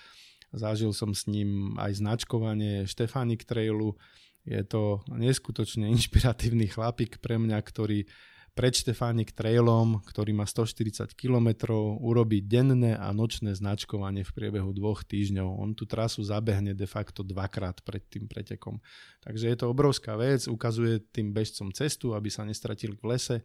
zažil 0.56 0.96
som 0.96 1.12
s 1.12 1.28
ním 1.28 1.76
aj 1.76 2.00
značkovanie 2.00 2.88
Štefánik 2.88 3.44
Trailu. 3.44 4.00
Je 4.48 4.64
to 4.64 5.04
neskutočne 5.12 5.92
inšpiratívny 5.92 6.72
chlapík 6.72 7.20
pre 7.20 7.36
mňa, 7.36 7.58
ktorý 7.60 8.08
pred 8.52 8.76
Štefánik 8.76 9.32
trailom, 9.32 10.04
ktorý 10.04 10.36
má 10.36 10.44
140 10.44 11.16
km, 11.16 11.72
urobí 11.96 12.44
denné 12.44 12.92
a 12.92 13.08
nočné 13.16 13.56
značkovanie 13.56 14.28
v 14.28 14.32
priebehu 14.36 14.76
dvoch 14.76 15.08
týždňov. 15.08 15.48
On 15.56 15.72
tú 15.72 15.88
trasu 15.88 16.20
zabehne 16.20 16.76
de 16.76 16.84
facto 16.84 17.24
dvakrát 17.24 17.80
pred 17.80 18.04
tým 18.12 18.28
pretekom. 18.28 18.76
Takže 19.24 19.48
je 19.48 19.56
to 19.56 19.72
obrovská 19.72 20.20
vec, 20.20 20.44
ukazuje 20.44 21.00
tým 21.16 21.32
bežcom 21.32 21.72
cestu, 21.72 22.12
aby 22.12 22.28
sa 22.28 22.44
nestratili 22.44 22.92
v 23.00 23.16
lese. 23.16 23.36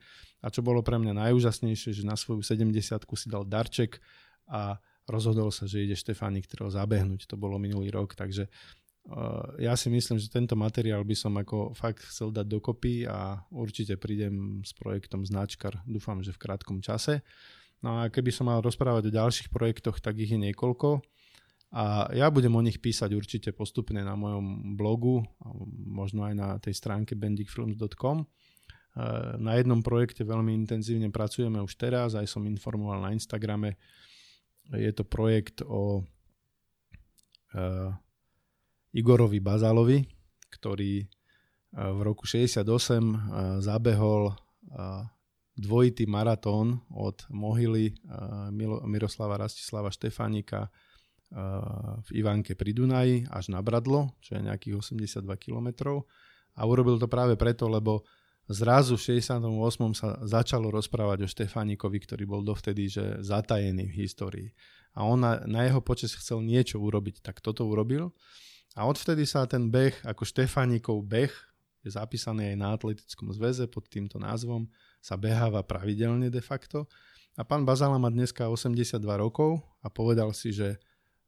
A 0.43 0.51
čo 0.51 0.60
bolo 0.60 0.84
pre 0.84 0.99
mňa 0.99 1.32
najúžasnejšie, 1.32 1.95
že 1.95 2.03
na 2.03 2.20
svoju 2.20 2.43
70 2.43 2.76
si 3.08 3.28
dal 3.32 3.47
darček 3.47 4.03
a 4.51 4.76
rozhodol 5.08 5.55
sa, 5.55 5.64
že 5.72 5.88
ide 5.88 5.95
Štefánik 5.95 6.51
ktorého 6.51 6.68
zabehnúť. 6.68 7.32
To 7.32 7.39
bolo 7.39 7.55
minulý 7.55 7.95
rok, 7.95 8.12
takže 8.12 8.51
ja 9.55 9.74
si 9.80 9.88
myslím, 9.88 10.20
že 10.20 10.28
tento 10.28 10.60
materiál 10.60 10.99
by 11.08 11.16
som 11.16 11.32
ako 11.39 11.72
fakt 11.72 12.03
chcel 12.12 12.28
dať 12.28 12.43
dokopy 12.43 13.08
a 13.08 13.39
určite 13.55 13.95
prídem 13.95 14.60
s 14.68 14.76
projektom 14.76 15.24
Značkar, 15.24 15.80
dúfam, 15.88 16.20
že 16.20 16.36
v 16.36 16.43
krátkom 16.43 16.84
čase. 16.84 17.24
No 17.80 18.03
a 18.03 18.12
keby 18.12 18.36
som 18.36 18.51
mal 18.51 18.60
rozprávať 18.60 19.08
o 19.08 19.16
ďalších 19.16 19.49
projektoch, 19.53 20.03
tak 20.03 20.20
ich 20.20 20.34
je 20.34 20.39
niekoľko. 20.41 20.99
A 21.72 22.12
ja 22.16 22.32
budem 22.32 22.55
o 22.55 22.64
nich 22.64 22.80
písať 22.80 23.12
určite 23.12 23.49
postupne 23.51 23.99
na 23.99 24.16
mojom 24.16 24.76
blogu, 24.80 25.24
možno 25.88 26.24
aj 26.28 26.34
na 26.36 26.49
tej 26.60 26.76
stránke 26.76 27.16
bendikfilms.com. 27.16 28.24
Eh, 28.97 29.38
na 29.38 29.53
jednom 29.60 29.84
projekte 29.86 30.26
veľmi 30.26 30.58
intenzívne 30.58 31.14
pracujeme 31.14 31.62
už 31.62 31.78
teraz, 31.78 32.18
aj 32.18 32.26
som 32.26 32.41
informoval 32.49 33.03
na 33.03 33.14
Instagrame. 33.14 33.78
Je 34.74 34.89
to 34.89 35.05
projekt 35.05 35.62
o 35.62 36.01
eh, 37.53 37.91
Igorovi 38.96 39.40
Bazalovi, 39.44 40.04
ktorý 40.52 41.04
e, 41.04 41.06
v 41.76 42.00
roku 42.04 42.24
68 42.24 42.64
e, 42.64 43.16
zabehol 43.60 44.32
e, 44.32 44.36
dvojitý 45.58 46.06
maratón 46.06 46.86
od 46.94 47.26
mohyly 47.34 47.98
Miroslava 48.86 49.42
Rastislava 49.42 49.90
Štefánika 49.90 50.70
v 51.98 52.10
Ivánke 52.14 52.54
pri 52.54 52.78
Dunaji 52.78 53.26
až 53.26 53.50
na 53.50 53.66
Bradlo, 53.66 54.14
čo 54.22 54.38
je 54.38 54.46
nejakých 54.46 54.78
82 54.78 55.26
km. 55.42 55.98
A 56.54 56.62
urobil 56.62 57.02
to 57.02 57.10
práve 57.10 57.34
preto, 57.42 57.66
lebo 57.66 58.06
zrazu 58.46 59.02
v 59.02 59.18
68. 59.18 59.42
sa 59.98 60.22
začalo 60.22 60.70
rozprávať 60.70 61.26
o 61.26 61.32
Štefánikovi, 61.32 62.06
ktorý 62.06 62.24
bol 62.30 62.46
dovtedy 62.46 62.88
že 62.88 63.18
zatajený 63.26 63.90
v 63.90 63.98
histórii. 63.98 64.48
A 64.98 65.06
on 65.06 65.22
na, 65.22 65.42
na 65.46 65.68
jeho 65.68 65.84
počas 65.84 66.16
chcel 66.16 66.42
niečo 66.42 66.82
urobiť, 66.82 67.22
tak 67.22 67.44
toto 67.44 67.68
urobil. 67.70 68.14
A 68.78 68.86
odvtedy 68.86 69.26
sa 69.26 69.50
ten 69.50 69.74
beh, 69.74 70.06
ako 70.06 70.22
Štefánikov 70.22 71.02
beh, 71.02 71.34
je 71.82 71.90
zapísaný 71.90 72.54
aj 72.54 72.58
na 72.62 72.70
atletickom 72.78 73.34
zväze 73.34 73.66
pod 73.66 73.90
týmto 73.90 74.22
názvom, 74.22 74.70
sa 75.02 75.18
beháva 75.18 75.66
pravidelne 75.66 76.30
de 76.30 76.38
facto. 76.46 76.86
A 77.34 77.42
pán 77.42 77.66
Bazala 77.66 77.98
má 77.98 78.14
dneska 78.14 78.46
82 78.46 79.02
rokov 79.18 79.66
a 79.82 79.90
povedal 79.90 80.30
si, 80.30 80.54
že 80.54 80.78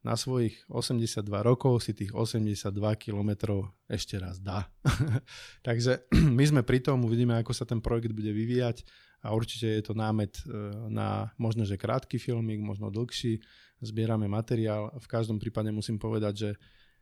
na 0.06 0.14
svojich 0.14 0.62
82 0.70 1.26
rokov 1.42 1.82
si 1.82 1.92
tých 1.92 2.14
82 2.14 2.70
kilometrov 3.02 3.66
ešte 3.90 4.14
raz 4.22 4.38
dá. 4.38 4.70
Takže 5.66 6.06
my 6.38 6.44
sme 6.46 6.62
pri 6.62 6.86
tom, 6.86 7.02
uvidíme, 7.02 7.34
ako 7.34 7.50
sa 7.50 7.66
ten 7.66 7.82
projekt 7.82 8.14
bude 8.14 8.30
vyvíjať 8.30 8.86
a 9.26 9.34
určite 9.34 9.66
je 9.66 9.82
to 9.84 9.92
námet 9.92 10.38
e, 10.46 10.54
na 10.86 11.28
možno, 11.34 11.66
že 11.66 11.76
krátky 11.76 12.16
filmik, 12.16 12.62
možno 12.62 12.94
dlhší. 12.94 13.42
Zbierame 13.82 14.28
materiál. 14.28 14.92
V 14.96 15.08
každom 15.08 15.36
prípade 15.40 15.68
musím 15.74 16.00
povedať, 16.00 16.34
že 16.36 16.50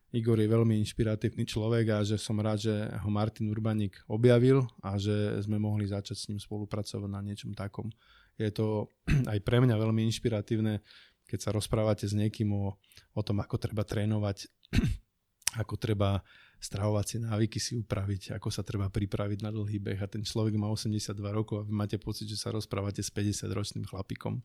Igor 0.09 0.41
je 0.41 0.49
veľmi 0.49 0.81
inšpiratívny 0.81 1.45
človek 1.45 1.93
a 1.93 1.99
že 2.01 2.17
som 2.17 2.41
rád, 2.41 2.65
že 2.65 2.73
ho 2.73 3.09
Martin 3.13 3.53
Urbanik 3.53 4.01
objavil 4.09 4.65
a 4.81 4.97
že 4.97 5.37
sme 5.45 5.61
mohli 5.61 5.85
začať 5.85 6.17
s 6.17 6.29
ním 6.33 6.41
spolupracovať 6.41 7.11
na 7.13 7.21
niečom 7.21 7.53
takom. 7.53 7.93
Je 8.41 8.49
to 8.49 8.89
aj 9.33 9.39
pre 9.45 9.61
mňa 9.61 9.77
veľmi 9.77 10.09
inšpiratívne, 10.09 10.81
keď 11.29 11.39
sa 11.45 11.51
rozprávate 11.53 12.09
s 12.09 12.17
niekým 12.17 12.49
o, 12.57 12.81
o 13.13 13.21
tom, 13.21 13.45
ako 13.45 13.61
treba 13.61 13.85
trénovať, 13.85 14.49
ako 15.63 15.77
treba 15.77 16.25
stravovacie 16.59 17.23
návyky 17.23 17.61
si 17.61 17.77
upraviť, 17.77 18.35
ako 18.35 18.49
sa 18.49 18.65
treba 18.65 18.89
pripraviť 18.89 19.45
na 19.45 19.53
dlhý 19.53 19.79
beh 19.79 20.01
a 20.03 20.11
ten 20.11 20.25
človek 20.25 20.57
má 20.57 20.67
82 20.73 21.15
rokov 21.31 21.63
a 21.63 21.67
vy 21.69 21.73
máte 21.77 22.01
pocit, 22.01 22.27
že 22.27 22.41
sa 22.41 22.49
rozprávate 22.51 23.05
s 23.05 23.13
50-ročným 23.13 23.87
chlapikom. 23.87 24.43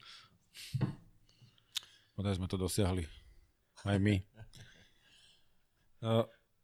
Podaj 2.13 2.37
sme 2.37 2.45
to 2.45 2.59
dosiahli. 2.59 3.07
Aj 3.87 3.97
my. 3.97 4.19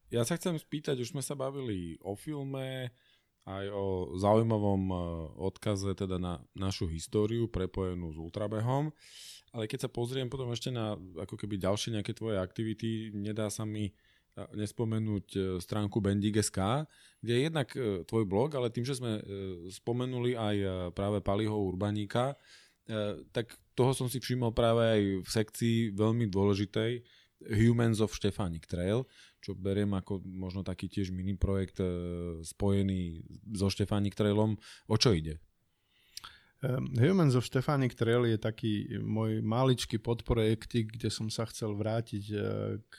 Ja 0.09 0.21
sa 0.27 0.35
chcem 0.35 0.59
spýtať, 0.59 0.99
už 0.99 1.15
sme 1.15 1.23
sa 1.23 1.37
bavili 1.37 1.95
o 2.03 2.17
filme, 2.19 2.91
aj 3.49 3.65
o 3.73 4.13
zaujímavom 4.19 4.83
uh, 4.93 4.99
odkaze 5.41 5.97
teda 5.97 6.21
na 6.21 6.37
našu 6.53 6.85
históriu 6.85 7.49
prepojenú 7.49 8.13
s 8.13 8.17
ultrabehom, 8.21 8.93
ale 9.55 9.65
keď 9.65 9.87
sa 9.87 9.89
pozriem 9.89 10.29
potom 10.29 10.53
ešte 10.53 10.69
na 10.69 10.93
ako 11.17 11.33
keby 11.33 11.57
ďalšie 11.57 11.97
nejaké 11.97 12.13
tvoje 12.13 12.37
aktivity, 12.37 13.09
nedá 13.09 13.49
sa 13.49 13.65
mi 13.65 13.89
uh, 13.89 14.45
nespomenúť 14.53 15.57
stránku 15.65 15.97
Bendig.sk, 15.97 16.85
kde 17.25 17.33
je 17.33 17.41
jednak 17.41 17.69
tvoj 18.05 18.23
blog, 18.29 18.53
ale 18.53 18.69
tým, 18.69 18.85
že 18.85 19.01
sme 19.01 19.17
spomenuli 19.67 20.37
aj 20.37 20.55
práve 20.93 21.19
Paliho 21.19 21.57
Urbaníka, 21.57 22.37
tak 23.35 23.51
toho 23.75 23.91
som 23.91 24.07
si 24.07 24.23
všimol 24.23 24.55
práve 24.55 24.81
aj 24.81 25.01
v 25.21 25.29
sekcii 25.29 25.77
veľmi 25.93 26.31
dôležitej 26.31 27.03
Humans 27.39 27.99
of 27.99 28.15
Stefanik 28.15 28.67
Trail, 28.67 29.03
čo 29.39 29.55
beriem 29.55 29.91
ako 29.95 30.19
možno 30.23 30.61
taký 30.61 30.91
tiež 30.91 31.15
mini 31.15 31.35
projekt 31.39 31.79
e, 31.79 31.87
spojený 32.43 33.23
so 33.55 33.71
Štefánik 33.71 34.15
Trailom. 34.15 34.59
O 34.91 34.95
čo 34.99 35.15
ide? 35.15 35.39
Um, 36.59 36.91
Humans 36.99 37.39
of 37.39 37.47
Stefanik 37.47 37.95
Trail 37.95 38.27
je 38.27 38.35
taký 38.35 38.99
môj 38.99 39.39
maličký 39.39 39.95
podprojektik, 39.95 40.99
kde 40.99 41.07
som 41.07 41.31
sa 41.31 41.47
chcel 41.47 41.71
vrátiť 41.71 42.23
uh, 42.35 42.75
k 42.83 42.95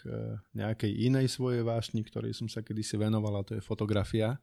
nejakej 0.56 0.88
inej 0.88 1.28
svojej 1.28 1.60
vášni, 1.60 2.00
ktorej 2.00 2.32
som 2.32 2.48
sa 2.48 2.64
kedysi 2.64 2.96
venoval, 2.96 3.36
a 3.36 3.44
to 3.44 3.52
je 3.52 3.60
fotografia 3.60 4.40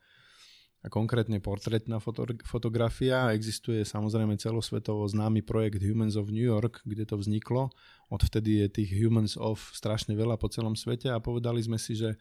a 0.88 0.94
konkrétne 0.94 1.44
portrétna 1.44 2.00
foto- 2.00 2.32
fotografia. 2.48 3.36
Existuje 3.36 3.84
samozrejme 3.84 4.40
celosvetovo 4.40 5.04
známy 5.04 5.44
projekt 5.44 5.84
Humans 5.84 6.16
of 6.16 6.32
New 6.32 6.48
York, 6.48 6.80
kde 6.88 7.04
to 7.04 7.20
vzniklo. 7.20 7.76
Odvtedy 8.08 8.64
je 8.64 8.68
tých 8.72 8.96
Humans 8.96 9.36
of 9.36 9.60
strašne 9.76 10.16
veľa 10.16 10.40
po 10.40 10.48
celom 10.48 10.80
svete 10.80 11.12
a 11.12 11.20
povedali 11.20 11.60
sme 11.60 11.76
si, 11.76 12.00
že 12.00 12.16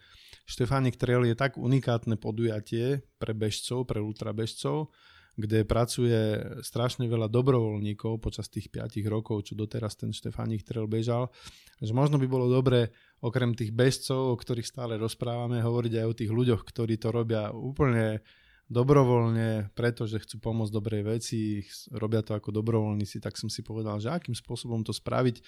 Štefánik 0.50 0.98
Trail 0.98 1.30
je 1.30 1.38
tak 1.38 1.54
unikátne 1.54 2.18
podujatie 2.18 3.06
pre 3.22 3.38
bežcov, 3.38 3.86
pre 3.86 4.02
ultrabežcov, 4.02 4.90
kde 5.38 5.62
pracuje 5.62 6.42
strašne 6.66 7.06
veľa 7.06 7.30
dobrovoľníkov 7.30 8.18
počas 8.18 8.50
tých 8.50 8.66
5 8.66 8.98
rokov, 9.06 9.46
čo 9.46 9.54
doteraz 9.54 9.94
ten 9.94 10.10
Štefánik 10.10 10.66
Trail 10.66 10.90
bežal, 10.90 11.30
že 11.78 11.94
možno 11.94 12.18
by 12.18 12.26
bolo 12.26 12.50
dobre 12.50 12.90
okrem 13.22 13.54
tých 13.54 13.70
bežcov, 13.70 14.34
o 14.34 14.34
ktorých 14.34 14.66
stále 14.66 14.98
rozprávame, 14.98 15.62
hovoriť 15.62 15.92
aj 16.02 16.06
o 16.10 16.16
tých 16.18 16.32
ľuďoch, 16.34 16.66
ktorí 16.66 16.98
to 16.98 17.14
robia 17.14 17.54
úplne 17.54 18.26
dobrovoľne, 18.66 19.70
pretože 19.78 20.18
chcú 20.26 20.42
pomôcť 20.42 20.74
dobrej 20.74 21.02
veci, 21.06 21.62
robia 21.94 22.22
to 22.26 22.34
ako 22.34 22.50
dobrovoľníci, 22.50 23.22
tak 23.22 23.38
som 23.38 23.46
si 23.46 23.62
povedal, 23.62 24.02
že 24.02 24.10
akým 24.10 24.34
spôsobom 24.34 24.82
to 24.82 24.90
spraviť, 24.90 25.38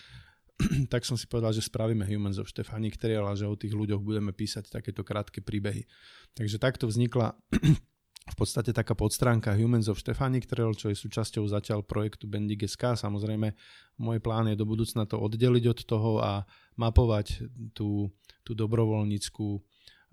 tak 0.93 1.03
som 1.03 1.19
si 1.19 1.27
povedal, 1.27 1.51
že 1.51 1.67
spravíme 1.67 2.07
Humans 2.07 2.39
of 2.39 2.51
Stefanik 2.51 2.99
Trail 2.99 3.27
a 3.27 3.35
že 3.35 3.47
o 3.47 3.59
tých 3.59 3.75
ľuďoch 3.75 4.03
budeme 4.03 4.31
písať 4.31 4.71
takéto 4.71 5.03
krátke 5.03 5.43
príbehy. 5.43 5.87
Takže 6.35 6.63
takto 6.63 6.87
vznikla 6.87 7.35
v 8.33 8.37
podstate 8.37 8.71
taká 8.71 8.95
podstránka 8.95 9.55
Humans 9.55 9.91
of 9.91 9.99
Stefanik 9.99 10.47
Trail, 10.47 10.75
čo 10.79 10.91
je 10.91 10.99
súčasťou 10.99 11.43
zatiaľ 11.51 11.83
projektu 11.83 12.31
Bendig.sk. 12.31 12.95
Samozrejme, 12.95 13.55
môj 13.99 14.19
plán 14.23 14.47
je 14.51 14.57
do 14.59 14.67
budúcna 14.67 15.11
to 15.11 15.19
oddeliť 15.19 15.65
od 15.75 15.81
toho 15.83 16.11
a 16.23 16.47
mapovať 16.79 17.51
tú, 17.75 18.15
tú 18.47 18.53
dobrovoľníckú 18.55 19.59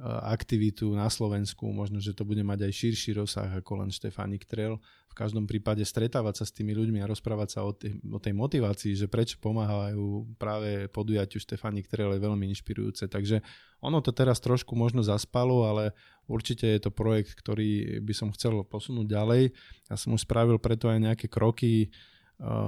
aktivitu 0.04 0.92
na 0.92 1.08
Slovensku, 1.08 1.72
možno, 1.72 2.04
že 2.04 2.12
to 2.12 2.28
bude 2.28 2.44
mať 2.44 2.68
aj 2.68 2.72
širší 2.76 3.16
rozsah 3.16 3.48
ako 3.48 3.80
len 3.80 3.90
Štefánik 3.96 4.44
Trail. 4.44 4.76
V 5.08 5.16
každom 5.16 5.48
prípade 5.48 5.88
stretávať 5.88 6.44
sa 6.44 6.46
s 6.46 6.52
tými 6.52 6.76
ľuďmi 6.76 7.00
a 7.00 7.08
rozprávať 7.08 7.50
sa 7.56 7.64
o 7.64 7.72
tej, 7.72 7.96
o 8.04 8.20
tej 8.20 8.36
motivácii, 8.36 8.92
že 9.00 9.08
prečo 9.08 9.40
pomáhajú 9.40 10.36
práve 10.36 10.92
podujatiu 10.92 11.40
Štefánik 11.40 11.88
Trail 11.88 12.12
je 12.12 12.26
veľmi 12.28 12.44
inšpirujúce. 12.52 13.08
Takže 13.08 13.40
ono 13.80 14.04
to 14.04 14.12
teraz 14.12 14.44
trošku 14.44 14.76
možno 14.76 15.00
zaspalo, 15.00 15.64
ale 15.64 15.96
určite 16.28 16.68
je 16.68 16.84
to 16.84 16.92
projekt, 16.92 17.32
ktorý 17.32 18.04
by 18.04 18.12
som 18.12 18.36
chcel 18.36 18.68
posunúť 18.68 19.08
ďalej. 19.08 19.56
Ja 19.88 19.96
som 19.96 20.12
už 20.12 20.28
spravil 20.28 20.60
preto 20.60 20.92
aj 20.92 21.00
nejaké 21.00 21.32
kroky, 21.32 21.88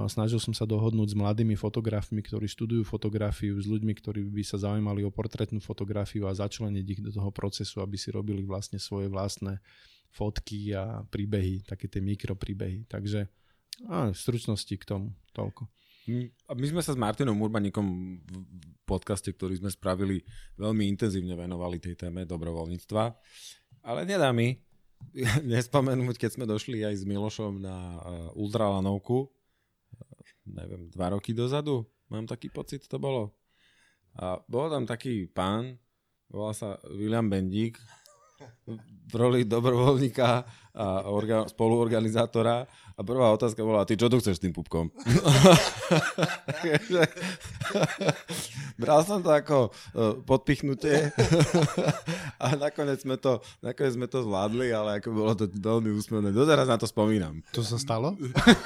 Snažil 0.07 0.39
som 0.39 0.55
sa 0.55 0.63
dohodnúť 0.63 1.11
s 1.11 1.19
mladými 1.19 1.59
fotografmi, 1.59 2.23
ktorí 2.23 2.47
študujú 2.47 2.87
fotografiu, 2.87 3.59
s 3.59 3.67
ľuďmi, 3.67 3.93
ktorí 3.99 4.23
by 4.23 4.43
sa 4.47 4.55
zaujímali 4.55 5.03
o 5.03 5.11
portrétnu 5.11 5.59
fotografiu 5.59 6.23
a 6.23 6.37
začleniť 6.37 6.85
ich 6.87 7.01
do 7.03 7.11
toho 7.11 7.27
procesu, 7.35 7.83
aby 7.83 7.99
si 7.99 8.07
robili 8.07 8.47
vlastne 8.47 8.79
svoje 8.79 9.11
vlastné 9.11 9.59
fotky 10.15 10.71
a 10.71 11.03
príbehy, 11.03 11.67
také 11.67 11.91
tie 11.91 11.99
mikropríbehy. 11.99 12.87
Takže 12.87 13.27
a 13.85 14.09
v 14.09 14.17
stručnosti 14.17 14.73
k 14.73 14.87
tomu 14.87 15.13
toľko. 15.37 15.69
My 16.55 16.65
sme 16.65 16.79
sa 16.79 16.95
s 16.95 16.97
Martinom 16.97 17.35
Urbanikom 17.35 17.85
v 18.23 18.39
podcaste, 18.87 19.27
ktorý 19.27 19.59
sme 19.59 19.67
spravili, 19.67 20.23
veľmi 20.55 20.87
intenzívne 20.87 21.35
venovali 21.35 21.83
tej 21.83 21.99
téme 21.99 22.23
dobrovoľníctva. 22.23 23.03
Ale 23.83 24.07
nedá 24.07 24.31
mi 24.31 24.55
nespomenúť, 25.51 26.15
keď 26.15 26.29
sme 26.39 26.45
došli 26.47 26.87
aj 26.87 26.95
s 26.95 27.03
Milošom 27.03 27.59
na 27.59 27.99
ultralanovku, 28.33 29.36
neviem, 30.53 30.87
dva 30.91 31.15
roky 31.15 31.35
dozadu, 31.35 31.83
mám 32.09 32.27
taký 32.27 32.49
pocit, 32.49 32.87
to 32.87 32.99
bolo. 32.99 33.35
A 34.17 34.39
bol 34.49 34.71
tam 34.71 34.87
taký 34.87 35.27
pán, 35.29 35.77
volá 36.31 36.55
sa 36.55 36.79
William 36.89 37.27
Bendík, 37.29 37.77
v 39.07 39.13
roli 39.15 39.47
dobrovoľníka 39.47 40.27
a 40.77 41.09
orga, 41.09 41.49
spoluorganizátora 41.49 42.69
a 42.69 43.01
prvá 43.01 43.33
otázka 43.33 43.65
bola, 43.65 43.81
ty 43.81 43.97
čo 43.97 44.13
tu 44.13 44.21
chceš 44.21 44.37
s 44.37 44.43
tým 44.45 44.53
pupkom? 44.53 44.93
Bral 48.81 49.01
som 49.01 49.25
to 49.25 49.33
ako 49.33 49.73
uh, 49.73 50.21
podpichnutie 50.21 51.09
a 52.43 52.53
nakoniec 52.53 53.01
sme, 53.01 53.17
to, 53.17 53.41
nakoniec 53.65 53.97
sme 53.97 54.05
to 54.05 54.21
zvládli, 54.21 54.69
ale 54.69 55.01
ako 55.01 55.07
bolo 55.17 55.33
to 55.33 55.49
veľmi 55.49 55.89
úsmevné. 55.97 56.29
Doteraz 56.29 56.69
na 56.69 56.77
to 56.77 56.85
spomínam. 56.85 57.41
To 57.57 57.65
sa 57.65 57.81
stalo? 57.81 58.13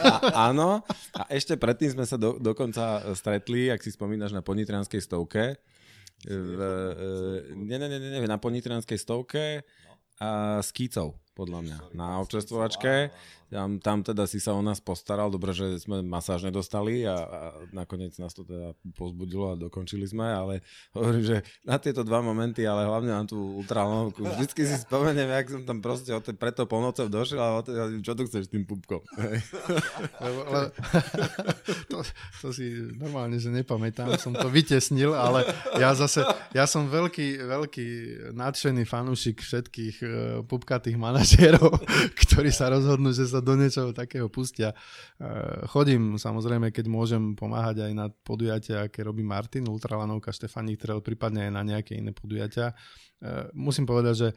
A, 0.03 0.51
áno. 0.51 0.83
A 1.15 1.21
ešte 1.31 1.55
predtým 1.55 1.95
sme 1.95 2.03
sa 2.03 2.19
do, 2.19 2.35
dokonca 2.43 3.15
stretli, 3.15 3.71
ak 3.71 3.79
si 3.79 3.95
spomínaš, 3.95 4.35
na 4.35 4.43
Ponitrianskej 4.43 4.99
stovke. 4.99 5.55
V, 6.25 6.59
nie, 7.57 7.77
nie, 7.81 7.87
nie, 7.89 7.99
nie, 7.99 8.21
na 8.29 8.37
Ponitrianskej 8.37 8.97
stovke 9.01 9.65
a 10.21 10.61
s 10.61 10.69
Kýcov, 10.69 11.17
podľa 11.33 11.59
mňa, 11.65 11.77
na 11.97 12.21
občerstvovačke. 12.21 13.09
Tam, 13.51 13.83
tam 13.83 13.99
teda 13.99 14.23
si 14.23 14.39
sa 14.39 14.55
o 14.55 14.63
nás 14.63 14.79
postaral, 14.79 15.27
dobre, 15.27 15.51
že 15.51 15.75
sme 15.83 15.99
masáž 15.99 16.47
nedostali 16.47 17.03
a, 17.03 17.19
a 17.19 17.39
nakoniec 17.75 18.15
nás 18.15 18.31
to 18.31 18.47
teda 18.47 18.71
pozbudilo 18.95 19.51
a 19.51 19.59
dokončili 19.59 20.07
sme, 20.07 20.23
ale 20.23 20.63
hovorím, 20.95 21.23
že 21.27 21.37
na 21.67 21.75
tieto 21.75 22.07
dva 22.07 22.23
momenty, 22.23 22.63
ale 22.63 22.87
hlavne 22.87 23.11
na 23.11 23.27
tú 23.27 23.59
ultralanovku, 23.59 24.23
vždycky 24.23 24.63
si 24.63 24.79
spomeniem, 24.79 25.27
jak 25.27 25.47
som 25.51 25.63
tam 25.67 25.83
proste 25.83 26.15
od 26.15 26.23
preto 26.39 26.63
polnocov 26.63 27.11
došiel 27.11 27.43
a 27.43 27.59
od 27.59 27.67
čo 27.99 28.15
tu 28.15 28.23
chceš 28.23 28.47
s 28.47 28.51
tým 28.55 28.63
pupkom. 28.63 29.03
lebo, 30.23 30.39
lebo, 30.47 30.67
to, 31.91 31.97
to 32.39 32.47
si 32.55 32.71
normálne, 32.95 33.35
že 33.35 33.51
nepamätám, 33.51 34.15
som 34.15 34.31
to 34.31 34.47
vytesnil, 34.47 35.11
ale 35.11 35.43
ja 35.75 35.91
zase, 35.91 36.23
ja 36.55 36.63
som 36.63 36.87
veľký, 36.87 37.43
veľký 37.43 37.87
nadšený 38.31 38.87
fanúšik 38.87 39.43
všetkých 39.43 39.95
uh, 40.01 40.11
pupkatých 40.47 40.95
manažérov, 40.95 41.83
ktorí 42.23 42.53
sa 42.53 42.71
rozhodnú, 42.71 43.11
že 43.11 43.27
sa 43.27 43.40
do 43.41 43.53
niečoho 43.57 43.91
takého 43.91 44.29
pustia. 44.29 44.71
E, 44.71 44.75
chodím 45.67 46.15
samozrejme, 46.15 46.69
keď 46.69 46.85
môžem 46.87 47.33
pomáhať 47.33 47.89
aj 47.89 47.91
na 47.91 48.05
podujatia, 48.09 48.87
aké 48.87 49.01
robí 49.01 49.25
Martin, 49.25 49.67
Ultralanovka, 49.67 50.31
Štefani 50.31 50.77
Trail, 50.77 51.01
prípadne 51.01 51.49
aj 51.49 51.51
na 51.51 51.63
nejaké 51.65 51.97
iné 51.97 52.13
podujatia. 52.13 52.71
E, 52.71 53.49
musím 53.57 53.89
povedať, 53.89 54.15
že 54.15 54.29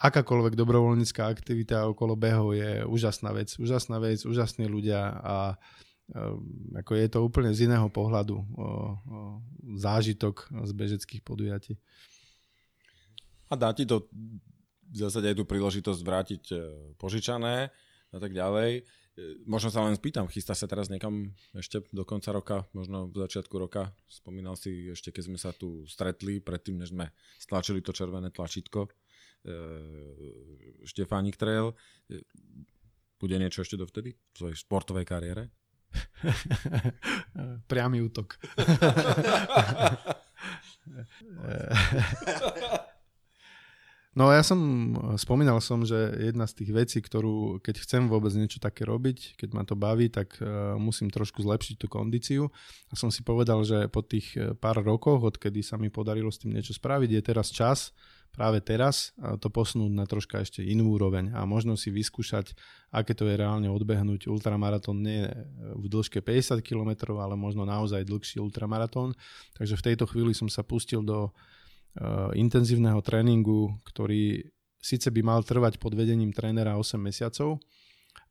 akákoľvek 0.00 0.56
dobrovoľnícká 0.56 1.28
aktivita 1.28 1.88
okolo 1.88 2.16
behov 2.16 2.56
je 2.56 2.82
úžasná 2.84 3.30
vec. 3.30 3.54
Úžasná 3.56 4.00
vec, 4.02 4.24
úžasní 4.26 4.66
ľudia 4.66 5.00
a 5.22 5.36
e, 5.54 5.56
ako 6.82 6.92
je 6.98 7.06
to 7.08 7.18
úplne 7.22 7.54
z 7.54 7.70
iného 7.70 7.86
pohľadu 7.88 8.36
o, 8.36 8.44
o 8.44 8.68
zážitok 9.78 10.50
z 10.66 10.72
bežeckých 10.74 11.22
podujatí. 11.22 11.78
A 13.50 13.58
dá 13.58 13.74
ti 13.74 13.82
to 13.82 14.06
v 14.90 14.96
zásade 14.96 15.30
aj 15.30 15.36
tú 15.38 15.44
príležitosť 15.46 16.00
vrátiť 16.02 16.42
požičané 16.98 17.70
a 18.10 18.18
tak 18.18 18.34
ďalej. 18.34 18.70
E, 18.80 18.82
možno 19.46 19.70
sa 19.70 19.86
len 19.86 19.94
spýtam, 19.94 20.30
chystá 20.30 20.54
sa 20.54 20.66
teraz 20.70 20.90
niekam 20.90 21.34
ešte 21.54 21.82
do 21.90 22.04
konca 22.06 22.32
roka, 22.34 22.56
možno 22.74 23.10
v 23.10 23.16
začiatku 23.26 23.58
roka. 23.58 23.92
Spomínal 24.10 24.54
si 24.54 24.90
ešte, 24.90 25.14
keď 25.14 25.24
sme 25.30 25.38
sa 25.38 25.50
tu 25.54 25.86
stretli, 25.86 26.42
predtým, 26.42 26.78
než 26.78 26.94
sme 26.94 27.10
stlačili 27.38 27.82
to 27.82 27.92
červené 27.94 28.30
tlačítko. 28.30 28.86
E, 28.86 28.90
Štefánik 30.86 31.36
Trail. 31.38 31.74
E, 32.10 32.22
bude 33.20 33.36
niečo 33.36 33.60
ešte 33.60 33.76
dovtedy 33.76 34.16
v 34.16 34.36
svojej 34.36 34.56
športovej 34.56 35.04
kariére? 35.04 35.52
Priamy 37.70 38.00
útok. 38.00 38.40
No 44.10 44.26
ja 44.34 44.42
som, 44.42 44.58
spomínal 45.22 45.62
som, 45.62 45.86
že 45.86 45.94
jedna 46.18 46.50
z 46.50 46.58
tých 46.58 46.70
vecí, 46.74 46.98
ktorú, 46.98 47.62
keď 47.62 47.86
chcem 47.86 48.10
vôbec 48.10 48.34
niečo 48.34 48.58
také 48.58 48.82
robiť, 48.82 49.38
keď 49.38 49.48
ma 49.54 49.62
to 49.62 49.78
baví, 49.78 50.10
tak 50.10 50.34
uh, 50.42 50.74
musím 50.74 51.14
trošku 51.14 51.46
zlepšiť 51.46 51.78
tú 51.78 51.86
kondíciu. 51.86 52.50
A 52.90 52.98
som 52.98 53.14
si 53.14 53.22
povedal, 53.22 53.62
že 53.62 53.86
po 53.86 54.02
tých 54.02 54.34
e, 54.34 54.58
pár 54.58 54.82
rokoch, 54.82 55.22
odkedy 55.22 55.62
sa 55.62 55.78
mi 55.78 55.94
podarilo 55.94 56.26
s 56.26 56.42
tým 56.42 56.58
niečo 56.58 56.74
spraviť, 56.74 57.06
je 57.06 57.22
teraz 57.22 57.54
čas, 57.54 57.94
práve 58.34 58.58
teraz, 58.58 59.14
to 59.38 59.46
posunúť 59.46 59.92
na 59.94 60.06
troška 60.10 60.42
ešte 60.42 60.58
inú 60.62 60.98
úroveň 60.98 61.30
a 61.30 61.46
možno 61.46 61.78
si 61.78 61.94
vyskúšať, 61.94 62.54
aké 62.90 63.14
to 63.14 63.30
je 63.30 63.38
reálne 63.38 63.70
odbehnúť 63.70 64.26
ultramaratón 64.26 65.02
nie 65.02 65.26
v 65.78 65.86
dĺžke 65.86 66.18
50 66.18 66.62
km, 66.62 67.14
ale 67.14 67.38
možno 67.38 67.62
naozaj 67.62 68.06
dlhší 68.06 68.42
ultramaratón. 68.42 69.14
Takže 69.54 69.78
v 69.78 69.86
tejto 69.86 70.10
chvíli 70.10 70.34
som 70.34 70.50
sa 70.50 70.66
pustil 70.66 71.02
do 71.02 71.30
Eh, 71.30 71.59
intenzívneho 72.38 73.02
tréningu, 73.02 73.74
ktorý 73.82 74.46
síce 74.80 75.10
by 75.12 75.20
mal 75.20 75.40
trvať 75.44 75.76
pod 75.76 75.92
vedením 75.92 76.32
trénera 76.32 76.78
8 76.78 76.96
mesiacov, 76.96 77.60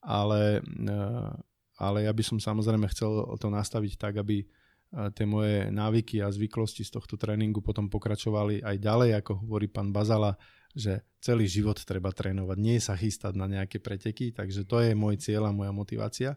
ale, 0.02 0.64
eh, 0.64 1.32
ale 1.78 1.98
ja 2.08 2.12
by 2.16 2.24
som 2.24 2.38
samozrejme 2.40 2.88
chcel 2.92 3.28
to 3.38 3.48
nastaviť 3.52 3.94
tak, 4.00 4.20
aby 4.20 4.48
tie 4.90 5.26
moje 5.30 5.70
návyky 5.70 6.18
a 6.18 6.34
zvyklosti 6.34 6.82
z 6.82 6.98
tohto 6.98 7.14
tréningu 7.14 7.62
potom 7.62 7.94
pokračovali 7.94 8.66
aj 8.66 8.76
ďalej, 8.82 9.22
ako 9.22 9.46
hovorí 9.46 9.70
pán 9.70 9.94
Bazala, 9.94 10.34
že 10.74 11.06
celý 11.22 11.46
život 11.46 11.78
treba 11.78 12.10
trénovať, 12.10 12.58
nie 12.58 12.82
sa 12.82 12.98
chystať 12.98 13.38
na 13.38 13.46
nejaké 13.46 13.78
preteky, 13.78 14.34
takže 14.34 14.66
to 14.66 14.82
je 14.82 14.98
môj 14.98 15.22
cieľ 15.22 15.50
a 15.50 15.54
moja 15.54 15.70
motivácia. 15.70 16.34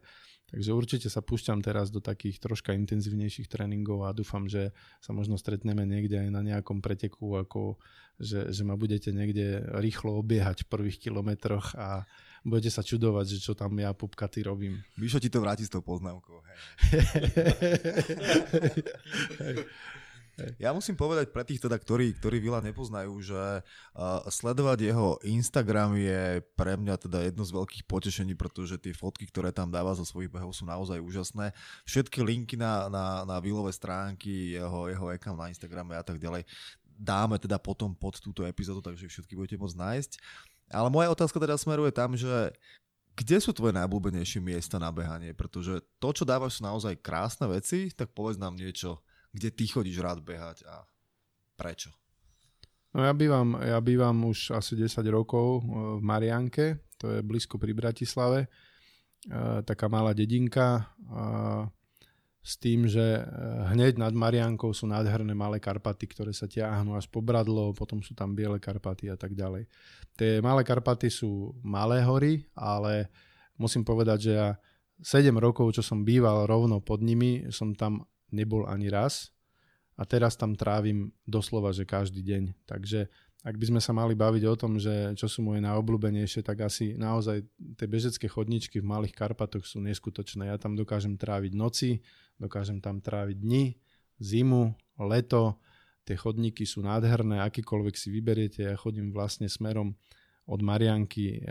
Takže 0.53 0.71
určite 0.77 1.09
sa 1.09 1.25
púšťam 1.25 1.65
teraz 1.65 1.89
do 1.89 2.05
takých 2.05 2.37
troška 2.37 2.77
intenzívnejších 2.77 3.49
tréningov 3.49 4.05
a 4.05 4.13
dúfam, 4.13 4.45
že 4.45 4.77
sa 5.01 5.17
možno 5.17 5.41
stretneme 5.41 5.89
niekde 5.89 6.21
aj 6.21 6.29
na 6.29 6.45
nejakom 6.45 6.85
preteku, 6.85 7.41
ako 7.41 7.81
že, 8.21 8.53
že 8.53 8.63
ma 8.63 8.77
budete 8.77 9.17
niekde 9.17 9.65
rýchlo 9.81 10.21
obiehať 10.21 10.69
v 10.69 10.71
prvých 10.71 11.01
kilometroch 11.09 11.73
a 11.75 12.05
budete 12.45 12.69
sa 12.69 12.85
čudovať, 12.85 13.27
že 13.33 13.39
čo 13.41 13.57
tam 13.57 13.81
ja 13.81 13.97
pupkaty 13.97 14.45
robím. 14.45 14.85
Mišo 15.01 15.17
ti 15.19 15.33
to 15.33 15.41
vráti 15.41 15.65
s 15.65 15.73
tou 15.73 15.81
poznámkou. 15.81 16.45
Hej. 19.41 19.65
Ja 20.57 20.73
musím 20.73 20.97
povedať 20.97 21.29
pre 21.29 21.45
tých 21.45 21.61
teda, 21.61 21.77
ktorí, 21.77 22.17
ktorí 22.17 22.41
Vila 22.41 22.65
nepoznajú, 22.65 23.13
že 23.21 23.61
uh, 23.61 24.25
sledovať 24.33 24.89
jeho 24.89 25.21
Instagram 25.29 25.93
je 26.01 26.41
pre 26.57 26.81
mňa 26.81 26.97
teda 26.97 27.21
jedno 27.29 27.45
z 27.45 27.53
veľkých 27.53 27.85
potešení, 27.85 28.33
pretože 28.33 28.81
tie 28.81 28.97
fotky, 28.97 29.29
ktoré 29.29 29.53
tam 29.53 29.69
dáva 29.69 29.93
zo 29.93 30.09
svojich 30.09 30.33
behov 30.33 30.57
sú 30.57 30.65
naozaj 30.65 31.05
úžasné. 31.05 31.53
Všetky 31.85 32.25
linky 32.25 32.57
na, 32.57 32.89
na, 32.89 33.05
na 33.29 33.37
Vilové 33.45 33.77
stránky, 33.77 34.57
jeho, 34.57 34.89
jeho 34.89 35.13
account 35.13 35.37
na 35.37 35.53
Instagrame 35.53 36.01
a 36.01 36.05
tak 36.05 36.17
ďalej 36.17 36.49
dáme 37.03 37.35
teda 37.41 37.59
potom 37.59 37.97
pod 37.97 38.21
túto 38.23 38.47
epizódu, 38.47 38.79
takže 38.79 39.11
všetky 39.11 39.35
budete 39.35 39.59
môcť 39.59 39.75
nájsť. 39.75 40.13
Ale 40.73 40.89
moja 40.89 41.11
otázka 41.11 41.37
teda 41.43 41.59
smeruje 41.59 41.91
tam, 41.93 42.15
že 42.15 42.55
kde 43.13 43.37
sú 43.45 43.53
tvoje 43.53 43.77
najblúbenejšie 43.77 44.41
miesta 44.41 44.81
na 44.81 44.89
behanie? 44.89 45.37
Pretože 45.37 45.85
to, 46.01 46.09
čo 46.17 46.25
dávaš, 46.25 46.61
sú 46.61 46.65
naozaj 46.65 46.97
krásne 47.05 47.45
veci, 47.45 47.93
tak 47.93 48.17
povedz 48.17 48.41
nám 48.41 48.57
niečo 48.57 49.05
kde 49.33 49.49
ty 49.51 49.65
chodíš 49.67 49.99
rád 50.05 50.21
behať 50.21 50.69
a 50.69 50.85
prečo? 51.57 51.91
No 52.93 53.09
ja 53.09 53.17
bývam, 53.17 53.57
ja 53.57 53.81
bývam 53.81 54.29
už 54.29 54.53
asi 54.53 54.77
10 54.77 55.01
rokov 55.09 55.61
e, 55.61 55.63
v 55.97 56.03
Marianke, 56.05 56.85
to 57.01 57.09
je 57.09 57.25
blízko 57.25 57.57
pri 57.57 57.73
Bratislave, 57.73 58.45
e, 58.45 58.49
taká 59.65 59.89
malá 59.89 60.13
dedinka 60.13 60.93
s 62.43 62.59
tým, 62.59 62.91
že 62.91 63.23
hneď 63.71 64.03
nad 64.03 64.11
Mariankou 64.11 64.75
sú 64.75 64.91
nádherné 64.91 65.31
malé 65.31 65.63
Karpaty, 65.63 66.11
ktoré 66.11 66.35
sa 66.35 66.51
ťahnú 66.51 66.99
až 66.99 67.07
po 67.07 67.23
Bradlo, 67.23 67.71
potom 67.71 68.03
sú 68.03 68.19
tam 68.19 68.35
biele 68.35 68.59
Karpaty 68.59 69.15
a 69.15 69.17
tak 69.17 69.39
ďalej. 69.39 69.71
Tie 70.19 70.43
malé 70.43 70.67
Karpaty 70.67 71.07
sú 71.07 71.55
malé 71.63 72.03
hory, 72.03 72.43
ale 72.59 73.07
musím 73.55 73.87
povedať, 73.87 74.19
že 74.27 74.33
ja 74.35 74.49
7 74.99 75.31
rokov, 75.39 75.79
čo 75.79 75.87
som 75.87 76.03
býval 76.03 76.51
rovno 76.51 76.83
pod 76.83 76.99
nimi, 76.99 77.47
som 77.55 77.79
tam 77.79 78.03
nebol 78.33 78.65
ani 78.67 78.89
raz 78.89 79.31
a 79.95 80.09
teraz 80.09 80.35
tam 80.35 80.57
trávim 80.57 81.13
doslova, 81.29 81.71
že 81.71 81.85
každý 81.85 82.25
deň. 82.25 82.43
Takže 82.65 83.13
ak 83.43 83.59
by 83.59 83.75
sme 83.75 83.81
sa 83.83 83.91
mali 83.91 84.15
baviť 84.15 84.45
o 84.47 84.55
tom, 84.55 84.79
že 84.79 85.19
čo 85.19 85.27
sú 85.27 85.43
moje 85.43 85.59
najobľúbenejšie, 85.67 86.47
tak 86.47 86.63
asi 86.63 86.95
naozaj 86.95 87.43
tie 87.75 87.87
bežecké 87.91 88.31
chodničky 88.31 88.79
v 88.79 88.87
Malých 88.87 89.19
Karpatoch 89.19 89.67
sú 89.67 89.83
neskutočné. 89.83 90.47
Ja 90.47 90.57
tam 90.63 90.79
dokážem 90.79 91.19
tráviť 91.19 91.53
noci, 91.59 92.01
dokážem 92.39 92.79
tam 92.79 93.03
tráviť 93.03 93.37
dni, 93.43 93.75
zimu, 94.23 94.79
leto, 95.03 95.59
tie 96.07 96.15
chodníky 96.15 96.63
sú 96.63 96.87
nádherné, 96.87 97.43
akýkoľvek 97.43 97.95
si 97.99 98.15
vyberiete. 98.15 98.63
Ja 98.63 98.79
chodím 98.79 99.11
vlastne 99.11 99.51
smerom 99.51 99.99
od 100.47 100.61
Marianky 100.63 101.39
e, 101.39 101.51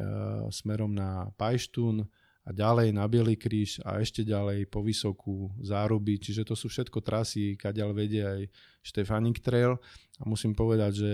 smerom 0.51 0.95
na 0.95 1.31
Pajštún, 1.35 2.07
a 2.41 2.49
ďalej 2.49 2.89
na 2.97 3.05
Bielý 3.05 3.37
kríž 3.37 3.77
a 3.85 4.01
ešte 4.01 4.25
ďalej 4.25 4.65
po 4.65 4.81
Vysokú 4.81 5.53
záruby, 5.61 6.17
čiže 6.17 6.41
to 6.41 6.57
sú 6.57 6.73
všetko 6.73 7.05
trasy, 7.05 7.53
kadeľ 7.53 7.93
vedie 7.93 8.23
aj 8.25 8.41
Štefanik 8.81 9.45
Trail 9.45 9.77
a 10.17 10.23
musím 10.25 10.57
povedať, 10.57 10.91
že 10.97 11.11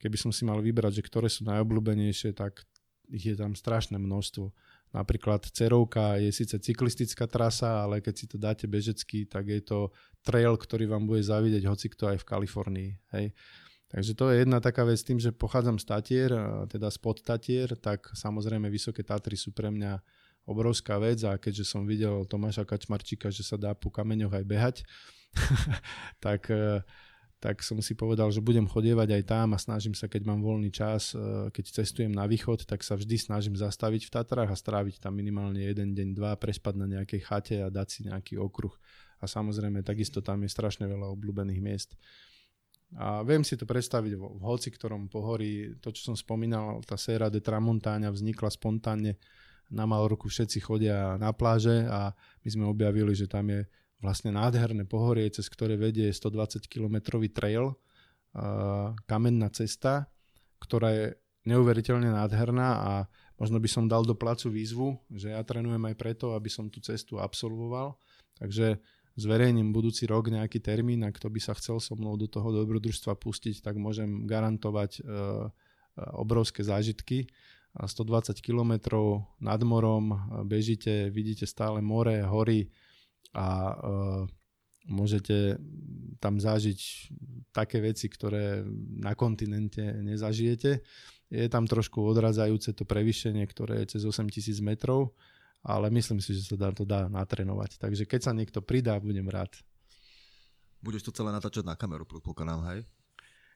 keby 0.00 0.16
som 0.16 0.32
si 0.32 0.48
mal 0.48 0.64
vybrať, 0.64 1.00
že 1.00 1.06
ktoré 1.06 1.28
sú 1.28 1.44
najobľúbenejšie, 1.44 2.32
tak 2.32 2.64
ich 3.12 3.28
je 3.28 3.36
tam 3.36 3.52
strašné 3.52 4.00
množstvo. 4.00 4.48
Napríklad 4.90 5.46
Cerovka 5.54 6.18
je 6.18 6.34
síce 6.34 6.56
cyklistická 6.58 7.30
trasa, 7.30 7.86
ale 7.86 8.02
keď 8.02 8.14
si 8.16 8.26
to 8.26 8.40
dáte 8.40 8.66
bežecky, 8.66 9.28
tak 9.28 9.46
je 9.46 9.62
to 9.62 9.94
trail, 10.24 10.58
ktorý 10.58 10.90
vám 10.90 11.06
bude 11.06 11.22
zavidieť 11.22 11.62
hoci 11.68 11.86
kto 11.92 12.16
aj 12.16 12.18
v 12.24 12.28
Kalifornii. 12.28 12.90
Hej. 13.14 13.36
Takže 13.90 14.14
to 14.14 14.30
je 14.30 14.46
jedna 14.46 14.62
taká 14.62 14.86
vec 14.86 15.02
tým, 15.02 15.18
že 15.18 15.34
pochádzam 15.34 15.78
z 15.78 15.84
Tatier, 15.86 16.30
teda 16.70 16.90
spod 16.90 17.22
Tatier, 17.26 17.74
tak 17.78 18.10
samozrejme 18.14 18.70
Vysoké 18.70 19.02
Tatry 19.02 19.34
sú 19.34 19.50
pre 19.50 19.70
mňa 19.70 19.98
obrovská 20.50 20.98
vec 20.98 21.22
a 21.22 21.38
keďže 21.38 21.64
som 21.70 21.86
videl 21.86 22.26
Tomáša 22.26 22.66
Kačmarčíka, 22.66 23.30
že 23.30 23.46
sa 23.46 23.54
dá 23.54 23.70
po 23.72 23.88
kameňoch 23.94 24.34
aj 24.34 24.44
behať, 24.44 24.76
tak, 26.24 26.50
e, 26.50 26.82
tak 27.38 27.62
som 27.62 27.78
si 27.78 27.94
povedal, 27.94 28.34
že 28.34 28.42
budem 28.42 28.66
chodievať 28.66 29.14
aj 29.14 29.22
tam 29.30 29.54
a 29.54 29.62
snažím 29.62 29.94
sa, 29.94 30.10
keď 30.10 30.26
mám 30.26 30.42
voľný 30.42 30.74
čas, 30.74 31.14
e, 31.14 31.48
keď 31.54 31.64
cestujem 31.82 32.10
na 32.10 32.26
východ, 32.26 32.66
tak 32.66 32.82
sa 32.82 32.98
vždy 32.98 33.16
snažím 33.16 33.54
zastaviť 33.54 34.10
v 34.10 34.12
Tatrách 34.12 34.50
a 34.50 34.58
stráviť 34.58 34.98
tam 34.98 35.14
minimálne 35.14 35.62
jeden 35.62 35.94
deň, 35.94 36.08
dva, 36.18 36.34
prespať 36.34 36.74
na 36.74 36.86
nejakej 36.90 37.20
chate 37.22 37.56
a 37.62 37.70
dať 37.70 37.86
si 37.88 38.00
nejaký 38.10 38.34
okruh. 38.42 38.74
A 39.20 39.30
samozrejme, 39.30 39.86
takisto 39.86 40.24
tam 40.24 40.42
je 40.42 40.50
strašne 40.50 40.88
veľa 40.88 41.12
obľúbených 41.14 41.60
miest. 41.60 41.94
A 42.98 43.22
viem 43.22 43.46
si 43.46 43.54
to 43.54 43.68
predstaviť 43.70 44.18
v 44.18 44.42
hoci 44.42 44.74
ktorom 44.74 45.06
pohorí. 45.06 45.78
To, 45.78 45.94
čo 45.94 46.10
som 46.10 46.16
spomínal, 46.18 46.82
tá 46.82 46.98
séra 46.98 47.30
de 47.30 47.38
Tramontáňa 47.38 48.10
vznikla 48.10 48.50
spontánne 48.50 49.14
na 49.70 49.86
Malorku 49.86 50.26
všetci 50.26 50.58
chodia 50.60 51.14
na 51.16 51.30
pláže 51.30 51.86
a 51.86 52.10
my 52.42 52.48
sme 52.50 52.64
objavili, 52.66 53.14
že 53.14 53.30
tam 53.30 53.48
je 53.48 53.64
vlastne 54.02 54.34
nádherné 54.34 54.88
pohorie, 54.88 55.30
cez 55.30 55.46
ktoré 55.46 55.78
vedie 55.78 56.10
120 56.10 56.66
km 56.66 57.20
trail, 57.30 57.76
kamenná 59.06 59.48
cesta, 59.52 60.08
ktorá 60.58 60.90
je 60.92 61.06
neuveriteľne 61.48 62.12
nádherná 62.12 62.68
a 62.80 62.92
možno 63.40 63.56
by 63.56 63.68
som 63.68 63.88
dal 63.88 64.04
do 64.04 64.12
placu 64.12 64.52
výzvu, 64.52 65.00
že 65.12 65.32
ja 65.32 65.40
trénujem 65.40 65.80
aj 65.80 65.94
preto, 65.96 66.36
aby 66.36 66.52
som 66.52 66.68
tú 66.68 66.84
cestu 66.84 67.16
absolvoval. 67.16 67.96
Takže 68.36 68.80
zverejním 69.16 69.72
budúci 69.72 70.08
rok 70.08 70.28
nejaký 70.32 70.60
termín 70.60 71.04
a 71.04 71.12
kto 71.12 71.32
by 71.32 71.40
sa 71.40 71.56
chcel 71.56 71.80
so 71.80 71.96
mnou 71.96 72.16
do 72.16 72.28
toho 72.28 72.52
dobrodružstva 72.52 73.16
pustiť, 73.16 73.60
tak 73.64 73.76
môžem 73.76 74.24
garantovať 74.24 75.00
e, 75.00 75.02
e, 75.02 75.10
obrovské 76.16 76.64
zážitky 76.64 77.28
120 77.78 78.42
km 78.42 78.72
nad 79.38 79.60
morom, 79.62 80.10
bežíte, 80.42 81.10
vidíte 81.10 81.46
stále 81.46 81.78
more, 81.78 82.22
hory 82.26 82.66
a 83.30 83.46
uh, 83.70 84.26
môžete 84.90 85.54
tam 86.18 86.42
zažiť 86.42 86.80
také 87.54 87.78
veci, 87.78 88.10
ktoré 88.10 88.66
na 88.98 89.14
kontinente 89.14 89.82
nezažijete. 90.02 90.82
Je 91.30 91.46
tam 91.46 91.62
trošku 91.70 92.02
odrazajúce 92.02 92.74
to 92.74 92.82
prevýšenie, 92.82 93.46
ktoré 93.46 93.86
je 93.86 93.96
cez 93.96 94.02
8000 94.02 94.58
metrov, 94.66 95.14
ale 95.62 95.86
myslím 95.94 96.18
si, 96.18 96.34
že 96.34 96.42
sa 96.42 96.56
dá, 96.58 96.74
to 96.74 96.82
dá 96.82 97.06
natrénovať. 97.06 97.78
Takže 97.78 98.02
keď 98.02 98.20
sa 98.26 98.32
niekto 98.34 98.58
pridá, 98.58 98.98
budem 98.98 99.30
rád. 99.30 99.54
Budeš 100.82 101.06
to 101.06 101.14
celé 101.14 101.30
natáčať 101.30 101.62
na 101.62 101.78
kameru, 101.78 102.02
predpokladám, 102.02 102.66
hej? 102.74 102.80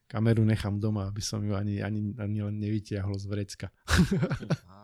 Kameru 0.07 0.45
nechám 0.45 0.77
doma, 0.79 1.09
aby 1.09 1.23
som 1.25 1.41
ju 1.41 1.57
ani, 1.57 1.81
ani, 1.81 2.15
ani 2.21 2.39
len 2.45 2.57
nevytiahol 2.61 3.17
z 3.17 3.27
vrecka. 3.27 3.67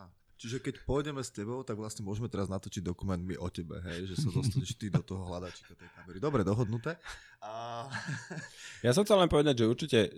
Čiže 0.41 0.64
keď 0.64 0.75
pôjdeme 0.89 1.21
s 1.21 1.29
tebou, 1.37 1.61
tak 1.61 1.77
vlastne 1.77 2.01
môžeme 2.01 2.25
teraz 2.25 2.49
natočiť 2.49 2.81
dokument 2.81 3.21
my 3.21 3.37
o 3.37 3.53
tebe, 3.53 3.77
hej, 3.85 4.09
že 4.09 4.25
sa 4.25 4.33
dostaneš 4.33 4.73
ty 4.73 4.89
do 4.89 5.05
toho 5.05 5.29
hľadačika 5.29 5.77
tej 5.77 5.93
kamery. 5.93 6.16
Dobre, 6.16 6.41
dohodnuté. 6.41 6.97
A... 7.45 7.85
Ja 8.87 8.97
som 8.97 9.05
chcel 9.05 9.21
len 9.21 9.29
povedať, 9.29 9.61
že 9.61 9.68
určite 9.68 9.99
e, 10.09 10.11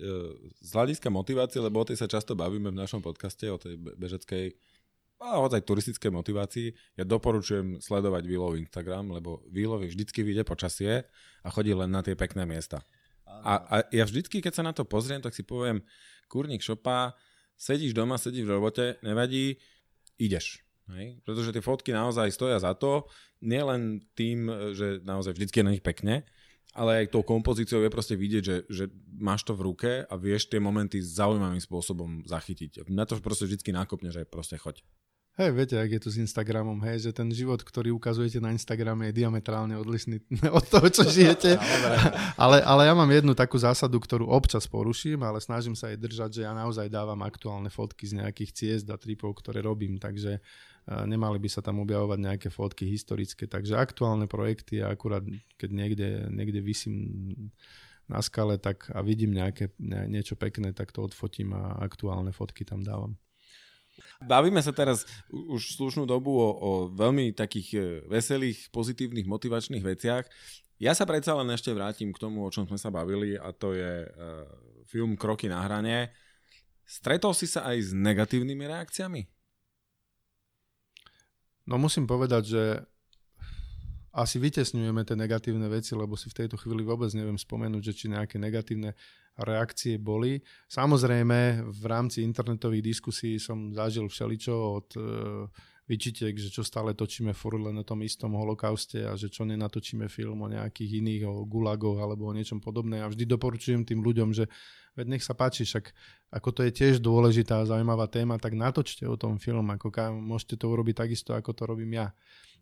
z 0.63 0.71
hľadiska 0.71 1.11
motivácie, 1.11 1.59
lebo 1.59 1.83
o 1.83 1.87
tej 1.87 1.99
sa 1.99 2.07
často 2.07 2.39
bavíme 2.39 2.71
v 2.71 2.79
našom 2.79 3.03
podcaste, 3.03 3.51
o 3.51 3.59
tej 3.59 3.75
bežeckej 3.75 4.55
a 5.23 5.39
aj 5.39 5.63
turistickej 5.63 6.11
motivácii, 6.11 6.69
ja 6.99 7.05
doporučujem 7.07 7.79
sledovať 7.79 8.27
Výlov 8.27 8.59
Instagram, 8.59 9.15
lebo 9.15 9.47
Výlov 9.55 9.87
vždycky 9.87 10.27
vyjde 10.27 10.43
počasie 10.43 11.07
a 11.47 11.49
chodí 11.51 11.71
len 11.71 11.95
na 11.95 12.03
tie 12.03 12.19
pekné 12.19 12.43
miesta. 12.43 12.83
A, 13.43 13.53
a 13.67 13.75
ja 13.91 14.07
vždycky, 14.07 14.39
keď 14.39 14.53
sa 14.55 14.67
na 14.67 14.73
to 14.73 14.87
pozriem, 14.87 15.21
tak 15.21 15.35
si 15.35 15.43
poviem, 15.43 15.83
kurník 16.31 16.63
šopa, 16.63 17.13
sedíš 17.59 17.93
doma, 17.93 18.17
sedíš 18.17 18.47
v 18.49 18.55
robote, 18.57 18.87
nevadí, 19.05 19.59
ideš. 20.17 20.63
Hej? 20.91 21.23
Pretože 21.23 21.53
tie 21.55 21.63
fotky 21.63 21.91
naozaj 21.95 22.35
stoja 22.35 22.59
za 22.59 22.75
to, 22.75 23.07
nielen 23.43 24.03
tým, 24.15 24.47
že 24.75 25.03
naozaj 25.03 25.35
vždycky 25.35 25.61
je 25.63 25.67
na 25.67 25.75
nich 25.75 25.85
pekne, 25.85 26.27
ale 26.73 27.05
aj 27.05 27.13
tou 27.13 27.21
kompozíciou 27.21 27.85
je 27.85 27.93
proste 27.93 28.17
vidieť, 28.17 28.43
že, 28.43 28.57
že 28.71 28.85
máš 29.21 29.45
to 29.45 29.53
v 29.53 29.65
ruke 29.69 29.91
a 30.09 30.15
vieš 30.17 30.49
tie 30.49 30.57
momenty 30.57 31.05
zaujímavým 31.05 31.61
spôsobom 31.61 32.25
zachytiť. 32.25 32.89
Na 32.89 33.05
to 33.05 33.21
proste 33.21 33.45
vždycky 33.45 33.77
nákopne, 33.77 34.09
že 34.09 34.25
proste 34.25 34.57
choď. 34.57 34.81
Hej, 35.33 35.49
viete, 35.57 35.81
ak 35.81 35.89
je 35.89 36.01
to 36.05 36.13
s 36.13 36.21
Instagramom, 36.21 36.77
hej, 36.85 37.09
že 37.09 37.17
ten 37.17 37.25
život, 37.33 37.57
ktorý 37.65 37.89
ukazujete 37.97 38.37
na 38.37 38.53
Instagrame 38.53 39.09
je 39.09 39.25
diametrálne 39.25 39.73
odlišný 39.81 40.21
od 40.61 40.65
toho, 40.69 40.93
čo 40.93 41.09
žijete. 41.17 41.57
ale, 42.37 42.61
ale 42.61 42.85
ja 42.85 42.93
mám 42.93 43.09
jednu 43.09 43.33
takú 43.33 43.57
zásadu, 43.57 43.97
ktorú 43.97 44.29
občas 44.29 44.69
poruším, 44.69 45.25
ale 45.25 45.41
snažím 45.41 45.73
sa 45.73 45.89
aj 45.89 46.05
držať, 46.05 46.31
že 46.37 46.45
ja 46.45 46.53
naozaj 46.53 46.93
dávam 46.93 47.17
aktuálne 47.25 47.73
fotky 47.73 48.13
z 48.13 48.21
nejakých 48.21 48.51
ciest 48.53 48.87
a 48.93 49.01
tripov, 49.01 49.33
ktoré 49.41 49.65
robím, 49.65 49.97
takže 49.97 50.37
nemali 50.85 51.41
by 51.41 51.49
sa 51.49 51.65
tam 51.65 51.81
objavovať 51.81 52.19
nejaké 52.21 52.49
fotky 52.53 52.85
historické. 52.93 53.49
Takže 53.49 53.81
aktuálne 53.81 54.29
projekty 54.29 54.85
a 54.85 54.93
akurát 54.93 55.25
keď 55.57 55.71
niekde, 55.73 56.09
niekde 56.29 56.61
vysím 56.61 57.09
na 58.05 58.21
skale 58.21 58.61
tak 58.61 58.93
a 58.93 59.01
vidím 59.01 59.33
nejaké, 59.33 59.73
ne, 59.81 60.13
niečo 60.13 60.37
pekné, 60.37 60.77
tak 60.77 60.93
to 60.93 61.09
odfotím 61.09 61.57
a 61.57 61.81
aktuálne 61.81 62.37
fotky 62.37 62.69
tam 62.69 62.85
dávam. 62.85 63.17
Bavíme 64.23 64.63
sa 64.63 64.71
teraz 64.71 65.05
už 65.31 65.75
slušnú 65.75 66.07
dobu 66.07 66.35
o, 66.39 66.49
o 66.49 66.71
veľmi 66.95 67.35
takých 67.35 67.69
e, 67.75 67.81
veselých, 68.07 68.71
pozitívnych, 68.71 69.27
motivačných 69.27 69.83
veciach. 69.83 70.25
Ja 70.83 70.95
sa 70.99 71.07
predsa 71.07 71.39
len 71.39 71.51
ešte 71.55 71.71
vrátim 71.71 72.11
k 72.11 72.19
tomu, 72.19 72.43
o 72.43 72.51
čom 72.51 72.67
sme 72.67 72.79
sa 72.79 72.91
bavili 72.91 73.39
a 73.39 73.55
to 73.55 73.71
je 73.71 74.03
uh, 74.03 74.43
film 74.91 75.15
Kroky 75.15 75.47
na 75.47 75.63
hrane. 75.63 76.11
Stretol 76.83 77.39
si 77.39 77.47
sa 77.47 77.71
aj 77.71 77.77
s 77.79 77.91
negatívnymi 77.95 78.67
reakciami? 78.67 79.23
No 81.71 81.79
musím 81.79 82.11
povedať, 82.11 82.43
že 82.51 82.63
asi 84.13 84.37
vytesňujeme 84.37 85.09
tie 85.09 85.17
negatívne 85.17 85.73
veci, 85.73 85.97
lebo 85.97 86.21
si 86.21 86.29
v 86.29 86.45
tejto 86.45 86.61
chvíli 86.61 86.85
vôbec 86.85 87.09
neviem 87.17 87.41
spomenúť, 87.41 87.83
že 87.83 87.97
či 87.97 88.07
nejaké 88.13 88.37
negatívne 88.37 88.93
reakcie 89.41 89.97
boli. 89.97 90.45
Samozrejme, 90.69 91.65
v 91.65 91.85
rámci 91.89 92.21
internetových 92.21 92.93
diskusí 92.93 93.41
som 93.41 93.73
zažil 93.73 94.05
všeličo 94.13 94.53
od 94.53 94.89
e, 94.93 95.01
vyčitiek, 95.89 96.37
že 96.37 96.53
čo 96.53 96.61
stále 96.61 96.93
točíme 96.93 97.33
furt 97.33 97.57
len 97.57 97.81
o 97.81 97.89
tom 97.89 98.05
istom 98.05 98.37
holokauste 98.37 99.03
a 99.09 99.17
že 99.17 99.33
čo 99.33 99.49
nenatočíme 99.49 100.07
film 100.13 100.45
o 100.45 100.53
nejakých 100.53 101.01
iných, 101.01 101.23
o 101.27 101.49
gulagoch 101.49 101.97
alebo 101.97 102.29
o 102.29 102.37
niečom 102.37 102.61
podobné. 102.61 103.01
A 103.01 103.09
vždy 103.09 103.25
doporučujem 103.25 103.89
tým 103.89 104.05
ľuďom, 104.05 104.37
že 104.37 104.45
veď 104.93 105.17
nech 105.17 105.25
sa 105.25 105.33
páči, 105.33 105.65
však 105.65 105.89
ako 106.37 106.49
to 106.53 106.61
je 106.69 106.73
tiež 106.73 106.95
dôležitá 107.01 107.65
a 107.65 107.69
zaujímavá 107.69 108.13
téma, 108.13 108.37
tak 108.37 108.53
natočte 108.53 109.09
o 109.09 109.17
tom 109.17 109.41
film, 109.41 109.65
ako 109.73 109.89
môžete 110.21 110.61
to 110.61 110.69
urobiť 110.69 111.09
takisto, 111.09 111.33
ako 111.33 111.57
to 111.57 111.63
robím 111.65 111.97
ja. 111.97 112.13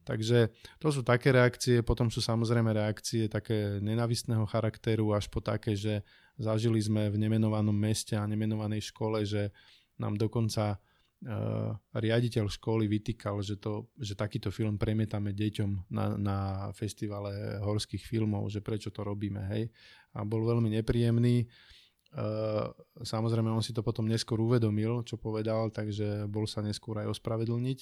Takže 0.00 0.48
to 0.80 0.88
sú 0.88 1.04
také 1.04 1.30
reakcie, 1.30 1.84
potom 1.84 2.08
sú 2.08 2.24
samozrejme 2.24 2.72
reakcie 2.72 3.28
také 3.28 3.78
nenavistného 3.84 4.48
charakteru 4.48 5.12
až 5.12 5.28
po 5.28 5.44
také, 5.44 5.76
že 5.76 6.00
zažili 6.40 6.80
sme 6.80 7.12
v 7.12 7.20
nemenovanom 7.20 7.76
meste 7.76 8.16
a 8.16 8.24
nemenovanej 8.24 8.90
škole, 8.90 9.22
že 9.28 9.52
nám 10.00 10.16
dokonca 10.16 10.80
uh, 10.80 11.76
riaditeľ 11.92 12.48
školy 12.48 12.88
vytýkal, 12.88 13.44
že, 13.44 13.60
to, 13.60 13.92
že 14.00 14.16
takýto 14.16 14.48
film 14.48 14.80
premietame 14.80 15.36
deťom 15.36 15.92
na, 15.92 16.16
na 16.16 16.38
festivale 16.72 17.60
horských 17.60 18.00
filmov, 18.00 18.48
že 18.48 18.64
prečo 18.64 18.88
to 18.88 19.04
robíme, 19.04 19.44
hej. 19.52 19.68
A 20.16 20.24
bol 20.24 20.48
veľmi 20.48 20.72
nepríjemný. 20.80 21.44
Uh, 22.10 22.72
samozrejme, 23.04 23.52
on 23.52 23.62
si 23.62 23.70
to 23.76 23.84
potom 23.84 24.08
neskôr 24.08 24.40
uvedomil, 24.40 25.04
čo 25.04 25.20
povedal, 25.20 25.70
takže 25.70 26.26
bol 26.26 26.48
sa 26.48 26.64
neskôr 26.64 27.04
aj 27.04 27.12
ospravedlniť. 27.14 27.78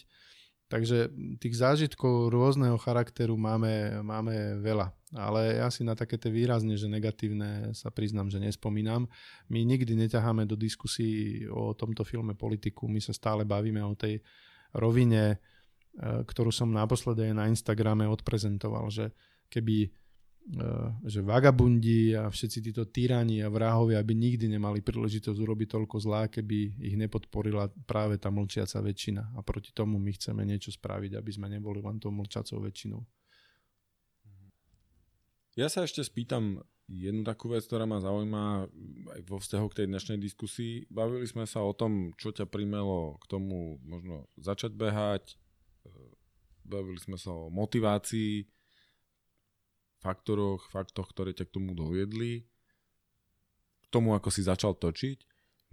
Takže 0.69 1.09
tých 1.41 1.57
zážitkov 1.57 2.29
rôzneho 2.29 2.77
charakteru 2.77 3.41
máme, 3.41 4.05
máme 4.05 4.61
veľa. 4.61 4.93
Ale 5.17 5.65
ja 5.65 5.73
si 5.73 5.81
na 5.81 5.97
také 5.97 6.21
tie 6.21 6.29
výrazne, 6.29 6.77
že 6.77 6.93
negatívne 6.93 7.73
sa 7.73 7.89
priznám, 7.89 8.29
že 8.29 8.37
nespomínam. 8.37 9.09
My 9.49 9.65
nikdy 9.65 9.97
neťaháme 9.97 10.45
do 10.45 10.61
diskusí 10.61 11.41
o 11.49 11.73
tomto 11.73 12.05
filme 12.05 12.37
politiku. 12.37 12.85
My 12.85 13.01
sa 13.01 13.17
stále 13.17 13.49
bavíme 13.49 13.81
o 13.81 13.97
tej 13.97 14.21
rovine, 14.77 15.25
e, 15.33 15.37
ktorú 16.29 16.53
som 16.53 16.69
naposledy 16.69 17.33
na 17.33 17.49
Instagrame 17.49 18.05
odprezentoval, 18.05 18.93
že 18.93 19.17
keby 19.49 19.89
že 21.05 21.21
vagabundi 21.21 22.17
a 22.17 22.33
všetci 22.33 22.59
títo 22.65 22.89
tyrani 22.89 23.45
a 23.45 23.53
vrahovia 23.53 24.01
by 24.01 24.15
nikdy 24.17 24.49
nemali 24.49 24.81
príležitosť 24.81 25.37
urobiť 25.37 25.69
toľko 25.77 25.97
zlá, 26.01 26.25
keby 26.33 26.81
ich 26.81 26.97
nepodporila 26.97 27.69
práve 27.85 28.17
tá 28.17 28.33
mlčiaca 28.33 28.81
väčšina. 28.81 29.37
A 29.37 29.45
proti 29.45 29.77
tomu 29.77 30.01
my 30.01 30.09
chceme 30.17 30.49
niečo 30.49 30.73
spraviť, 30.73 31.21
aby 31.21 31.31
sme 31.31 31.53
neboli 31.53 31.85
len 31.85 32.01
tou 32.01 32.09
mlčacou 32.09 32.65
väčšinou. 32.65 33.05
Ja 35.53 35.69
sa 35.69 35.85
ešte 35.85 36.01
spýtam 36.01 36.65
jednu 36.89 37.29
takú 37.29 37.53
vec, 37.53 37.69
ktorá 37.69 37.85
ma 37.85 38.01
zaujíma 38.01 38.73
aj 39.13 39.21
vo 39.29 39.37
vzťahu 39.37 39.67
k 39.69 39.77
tej 39.85 39.87
dnešnej 39.93 40.17
diskusii. 40.17 40.89
Bavili 40.89 41.29
sme 41.29 41.45
sa 41.45 41.61
o 41.61 41.77
tom, 41.77 42.17
čo 42.17 42.33
ťa 42.33 42.49
primelo 42.49 43.21
k 43.21 43.25
tomu 43.29 43.77
možno 43.85 44.33
začať 44.41 44.73
behať. 44.73 45.37
Eh, 45.85 45.91
bavili 46.65 46.97
sme 46.97 47.21
sa 47.21 47.37
o 47.37 47.53
motivácii 47.53 48.49
faktoroch, 49.99 50.71
faktoch, 50.71 51.11
ktoré 51.11 51.35
ťa 51.35 51.51
k 51.51 51.55
tomu 51.55 51.75
doviedli, 51.75 52.47
k 53.83 53.87
tomu, 53.91 54.15
ako 54.15 54.29
si 54.31 54.47
začal 54.47 54.77
točiť, 54.79 55.25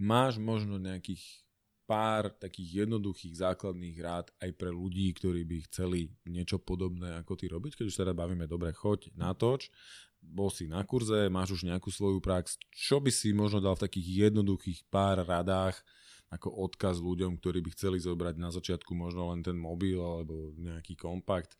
máš 0.02 0.36
možno 0.42 0.76
nejakých 0.76 1.46
pár 1.86 2.34
takých 2.34 2.84
jednoduchých 2.84 3.38
základných 3.38 3.96
rád 4.02 4.26
aj 4.42 4.50
pre 4.58 4.74
ľudí, 4.74 5.06
ktorí 5.14 5.46
by 5.46 5.70
chceli 5.70 6.10
niečo 6.26 6.58
podobné 6.58 7.14
ako 7.22 7.38
ty 7.38 7.46
robiť, 7.46 7.78
keď 7.78 7.86
už 7.86 7.98
teda 8.02 8.12
bavíme, 8.12 8.50
dobre, 8.50 8.74
choď, 8.74 9.14
natoč, 9.14 9.70
bol 10.18 10.50
si 10.50 10.66
na 10.66 10.82
kurze, 10.82 11.30
máš 11.30 11.54
už 11.54 11.70
nejakú 11.70 11.94
svoju 11.94 12.18
prax, 12.18 12.58
čo 12.74 12.98
by 12.98 13.14
si 13.14 13.30
možno 13.30 13.62
dal 13.62 13.78
v 13.78 13.86
takých 13.86 14.26
jednoduchých 14.28 14.90
pár 14.90 15.22
radách 15.22 15.78
ako 16.26 16.50
odkaz 16.66 16.98
ľuďom, 16.98 17.38
ktorí 17.38 17.62
by 17.62 17.70
chceli 17.78 18.02
zobrať 18.02 18.34
na 18.42 18.50
začiatku 18.50 18.90
možno 18.98 19.30
len 19.30 19.46
ten 19.46 19.54
mobil 19.54 20.02
alebo 20.02 20.50
nejaký 20.58 20.98
kompakt, 20.98 21.54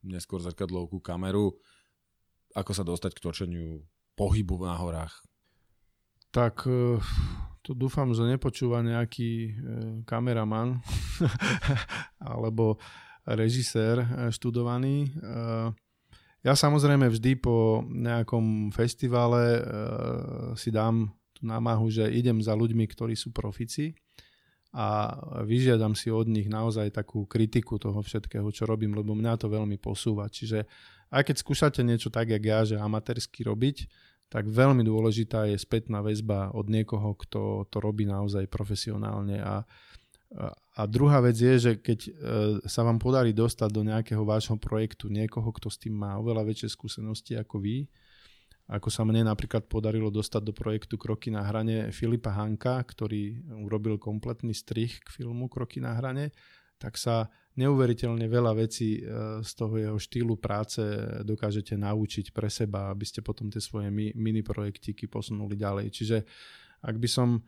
neskôr 0.00 0.40
zrkadlovku, 0.40 1.04
kameru, 1.04 1.60
ako 2.56 2.72
sa 2.72 2.84
dostať 2.88 3.12
k 3.12 3.22
točeniu 3.22 3.84
pohybu 4.16 4.64
na 4.64 4.80
horách? 4.80 5.20
Tak 6.32 6.64
e, 6.64 6.96
to 7.60 7.76
dúfam, 7.76 8.08
že 8.16 8.24
nepočúva 8.24 8.80
nejaký 8.80 9.30
e, 9.30 9.50
kameraman 10.08 10.80
alebo 12.32 12.80
režisér 13.28 14.00
e, 14.00 14.06
študovaný. 14.32 15.12
Ja 16.46 16.54
samozrejme 16.54 17.10
vždy 17.10 17.42
po 17.42 17.82
nejakom 17.90 18.70
festivale 18.70 19.58
si 20.54 20.70
dám 20.70 21.10
tú 21.34 21.42
námahu, 21.42 21.90
že 21.90 22.06
idem 22.06 22.38
za 22.38 22.54
ľuďmi, 22.54 22.86
ktorí 22.86 23.18
sú 23.18 23.34
profici 23.34 23.98
a 24.74 25.14
vyžiadam 25.46 25.94
si 25.94 26.10
od 26.10 26.26
nich 26.26 26.50
naozaj 26.50 26.92
takú 26.94 27.24
kritiku 27.24 27.78
toho 27.78 28.02
všetkého, 28.02 28.46
čo 28.50 28.66
robím, 28.66 28.96
lebo 28.96 29.14
mňa 29.14 29.38
to 29.40 29.46
veľmi 29.46 29.78
posúva. 29.78 30.26
Čiže 30.26 30.66
aj 31.14 31.22
keď 31.32 31.36
skúšate 31.38 31.80
niečo 31.86 32.10
tak, 32.10 32.34
jak 32.34 32.42
ja, 32.42 32.60
že 32.66 32.76
amatérsky 32.76 33.46
robiť, 33.46 33.86
tak 34.26 34.50
veľmi 34.50 34.82
dôležitá 34.82 35.46
je 35.46 35.56
spätná 35.56 36.02
väzba 36.02 36.50
od 36.50 36.66
niekoho, 36.66 37.14
kto 37.14 37.70
to 37.70 37.78
robí 37.78 38.02
naozaj 38.10 38.50
profesionálne. 38.50 39.38
A, 39.38 39.62
a 40.74 40.82
druhá 40.90 41.22
vec 41.22 41.38
je, 41.38 41.54
že 41.62 41.72
keď 41.78 41.98
e, 42.02 42.10
sa 42.66 42.82
vám 42.82 42.98
podarí 42.98 43.30
dostať 43.30 43.70
do 43.70 43.86
nejakého 43.86 44.26
vášho 44.26 44.58
projektu 44.58 45.06
niekoho, 45.06 45.46
kto 45.54 45.70
s 45.70 45.78
tým 45.78 45.94
má 45.94 46.18
oveľa 46.18 46.42
väčšie 46.42 46.74
skúsenosti 46.74 47.38
ako 47.38 47.62
vy, 47.62 47.86
ako 48.66 48.90
sa 48.90 49.06
mne 49.06 49.30
napríklad 49.30 49.70
podarilo 49.70 50.10
dostať 50.10 50.42
do 50.42 50.50
projektu 50.50 50.98
Kroky 50.98 51.30
na 51.30 51.46
hrane 51.46 51.94
Filipa 51.94 52.34
Hanka, 52.34 52.82
ktorý 52.82 53.38
urobil 53.62 53.94
kompletný 53.94 54.50
strich 54.54 54.98
k 55.06 55.22
filmu 55.22 55.46
Kroky 55.46 55.78
na 55.78 55.94
hrane, 55.94 56.34
tak 56.76 56.98
sa 56.98 57.30
neuveriteľne 57.56 58.26
veľa 58.28 58.52
vecí 58.52 59.00
e, 59.00 59.40
z 59.40 59.50
toho 59.56 59.74
jeho 59.80 59.96
štýlu 59.96 60.36
práce 60.36 60.82
dokážete 61.24 61.72
naučiť 61.72 62.34
pre 62.36 62.52
seba, 62.52 62.92
aby 62.92 63.06
ste 63.08 63.24
potom 63.24 63.48
tie 63.48 63.64
svoje 63.64 63.88
mini 63.94 64.42
projektiky 64.44 65.08
posunuli 65.08 65.56
ďalej. 65.56 65.86
Čiže 65.88 66.16
ak 66.84 66.96
by 67.00 67.08
som 67.08 67.40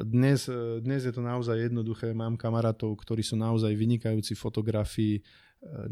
dnes, 0.00 0.48
e, 0.48 0.80
dnes 0.80 1.04
je 1.04 1.12
to 1.12 1.20
naozaj 1.20 1.60
jednoduché, 1.60 2.16
mám 2.16 2.40
kamarátov, 2.40 2.96
ktorí 2.96 3.20
sú 3.20 3.36
naozaj 3.36 3.72
vynikajúci 3.76 4.32
fotografii, 4.34 5.20
e, 5.20 5.22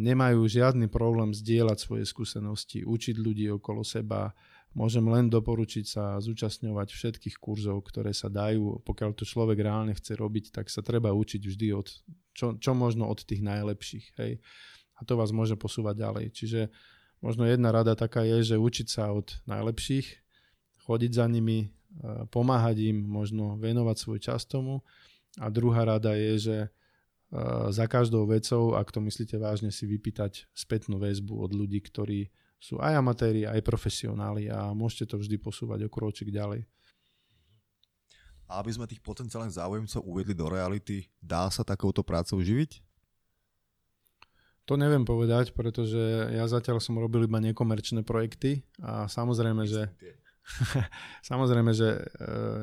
nemajú 0.00 0.48
žiadny 0.48 0.88
problém 0.88 1.36
zdieľať 1.36 1.78
svoje 1.78 2.04
skúsenosti, 2.08 2.88
učiť 2.88 3.16
ľudí 3.20 3.46
okolo 3.52 3.84
seba, 3.84 4.32
Môžem 4.72 5.04
len 5.04 5.28
doporučiť 5.28 5.84
sa 5.84 6.16
zúčastňovať 6.16 6.88
všetkých 6.96 7.36
kurzov, 7.36 7.84
ktoré 7.92 8.16
sa 8.16 8.32
dajú. 8.32 8.80
Pokiaľ 8.88 9.12
to 9.12 9.28
človek 9.28 9.60
reálne 9.60 9.92
chce 9.92 10.16
robiť, 10.16 10.48
tak 10.48 10.72
sa 10.72 10.80
treba 10.80 11.12
učiť 11.12 11.44
vždy 11.44 11.68
od, 11.76 11.92
čo, 12.32 12.56
čo 12.56 12.72
možno 12.72 13.04
od 13.04 13.20
tých 13.20 13.44
najlepších. 13.44 14.16
Hej. 14.16 14.40
A 14.96 15.00
to 15.04 15.20
vás 15.20 15.28
môže 15.28 15.60
posúvať 15.60 16.00
ďalej. 16.00 16.26
Čiže 16.32 16.60
možno 17.20 17.44
jedna 17.44 17.68
rada 17.68 17.92
taká 17.92 18.24
je, 18.24 18.56
že 18.56 18.56
učiť 18.56 18.88
sa 18.88 19.12
od 19.12 19.44
najlepších, 19.44 20.08
chodiť 20.88 21.12
za 21.20 21.28
nimi, 21.28 21.68
e, 21.68 21.68
pomáhať 22.32 22.96
im, 22.96 22.96
možno 23.04 23.60
venovať 23.60 23.96
svoj 24.00 24.18
čas 24.24 24.48
tomu. 24.48 24.80
A 25.36 25.52
druhá 25.52 25.84
rada 25.84 26.16
je, 26.16 26.32
že 26.40 26.56
e, 26.64 26.68
za 27.68 27.84
každou 27.84 28.24
vecou, 28.24 28.72
ak 28.72 28.88
to 28.88 29.04
myslíte 29.04 29.36
vážne, 29.36 29.68
si 29.68 29.84
vypýtať 29.84 30.48
spätnú 30.56 30.96
väzbu 30.96 31.44
od 31.44 31.52
ľudí, 31.52 31.84
ktorí 31.84 32.32
sú 32.62 32.78
aj 32.78 32.94
amatéri, 32.94 33.42
aj 33.42 33.58
profesionáli 33.66 34.46
a 34.46 34.70
môžete 34.70 35.10
to 35.10 35.16
vždy 35.18 35.34
posúvať 35.42 35.82
o 35.82 35.90
kročík 35.90 36.30
ďalej. 36.30 36.62
A 38.46 38.62
aby 38.62 38.70
sme 38.70 38.86
tých 38.86 39.02
potenciálnych 39.02 39.58
záujemcov 39.58 40.06
uvedli 40.06 40.30
do 40.30 40.46
reality, 40.46 41.10
dá 41.18 41.50
sa 41.50 41.66
takouto 41.66 42.06
prácou 42.06 42.38
živiť? 42.38 42.78
To 44.70 44.78
neviem 44.78 45.02
povedať, 45.02 45.50
pretože 45.58 45.98
ja 46.30 46.46
zatiaľ 46.46 46.78
som 46.78 46.94
robil 46.94 47.26
iba 47.26 47.42
nekomerčné 47.42 48.06
projekty 48.06 48.62
a 48.78 49.10
samozrejme, 49.10 49.66
že 49.66 49.90
samozrejme, 51.30 51.74
že 51.74 51.98
e, 51.98 52.00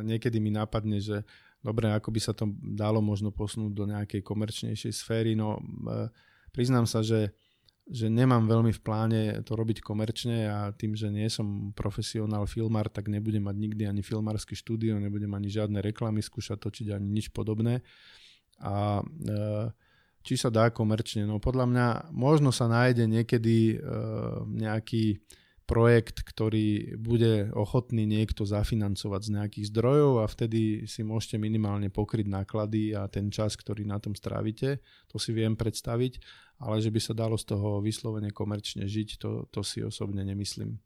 niekedy 0.07 0.39
mi 0.39 0.47
napadne, 0.47 1.03
že 1.03 1.27
dobre, 1.59 1.91
ako 1.91 2.07
by 2.15 2.19
sa 2.23 2.31
to 2.31 2.47
dalo 2.55 3.03
možno 3.03 3.35
posunúť 3.35 3.73
do 3.75 3.83
nejakej 3.83 4.23
komerčnejšej 4.23 4.93
sféry. 4.95 5.35
No, 5.35 5.59
e, 5.59 6.07
priznám 6.55 6.87
sa, 6.87 7.03
že, 7.03 7.35
že 7.89 8.05
nemám 8.05 8.45
veľmi 8.45 8.69
v 8.69 8.81
pláne 8.85 9.21
to 9.41 9.57
robiť 9.57 9.81
komerčne 9.81 10.45
a 10.45 10.59
tým, 10.69 10.93
že 10.93 11.09
nie 11.09 11.25
som 11.25 11.73
profesionál 11.73 12.45
filmár, 12.45 12.85
tak 12.85 13.09
nebudem 13.09 13.41
mať 13.41 13.57
nikdy 13.57 13.83
ani 13.89 14.05
filmársky 14.05 14.53
štúdio, 14.53 15.01
nebudem 15.01 15.33
ani 15.33 15.49
žiadne 15.49 15.81
reklamy 15.81 16.21
skúšať 16.21 16.61
točiť, 16.61 16.87
ani 16.93 17.09
nič 17.09 17.33
podobné. 17.33 17.81
A 18.61 19.01
e, 19.01 19.33
či 20.21 20.37
sa 20.37 20.53
dá 20.53 20.69
komerčne? 20.69 21.25
No 21.25 21.41
podľa 21.41 21.65
mňa 21.65 21.87
možno 22.13 22.53
sa 22.53 22.69
nájde 22.69 23.09
niekedy 23.09 23.73
e, 23.73 23.75
nejaký 24.53 25.17
projekt, 25.69 26.25
ktorý 26.25 26.97
bude 26.97 27.53
ochotný 27.53 28.09
niekto 28.09 28.41
zafinancovať 28.41 29.21
z 29.21 29.33
nejakých 29.37 29.65
zdrojov 29.69 30.25
a 30.25 30.25
vtedy 30.25 30.89
si 30.89 31.05
môžete 31.05 31.37
minimálne 31.37 31.93
pokryť 31.93 32.25
náklady 32.25 32.97
a 32.97 33.05
ten 33.05 33.29
čas, 33.29 33.53
ktorý 33.53 33.85
na 33.85 34.01
tom 34.01 34.17
strávite, 34.17 34.81
to 35.05 35.21
si 35.21 35.29
viem 35.29 35.53
predstaviť, 35.53 36.17
ale 36.65 36.81
že 36.81 36.89
by 36.89 36.97
sa 36.97 37.13
dalo 37.13 37.37
z 37.37 37.53
toho 37.53 37.85
vyslovene 37.85 38.33
komerčne 38.33 38.89
žiť, 38.89 39.21
to, 39.21 39.45
to 39.53 39.61
si 39.61 39.85
osobne 39.85 40.25
nemyslím. 40.25 40.81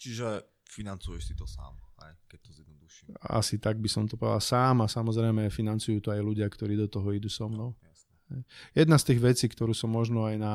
Čiže 0.00 0.48
financuješ 0.64 1.22
si 1.30 1.34
to 1.36 1.44
sám, 1.44 1.76
aj, 2.00 2.16
keď 2.24 2.38
to 2.40 2.50
zjednoduším. 2.56 3.20
Asi 3.20 3.60
tak 3.60 3.76
by 3.84 3.88
som 3.92 4.08
to 4.08 4.16
povedal 4.16 4.40
sám 4.40 4.80
a 4.80 4.88
samozrejme 4.88 5.52
financujú 5.52 6.00
to 6.00 6.08
aj 6.08 6.24
ľudia, 6.24 6.48
ktorí 6.48 6.80
do 6.80 6.88
toho 6.88 7.12
idú 7.12 7.28
so 7.28 7.52
mnou. 7.52 7.76
Jedna 8.72 8.96
z 8.96 9.12
tých 9.12 9.20
vecí, 9.20 9.46
ktorú 9.46 9.76
som 9.76 9.92
možno 9.92 10.24
aj 10.24 10.36
na 10.40 10.54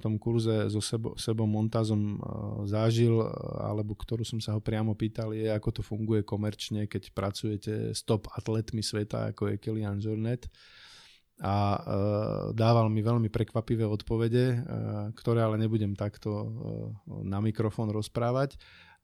tom 0.00 0.16
kurze 0.16 0.72
so 0.72 0.80
sebo, 0.80 1.12
sebou 1.20 1.44
Montazom 1.44 2.16
zažil, 2.64 3.20
alebo 3.60 3.92
ktorú 3.92 4.24
som 4.24 4.40
sa 4.40 4.56
ho 4.56 4.60
priamo 4.60 4.96
pýtal, 4.96 5.36
je, 5.36 5.52
ako 5.52 5.80
to 5.80 5.82
funguje 5.84 6.24
komerčne, 6.24 6.88
keď 6.88 7.12
pracujete 7.12 7.92
s 7.92 8.00
top 8.04 8.28
atletmi 8.32 8.80
sveta, 8.80 9.36
ako 9.36 9.52
je 9.52 9.60
Kilian 9.60 10.00
Jornet. 10.00 10.48
A 11.44 11.76
dával 12.56 12.88
mi 12.88 13.04
veľmi 13.04 13.28
prekvapivé 13.28 13.84
odpovede, 13.84 14.64
ktoré 15.20 15.44
ale 15.44 15.60
nebudem 15.60 15.92
takto 15.92 16.32
na 17.06 17.44
mikrofón 17.44 17.92
rozprávať. 17.92 18.56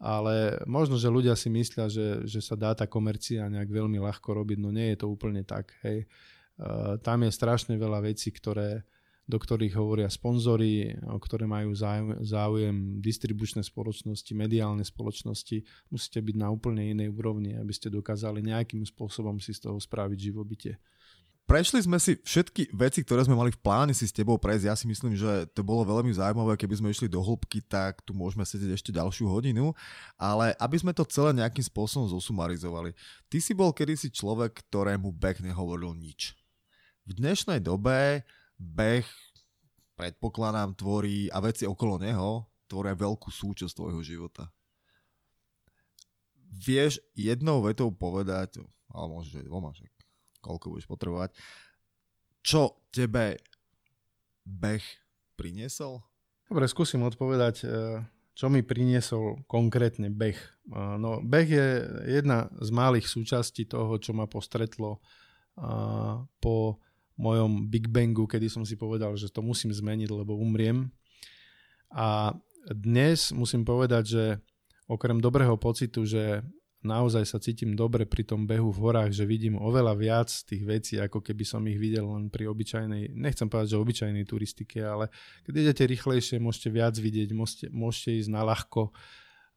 Ale 0.02 0.58
možno, 0.66 0.98
že 0.98 1.12
ľudia 1.12 1.38
si 1.38 1.46
myslia, 1.46 1.86
že, 1.86 2.26
že 2.26 2.42
sa 2.42 2.58
dá 2.58 2.74
tá 2.74 2.90
komercia 2.90 3.46
nejak 3.46 3.70
veľmi 3.70 4.02
ľahko 4.02 4.34
robiť, 4.34 4.58
no 4.58 4.74
nie 4.74 4.90
je 4.90 4.98
to 4.98 5.06
úplne 5.06 5.46
tak. 5.46 5.76
Hej. 5.86 6.10
Tam 7.06 7.22
je 7.22 7.30
strašne 7.30 7.78
veľa 7.78 8.02
vecí, 8.02 8.34
ktoré, 8.34 8.82
do 9.22 9.38
ktorých 9.38 9.78
hovoria 9.78 10.10
sponzory, 10.10 10.98
o 11.06 11.16
ktoré 11.16 11.46
majú 11.46 11.72
záujem 12.20 12.98
distribučné 12.98 13.62
spoločnosti, 13.62 14.34
mediálne 14.34 14.82
spoločnosti. 14.82 15.62
Musíte 15.94 16.18
byť 16.18 16.36
na 16.36 16.50
úplne 16.50 16.90
inej 16.90 17.14
úrovni, 17.14 17.54
aby 17.54 17.70
ste 17.70 17.86
dokázali 17.86 18.42
nejakým 18.42 18.82
spôsobom 18.82 19.38
si 19.38 19.54
z 19.54 19.62
toho 19.66 19.78
spraviť 19.78 20.18
živobytie. 20.18 20.74
Prešli 21.42 21.82
sme 21.82 21.98
si 21.98 22.14
všetky 22.22 22.70
veci, 22.70 23.02
ktoré 23.02 23.26
sme 23.26 23.34
mali 23.34 23.50
v 23.50 23.58
pláne 23.58 23.90
si 23.90 24.06
s 24.06 24.14
tebou 24.14 24.38
prejsť. 24.38 24.64
Ja 24.66 24.78
si 24.78 24.86
myslím, 24.86 25.18
že 25.18 25.50
to 25.50 25.66
bolo 25.66 25.82
veľmi 25.82 26.14
zaujímavé. 26.14 26.54
Keby 26.54 26.78
sme 26.78 26.94
išli 26.94 27.10
do 27.10 27.18
hĺbky, 27.18 27.66
tak 27.66 27.98
tu 28.06 28.14
môžeme 28.14 28.46
sedieť 28.46 28.78
ešte 28.78 28.94
ďalšiu 28.94 29.26
hodinu. 29.26 29.74
Ale 30.14 30.54
aby 30.62 30.76
sme 30.78 30.94
to 30.94 31.02
celé 31.02 31.34
nejakým 31.34 31.66
spôsobom 31.66 32.06
zosumarizovali. 32.08 32.94
Ty 33.26 33.38
si 33.42 33.58
bol 33.58 33.74
kedysi 33.74 34.14
človek, 34.14 34.62
ktorému 34.70 35.10
beh 35.10 35.42
nehovoril 35.42 35.98
nič. 35.98 36.38
V 37.10 37.18
dnešnej 37.18 37.58
dobe 37.58 38.22
beh, 38.62 39.06
predpokladám, 39.98 40.78
tvorí 40.78 41.26
a 41.34 41.42
veci 41.42 41.66
okolo 41.66 41.98
neho 41.98 42.46
tvoria 42.70 42.94
veľkú 42.94 43.28
súčasť 43.28 43.74
tvojho 43.74 44.00
života. 44.00 44.48
Vieš 46.52 47.02
jednou 47.12 47.60
vetou 47.60 47.90
povedať, 47.90 48.62
ale 48.94 49.06
môžeš 49.10 49.42
aj 49.42 49.46
dvoma, 49.50 49.74
že 49.74 49.90
koľko 50.40 50.72
budeš 50.72 50.86
potrebovať, 50.86 51.34
čo 52.42 52.82
tebe 52.90 53.38
beh 54.42 54.84
priniesol? 55.38 56.02
Dobre, 56.48 56.66
skúsim 56.68 57.00
odpovedať, 57.06 57.56
e, 57.62 57.66
čo 58.34 58.50
mi 58.52 58.60
priniesol 58.60 59.46
konkrétne 59.48 60.10
beh. 60.12 60.36
E, 60.36 60.76
no, 60.98 61.22
beh 61.22 61.48
je 61.48 61.68
jedna 62.20 62.50
z 62.60 62.68
malých 62.74 63.06
súčastí 63.08 63.64
toho, 63.64 63.96
čo 63.96 64.12
ma 64.12 64.26
postretlo 64.26 64.98
e, 64.98 65.00
po 66.42 66.82
mojom 67.16 67.68
Big 67.68 67.88
Bangu, 67.88 68.24
kedy 68.24 68.48
som 68.48 68.64
si 68.64 68.76
povedal, 68.78 69.14
že 69.16 69.28
to 69.28 69.44
musím 69.44 69.72
zmeniť, 69.72 70.08
lebo 70.08 70.36
umriem. 70.36 70.88
A 71.92 72.32
dnes 72.70 73.34
musím 73.34 73.66
povedať, 73.66 74.04
že 74.06 74.24
okrem 74.88 75.20
dobrého 75.20 75.56
pocitu, 75.60 76.04
že 76.08 76.40
naozaj 76.82 77.24
sa 77.24 77.38
cítim 77.38 77.78
dobre 77.78 78.04
pri 78.04 78.26
tom 78.26 78.44
behu 78.44 78.74
v 78.74 78.82
horách, 78.82 79.14
že 79.14 79.22
vidím 79.22 79.54
oveľa 79.54 79.94
viac 79.94 80.28
tých 80.28 80.62
vecí, 80.66 80.94
ako 80.98 81.22
keby 81.22 81.46
som 81.46 81.62
ich 81.70 81.78
videl 81.78 82.02
len 82.10 82.26
pri 82.28 82.50
obyčajnej, 82.50 83.14
nechcem 83.14 83.46
povedať, 83.46 83.78
že 83.78 83.82
obyčajnej 83.82 84.24
turistike, 84.26 84.82
ale 84.82 85.08
keď 85.46 85.54
idete 85.62 85.84
rýchlejšie, 85.86 86.42
môžete 86.42 86.68
viac 86.74 86.94
vidieť, 86.98 87.30
môžete, 87.32 87.66
môžete 87.70 88.10
ísť 88.26 88.30
na 88.34 88.42
ľahko 88.42 88.90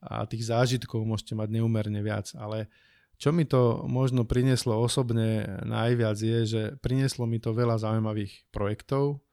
a 0.05 0.29
tých 0.29 0.45
zážitkov 0.45 1.01
môžete 1.01 1.33
mať 1.33 1.49
neumerne 1.49 1.97
viac, 2.05 2.29
ale 2.37 2.69
čo 3.15 3.31
mi 3.31 3.47
to 3.47 3.87
možno 3.87 4.27
prinieslo 4.27 4.75
osobne 4.75 5.47
najviac 5.63 6.17
je, 6.19 6.39
že 6.45 6.61
prinieslo 6.83 7.23
mi 7.23 7.39
to 7.39 7.55
veľa 7.55 7.79
zaujímavých 7.79 8.51
projektov, 8.51 9.23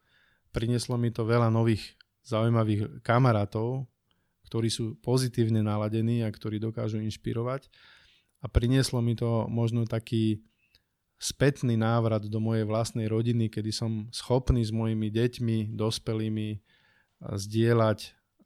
prinieslo 0.54 0.94
mi 0.94 1.10
to 1.10 1.26
veľa 1.26 1.50
nových 1.50 1.98
zaujímavých 2.22 3.02
kamarátov, 3.02 3.90
ktorí 4.46 4.68
sú 4.70 4.94
pozitívne 5.02 5.64
naladení 5.64 6.22
a 6.22 6.30
ktorí 6.30 6.62
dokážu 6.62 7.02
inšpirovať. 7.02 7.66
A 8.42 8.50
prinieslo 8.50 9.02
mi 9.02 9.14
to 9.14 9.46
možno 9.50 9.86
taký 9.86 10.42
spätný 11.22 11.78
návrat 11.78 12.26
do 12.26 12.38
mojej 12.42 12.66
vlastnej 12.66 13.06
rodiny, 13.06 13.46
kedy 13.46 13.70
som 13.70 14.10
schopný 14.10 14.66
s 14.66 14.74
mojimi 14.74 15.06
deťmi, 15.10 15.78
dospelými 15.78 16.58
zdieľať 17.22 17.98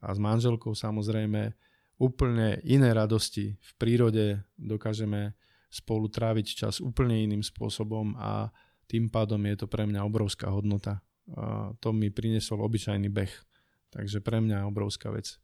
a 0.05 0.13
s 0.13 0.19
manželkou 0.21 0.77
samozrejme 0.77 1.57
úplne 1.97 2.61
iné 2.61 2.93
radosti 2.93 3.57
v 3.57 3.71
prírode, 3.81 4.41
dokážeme 4.57 5.33
spolu 5.67 6.07
tráviť 6.07 6.47
čas 6.53 6.79
úplne 6.79 7.17
iným 7.27 7.43
spôsobom 7.43 8.15
a 8.15 8.53
tým 8.87 9.11
pádom 9.11 9.43
je 9.43 9.55
to 9.59 9.67
pre 9.67 9.83
mňa 9.83 10.05
obrovská 10.07 10.47
hodnota. 10.47 11.03
A 11.35 11.75
to 11.83 11.91
mi 11.91 12.07
priniesol 12.07 12.63
obyčajný 12.63 13.11
beh, 13.11 13.33
takže 13.91 14.23
pre 14.23 14.39
mňa 14.39 14.63
obrovská 14.69 15.11
vec. 15.11 15.35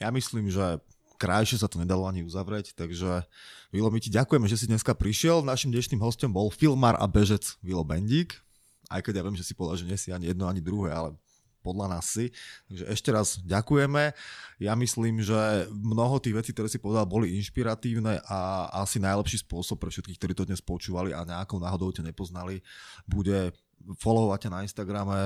Ja 0.00 0.08
myslím, 0.08 0.48
že 0.48 0.80
krajšie 1.20 1.60
sa 1.60 1.68
to 1.68 1.76
nedalo 1.76 2.08
ani 2.08 2.24
uzavrieť, 2.24 2.72
takže 2.72 3.28
Vilo, 3.68 3.92
my 3.92 4.00
ti 4.00 4.08
ďakujeme, 4.08 4.48
že 4.48 4.56
si 4.56 4.64
dneska 4.64 4.96
prišiel. 4.96 5.44
Našim 5.44 5.68
dnešným 5.68 6.00
hostom 6.00 6.32
bol 6.32 6.48
filmár 6.48 6.96
a 6.96 7.04
bežec 7.04 7.60
Vilo 7.60 7.84
Bendík. 7.84 8.40
Aj 8.88 9.04
keď 9.04 9.20
ja 9.20 9.24
viem, 9.28 9.36
že 9.36 9.44
si 9.44 9.52
povedal, 9.52 9.76
že 9.76 9.86
nie 9.86 10.00
si 10.00 10.08
ani 10.08 10.32
jedno, 10.32 10.48
ani 10.48 10.64
druhé, 10.64 10.88
ale 10.96 11.20
podľa 11.60 11.86
nás 11.96 12.04
si. 12.10 12.32
Takže 12.68 12.84
ešte 12.90 13.10
raz 13.12 13.38
ďakujeme. 13.44 14.12
Ja 14.60 14.72
myslím, 14.76 15.20
že 15.24 15.68
mnoho 15.70 16.20
tých 16.20 16.36
vecí, 16.36 16.50
ktoré 16.52 16.68
si 16.68 16.80
povedal, 16.80 17.08
boli 17.08 17.36
inšpiratívne 17.38 18.20
a 18.26 18.68
asi 18.80 19.00
najlepší 19.00 19.44
spôsob 19.44 19.80
pre 19.80 19.92
všetkých, 19.92 20.18
ktorí 20.18 20.32
to 20.36 20.48
dnes 20.48 20.64
počúvali 20.64 21.12
a 21.12 21.24
nejakou 21.24 21.60
náhodou 21.60 21.92
ťa 21.92 22.08
nepoznali, 22.08 22.64
bude 23.04 23.52
followovať 24.00 24.48
ťa 24.48 24.50
na 24.52 24.60
Instagrame, 24.64 25.20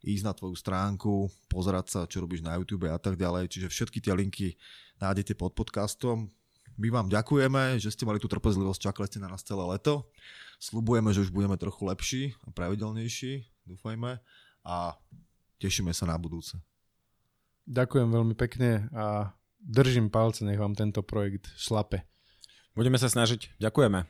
ísť 0.00 0.24
na 0.24 0.32
tvoju 0.32 0.56
stránku, 0.56 1.28
pozerať 1.50 1.86
sa, 1.92 2.00
čo 2.08 2.24
robíš 2.24 2.40
na 2.40 2.56
YouTube 2.56 2.88
a 2.88 2.96
tak 2.96 3.20
ďalej. 3.20 3.52
Čiže 3.52 3.68
všetky 3.68 3.98
tie 4.00 4.16
linky 4.16 4.56
nájdete 5.02 5.36
pod 5.36 5.52
podcastom. 5.52 6.32
My 6.78 6.94
vám 6.94 7.10
ďakujeme, 7.10 7.76
že 7.82 7.90
ste 7.90 8.06
mali 8.06 8.22
tú 8.22 8.30
trpezlivosť, 8.30 8.88
čakali 8.88 9.10
ste 9.10 9.18
na 9.18 9.28
nás 9.28 9.42
celé 9.42 9.66
leto. 9.66 10.06
Slubujeme, 10.62 11.10
že 11.10 11.26
už 11.26 11.34
budeme 11.34 11.58
trochu 11.58 11.82
lepší 11.86 12.22
a 12.46 12.54
pravidelnejší, 12.54 13.46
dúfajme. 13.66 14.22
A 14.62 14.94
tešíme 15.58 15.92
sa 15.92 16.06
na 16.06 16.16
budúce. 16.16 16.56
Ďakujem 17.68 18.08
veľmi 18.08 18.32
pekne 18.32 18.88
a 18.96 19.36
držím 19.60 20.08
palce, 20.08 20.40
nech 20.46 20.56
vám 20.56 20.72
tento 20.72 21.04
projekt 21.04 21.52
šlape. 21.60 22.00
Budeme 22.72 22.96
sa 22.96 23.10
snažiť. 23.10 23.58
Ďakujeme. 23.60 24.08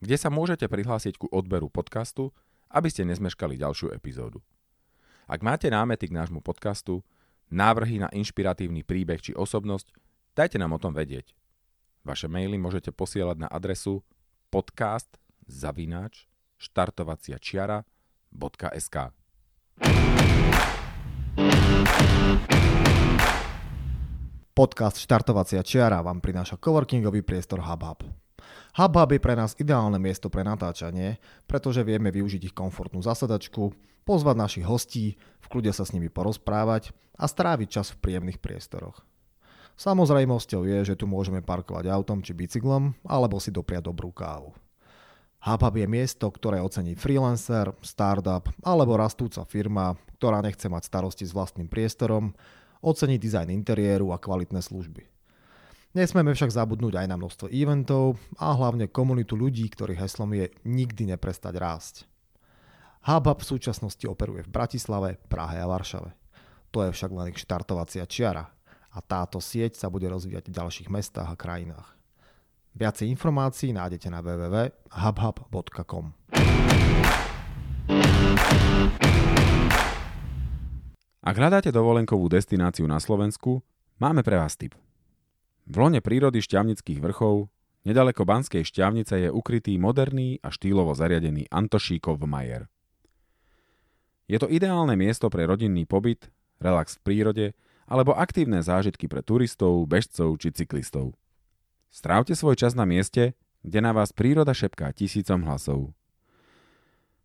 kde 0.00 0.16
sa 0.16 0.32
môžete 0.32 0.66
prihlásiť 0.66 1.20
ku 1.20 1.28
odberu 1.28 1.68
podcastu, 1.68 2.32
aby 2.72 2.88
ste 2.88 3.04
nezmeškali 3.04 3.60
ďalšiu 3.60 3.92
epizódu. 3.92 4.40
Ak 5.30 5.44
máte 5.44 5.70
námety 5.70 6.10
k 6.10 6.16
nášmu 6.16 6.42
podcastu, 6.42 7.06
návrhy 7.52 8.02
na 8.02 8.08
inšpiratívny 8.10 8.82
príbeh 8.82 9.20
či 9.22 9.36
osobnosť, 9.36 9.92
dajte 10.34 10.58
nám 10.58 10.74
o 10.74 10.82
tom 10.82 10.96
vedieť. 10.96 11.36
Vaše 12.02 12.26
maily 12.26 12.56
môžete 12.56 12.90
posielať 12.90 13.44
na 13.44 13.48
adresu 13.52 14.00
podcast 14.48 15.20
zavináč 15.44 16.26
štartovacia 16.56 17.36
čiara.sk. 17.36 18.96
Podcast 24.50 25.00
Štartovacia 25.00 25.64
čiara 25.64 26.04
vám 26.04 26.20
prináša 26.20 26.60
coworkingový 26.60 27.24
priestor 27.24 27.64
HubHub. 27.64 28.04
HubHub 28.76 29.10
je 29.10 29.20
pre 29.20 29.34
nás 29.34 29.58
ideálne 29.58 29.98
miesto 29.98 30.30
pre 30.30 30.46
natáčanie, 30.46 31.18
pretože 31.50 31.82
vieme 31.82 32.14
využiť 32.14 32.50
ich 32.50 32.54
komfortnú 32.54 33.02
zasadačku, 33.02 33.74
pozvať 34.06 34.36
našich 34.38 34.66
hostí, 34.66 35.18
v 35.42 35.46
kľude 35.50 35.74
sa 35.74 35.82
s 35.82 35.92
nimi 35.94 36.06
porozprávať 36.06 36.94
a 37.18 37.26
stráviť 37.26 37.68
čas 37.68 37.92
v 37.92 38.00
príjemných 38.02 38.38
priestoroch. 38.38 39.02
Samozrejmosťou 39.80 40.68
je, 40.68 40.92
že 40.92 40.98
tu 40.98 41.08
môžeme 41.08 41.40
parkovať 41.40 41.88
autom 41.88 42.20
či 42.20 42.36
bicyklom, 42.36 42.92
alebo 43.08 43.40
si 43.40 43.48
dopriať 43.48 43.88
dobrú 43.88 44.12
kávu. 44.12 44.52
HubHub 45.40 45.72
je 45.72 45.88
miesto, 45.88 46.28
ktoré 46.28 46.60
ocení 46.60 46.92
freelancer, 46.92 47.72
startup 47.80 48.52
alebo 48.60 49.00
rastúca 49.00 49.40
firma, 49.48 49.96
ktorá 50.20 50.44
nechce 50.44 50.68
mať 50.68 50.84
starosti 50.84 51.24
s 51.24 51.32
vlastným 51.32 51.64
priestorom, 51.64 52.36
ocení 52.84 53.16
dizajn 53.16 53.48
interiéru 53.48 54.12
a 54.12 54.20
kvalitné 54.20 54.60
služby. 54.60 55.19
Nesmieme 55.90 56.30
však 56.30 56.54
zabudnúť 56.54 57.02
aj 57.02 57.06
na 57.10 57.18
množstvo 57.18 57.50
eventov 57.50 58.14
a 58.38 58.54
hlavne 58.54 58.86
komunitu 58.86 59.34
ľudí, 59.34 59.66
ktorých 59.66 60.06
heslom 60.06 60.30
je 60.38 60.46
nikdy 60.62 61.10
neprestať 61.10 61.58
rásť. 61.58 61.94
HubHub 63.10 63.42
v 63.42 63.50
súčasnosti 63.50 64.06
operuje 64.06 64.46
v 64.46 64.54
Bratislave, 64.54 65.18
Prahe 65.26 65.58
a 65.58 65.66
Varšave. 65.66 66.14
To 66.70 66.86
je 66.86 66.94
však 66.94 67.10
len 67.10 67.34
ich 67.34 67.42
štartovacia 67.42 68.06
čiara 68.06 68.54
a 68.94 68.98
táto 69.02 69.42
sieť 69.42 69.74
sa 69.82 69.90
bude 69.90 70.06
rozvíjať 70.06 70.46
v 70.46 70.56
ďalších 70.62 70.88
mestách 70.94 71.26
a 71.26 71.34
krajinách. 71.34 71.98
Viacej 72.78 73.10
informácií 73.10 73.74
nájdete 73.74 74.14
na 74.14 74.22
www.hubhub.com. 74.22 76.04
Ak 81.20 81.34
hľadáte 81.34 81.74
dovolenkovú 81.74 82.30
destináciu 82.30 82.86
na 82.86 83.02
Slovensku, 83.02 83.58
máme 83.98 84.22
pre 84.22 84.38
vás 84.38 84.54
tip. 84.54 84.78
V 85.70 85.78
lone 85.78 86.02
prírody 86.02 86.42
šťavnických 86.42 86.98
vrchov, 86.98 87.46
nedaleko 87.86 88.26
Banskej 88.26 88.66
šťavnice 88.66 89.22
je 89.22 89.30
ukrytý 89.30 89.78
moderný 89.78 90.42
a 90.42 90.50
štýlovo 90.50 90.98
zariadený 90.98 91.46
Antošíkov 91.46 92.18
majer. 92.26 92.66
Je 94.26 94.34
to 94.42 94.50
ideálne 94.50 94.98
miesto 94.98 95.30
pre 95.30 95.46
rodinný 95.46 95.86
pobyt, 95.86 96.26
relax 96.58 96.98
v 96.98 97.06
prírode 97.06 97.54
alebo 97.86 98.18
aktívne 98.18 98.66
zážitky 98.66 99.06
pre 99.06 99.22
turistov, 99.22 99.86
bežcov 99.86 100.42
či 100.42 100.50
cyklistov. 100.50 101.14
Strávte 101.94 102.34
svoj 102.34 102.58
čas 102.58 102.74
na 102.74 102.82
mieste, 102.82 103.38
kde 103.62 103.78
na 103.78 103.94
vás 103.94 104.10
príroda 104.10 104.50
šepká 104.50 104.90
tisícom 104.90 105.46
hlasov. 105.46 105.94